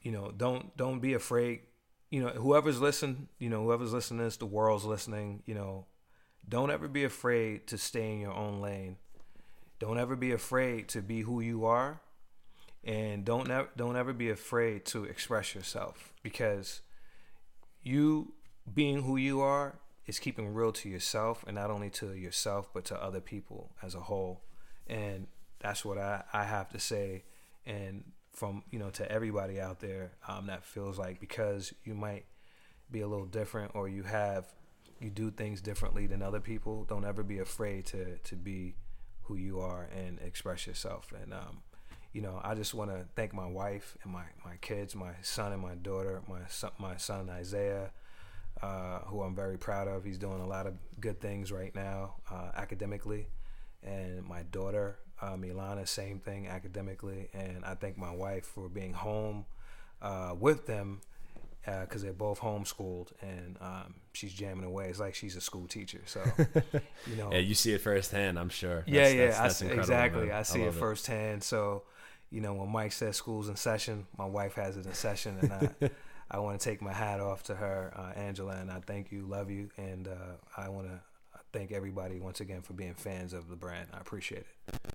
[0.01, 1.61] you know, don't don't be afraid.
[2.09, 5.41] You know, whoever's listening, you know, whoever's listening to this, the world's listening.
[5.45, 5.85] You know,
[6.47, 8.97] don't ever be afraid to stay in your own lane.
[9.79, 11.99] Don't ever be afraid to be who you are,
[12.83, 16.81] and don't ever don't ever be afraid to express yourself because
[17.81, 18.33] you
[18.73, 19.75] being who you are
[20.05, 23.95] is keeping real to yourself and not only to yourself but to other people as
[23.95, 24.41] a whole.
[24.87, 25.27] And
[25.59, 27.23] that's what i, I have to say.
[27.65, 32.25] And from you know to everybody out there um, that feels like because you might
[32.91, 34.45] be a little different or you have
[35.03, 38.75] you do things differently than other people don't ever be afraid to to be
[39.23, 41.13] who you are and express yourself.
[41.21, 41.61] And um,
[42.13, 45.51] you know i just want to thank my wife and my, my kids my son
[45.51, 47.89] and my daughter my son, my son isaiah
[48.61, 50.03] uh, who i'm very proud of.
[50.03, 53.27] He's doing a lot of good things right now uh, academically.
[53.81, 57.29] And my daughter uh, milana same thing academically.
[57.33, 59.45] And i thank my wife for being home
[60.01, 61.01] uh, with them
[61.65, 64.89] because they're both homeschooled and um, she's jamming away.
[64.89, 66.01] It's like she's a school teacher.
[66.05, 66.21] So,
[67.07, 68.83] you know, yeah, you see it firsthand, I'm sure.
[68.85, 70.25] yeah, That's- yeah, that's- that's see, incredible, exactly.
[70.27, 70.35] man.
[70.35, 71.43] I see it love firsthand.
[71.43, 71.83] So,
[72.31, 75.53] you know, when Mike says school's in session, my wife has it in session, and
[75.53, 75.89] I,
[76.31, 79.21] I want to take my hat off to her, uh, Angela, and I thank you,
[79.27, 80.99] love you, and uh, I want to
[81.53, 83.87] thank everybody once again for being fans of the brand.
[83.93, 84.47] I appreciate it.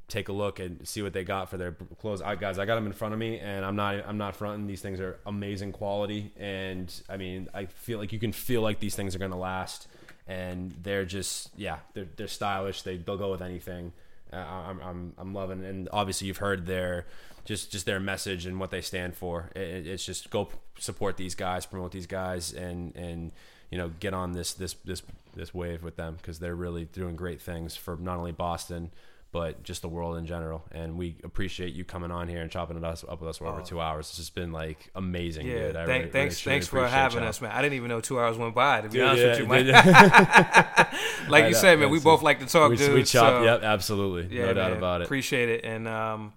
[0.08, 2.22] take a look and see what they got for their clothes.
[2.22, 4.66] I guys, I got them in front of me, and I'm not I'm not fronting.
[4.66, 8.78] These things are amazing quality, and I mean, I feel like you can feel like
[8.78, 9.88] these things are gonna last,
[10.26, 12.82] and they're just yeah, they're they're stylish.
[12.82, 13.92] They they'll go with anything.
[14.32, 17.06] Uh, I, I'm, I'm I'm loving, and obviously you've heard their
[17.44, 19.50] just just their message and what they stand for.
[19.56, 23.32] It, it's just go support these guys, promote these guys, and and
[23.70, 25.02] you know get on this this this
[25.34, 28.90] this wave with them because they're really doing great things for not only Boston
[29.36, 30.64] but just the world in general.
[30.72, 33.46] And we appreciate you coming on here and chopping it us up with us for
[33.46, 34.06] over two hours.
[34.08, 35.50] It's just been like amazing, Oh.
[35.52, 35.76] Yeah, dude.
[35.76, 37.28] I thank, really- thanks, really, thanks for having y'all.
[37.28, 37.50] us, man.
[37.52, 38.80] I didn't even know two hours went by.
[38.80, 39.66] To be Dude, honest yeah, with you, man.
[41.28, 42.94] like I you know, said, man, we both like to talk, we, dude.
[42.94, 43.40] we chop.
[43.40, 45.04] so- yep, absolutely, Yeah, no doubt about it.
[45.04, 46.32] Appreciate it, and um,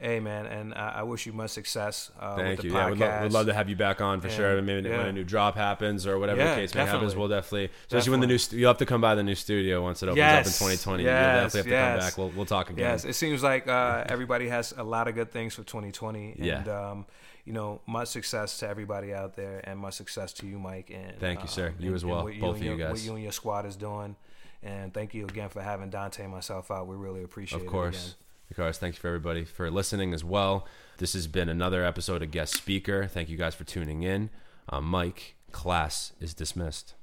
[0.00, 2.70] hey, man, and I, I wish you much success uh, Thank with you.
[2.70, 2.90] the Yeah, podcast.
[2.90, 4.62] we'd, lo- we'd love to have you back on for And, sure.
[4.62, 7.70] Maybe when a new drop happens or whatever Yeah, the case may happens, we'll definitely,
[7.88, 10.06] especially when the new, st- you'll have to come by the new studio once it
[10.06, 11.02] opens Yes, up in 2020.
[11.04, 11.90] yes, you'll definitely have to yes.
[11.90, 12.18] come back.
[12.18, 12.84] We'll, we'll talk again.
[12.90, 16.32] Yes, it seems like uh, everybody has a lot of good things for 2020.
[16.38, 16.90] And, Yeah.
[16.90, 17.06] um,
[17.44, 20.90] you know, much success to everybody out there, and much success to you, Mike.
[20.94, 21.68] And Thank you, sir.
[21.68, 22.24] um, You and- as well.
[22.24, 24.16] what Both of you your- What you and your squad is doing,
[24.62, 26.86] and thank you again for having Dante and myself out.
[26.86, 27.64] We really appreciate it.
[27.64, 28.16] Of course.
[28.56, 30.66] Thank you for everybody for listening as well.
[30.98, 33.06] This has been another episode of Guest Speaker.
[33.06, 34.30] Thank you guys for tuning in.
[34.68, 36.94] Uh, Mike, class is dismissed.